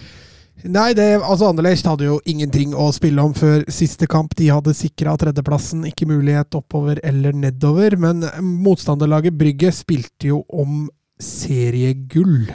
[0.64, 4.32] Nei, det, altså Anderlecht hadde jo ingenting å spille om før siste kamp.
[4.38, 7.98] De hadde sikra tredjeplassen, ikke mulighet oppover eller nedover.
[8.00, 8.24] Men
[8.64, 10.86] motstanderlaget Brygge spilte jo om
[11.22, 12.48] seriegull.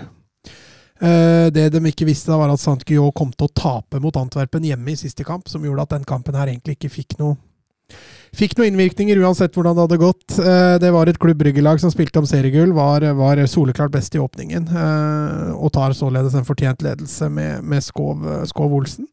[1.01, 2.83] Eh, Det de ikke visste, var at St.
[2.85, 6.03] Guillou kom til å tape mot Antwerpen hjemme i siste kamp, som gjorde at den
[6.05, 7.37] kampen her egentlig ikke fikk noe
[8.31, 10.37] Fikk noen innvirkninger uansett hvordan det hadde gått.
[10.39, 14.21] Eh, Det var et Klubb Brygge-lag som spilte om seriegull, var, var soleklart best i
[14.23, 14.69] åpningen.
[14.71, 19.07] eh, Og tar således en fortjent ledelse med, med Skov, Skov Olsen.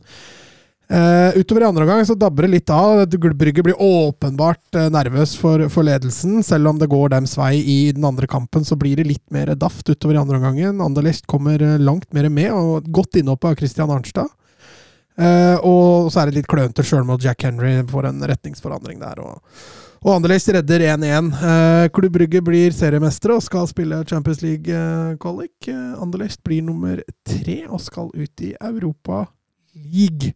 [0.91, 3.05] Eh, utover i andre omgang så dabber det litt av.
[3.07, 6.41] Brygge blir åpenbart eh, nervøs for, for ledelsen.
[6.43, 9.53] Selv om det går dems vei i den andre kampen, så blir det litt mer
[9.55, 10.81] daft utover i andre omgangen.
[10.81, 14.33] Anderlecht kommer eh, langt mer med, og godt innhopp av Christian Arnstad.
[15.19, 19.19] Uh, og så er det litt klønete sjøl med Jack Henry får en retningsforandring der.
[19.19, 19.65] Og,
[20.05, 21.33] og Anderlecht redder 1-1.
[21.43, 25.73] Eh, Klubb Brygge blir seriemestere og skal spille Champions League-kvalik.
[25.99, 29.25] Anderlecht blir nummer tre og skal ut i Europa
[29.75, 30.33] League.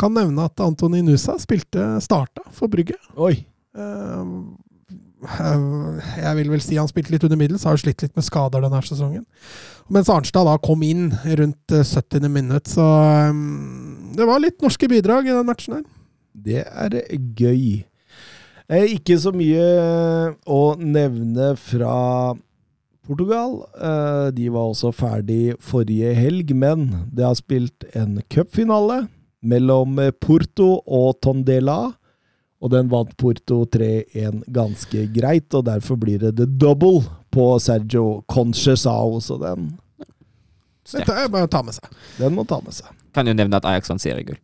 [0.00, 2.98] Kan nevne at Antoni Nusa spilte starta for Brygge.
[3.16, 3.36] Oi.
[3.76, 4.52] Uh,
[5.22, 8.80] jeg vil vel si han spilte litt under middels, har slitt litt med skader denne
[8.82, 9.24] sesongen.
[9.92, 12.26] Mens Arnstad da kom inn rundt eh, 70.
[12.32, 13.30] minutt, så eh,
[14.18, 15.84] det var litt norske bidrag i den matchen her.
[16.32, 16.98] Det er
[17.38, 17.84] gøy.
[18.66, 19.62] Eh, Ikke så mye
[20.42, 21.94] å nevne fra
[23.06, 23.58] Portugal.
[23.76, 29.06] Eh, De var også ferdig forrige helg, men det har spilt en cupfinale
[29.42, 31.92] mellom Porto og Tondela.
[32.62, 37.00] Og den vant Porto 3-1 ganske greit, og derfor blir det the double
[37.34, 39.18] på Sergio Conchesao.
[39.18, 39.72] Så den,
[40.92, 41.88] Dette er bare å ta med seg.
[42.20, 42.86] den må ta med seg.
[43.12, 44.38] Kan jo nevne at Ajax vant seriegull.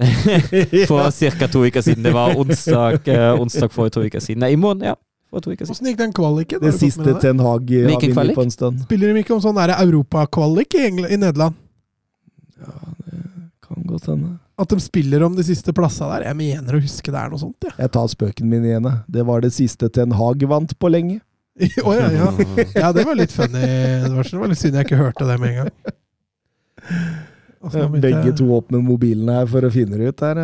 [0.90, 1.46] For ca.
[1.46, 2.02] to uker siden.
[2.02, 4.42] Det var onsdag, eh, onsdag for to uker siden.
[4.42, 4.96] Nei, i morgen, ja.
[5.30, 5.76] For to uker siden.
[5.76, 6.60] Åssen gikk den kvaliken?
[6.64, 7.12] Det siste?
[7.22, 8.80] Ten Hag har vunnet på en stund.
[8.86, 11.54] Spiller de ikke om sånn europakvalik i, Engl- i Nederland?
[13.62, 14.36] Kan godt hende.
[14.60, 16.26] At de spiller om de siste plassene der?
[16.28, 17.70] Jeg mener å huske det er noe sånt, ja.
[17.78, 18.88] Jeg tar spøken min igjen.
[18.90, 18.98] jeg.
[19.08, 21.20] Det var det siste Ten Hag vant på lenge.
[21.86, 22.28] oh, ja, ja.
[22.74, 23.60] ja, det var litt funny.
[23.62, 25.72] Det var, det var litt synd jeg ikke hørte det med en gang.
[27.60, 30.20] Altså, Begge jeg- to åpner mobilene her for å finne det ut.
[30.26, 30.42] her.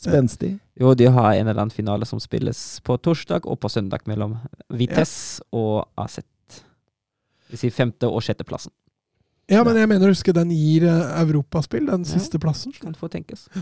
[0.00, 0.54] Spenstig.
[0.80, 4.38] Jo, de har en eller annen finale som spilles på torsdag og på søndag mellom
[4.72, 6.20] Vitesse og AZ.
[6.20, 8.72] Det vil si femte- og sjetteplassen.
[9.50, 12.72] Ja, men jeg mener å huske den gir eh, europaspill, den siste plassen.
[12.78, 13.48] Kan få tenkes.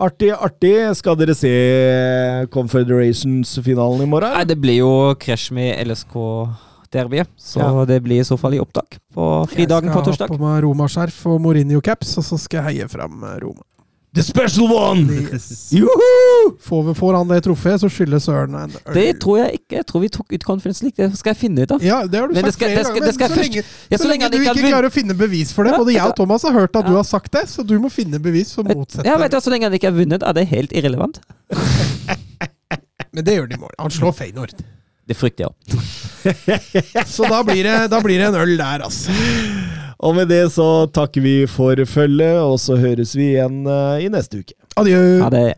[0.00, 0.76] Artig, artig.
[0.96, 1.50] Skal dere se
[2.54, 4.32] Confederations-finalen i morgen?
[4.32, 7.84] Nei, det blir jo krasj med LSK-derbyet, så Ja.
[7.84, 10.30] det blir i så fall i opptak på fridagen på torsdag.
[10.30, 13.36] Jeg skal ha på meg Roma-skjerf og Mourinho-caps, og så skal jeg heie fram eh,
[13.42, 13.62] Roma.
[14.12, 15.04] The special one!
[15.30, 15.70] Yes.
[15.70, 16.56] Juhu!
[16.60, 18.94] Får, vi- får han det trofeet, så skylder Søren en øl.
[18.96, 19.76] Det tror jeg ikke.
[19.76, 20.98] Jeg tror vi tok ut Conference League.
[20.98, 21.84] Det skal jeg finne ut av.
[21.86, 23.06] Ja, det har du Men sagt skal- flere skal- ganger.
[23.06, 25.52] men så først- lenge, Ja, så lenge lenge, du ikke ikke klarer å finne bevis
[25.54, 25.76] for det.
[25.78, 28.18] Både jeg og Thomas har hørt at du har sagt det, så du må finne
[28.18, 30.72] bevis som motsetter Ja, vet du, Så lenge han ikke har vunnet, er det helt
[30.72, 31.20] irrelevant.
[33.14, 33.74] Men det gjør de i morgen.
[33.78, 34.54] Han slår Feyenoord.
[35.06, 37.06] Det frykter jeg òg.
[37.14, 39.10] Så da blir, det, da blir det en øl der, altså.
[40.00, 44.12] Og med det så takker vi for følget, og så høres vi igjen eh, i
[44.12, 44.56] neste uke.
[44.80, 45.02] Adjø.
[45.26, 45.48] Ha det.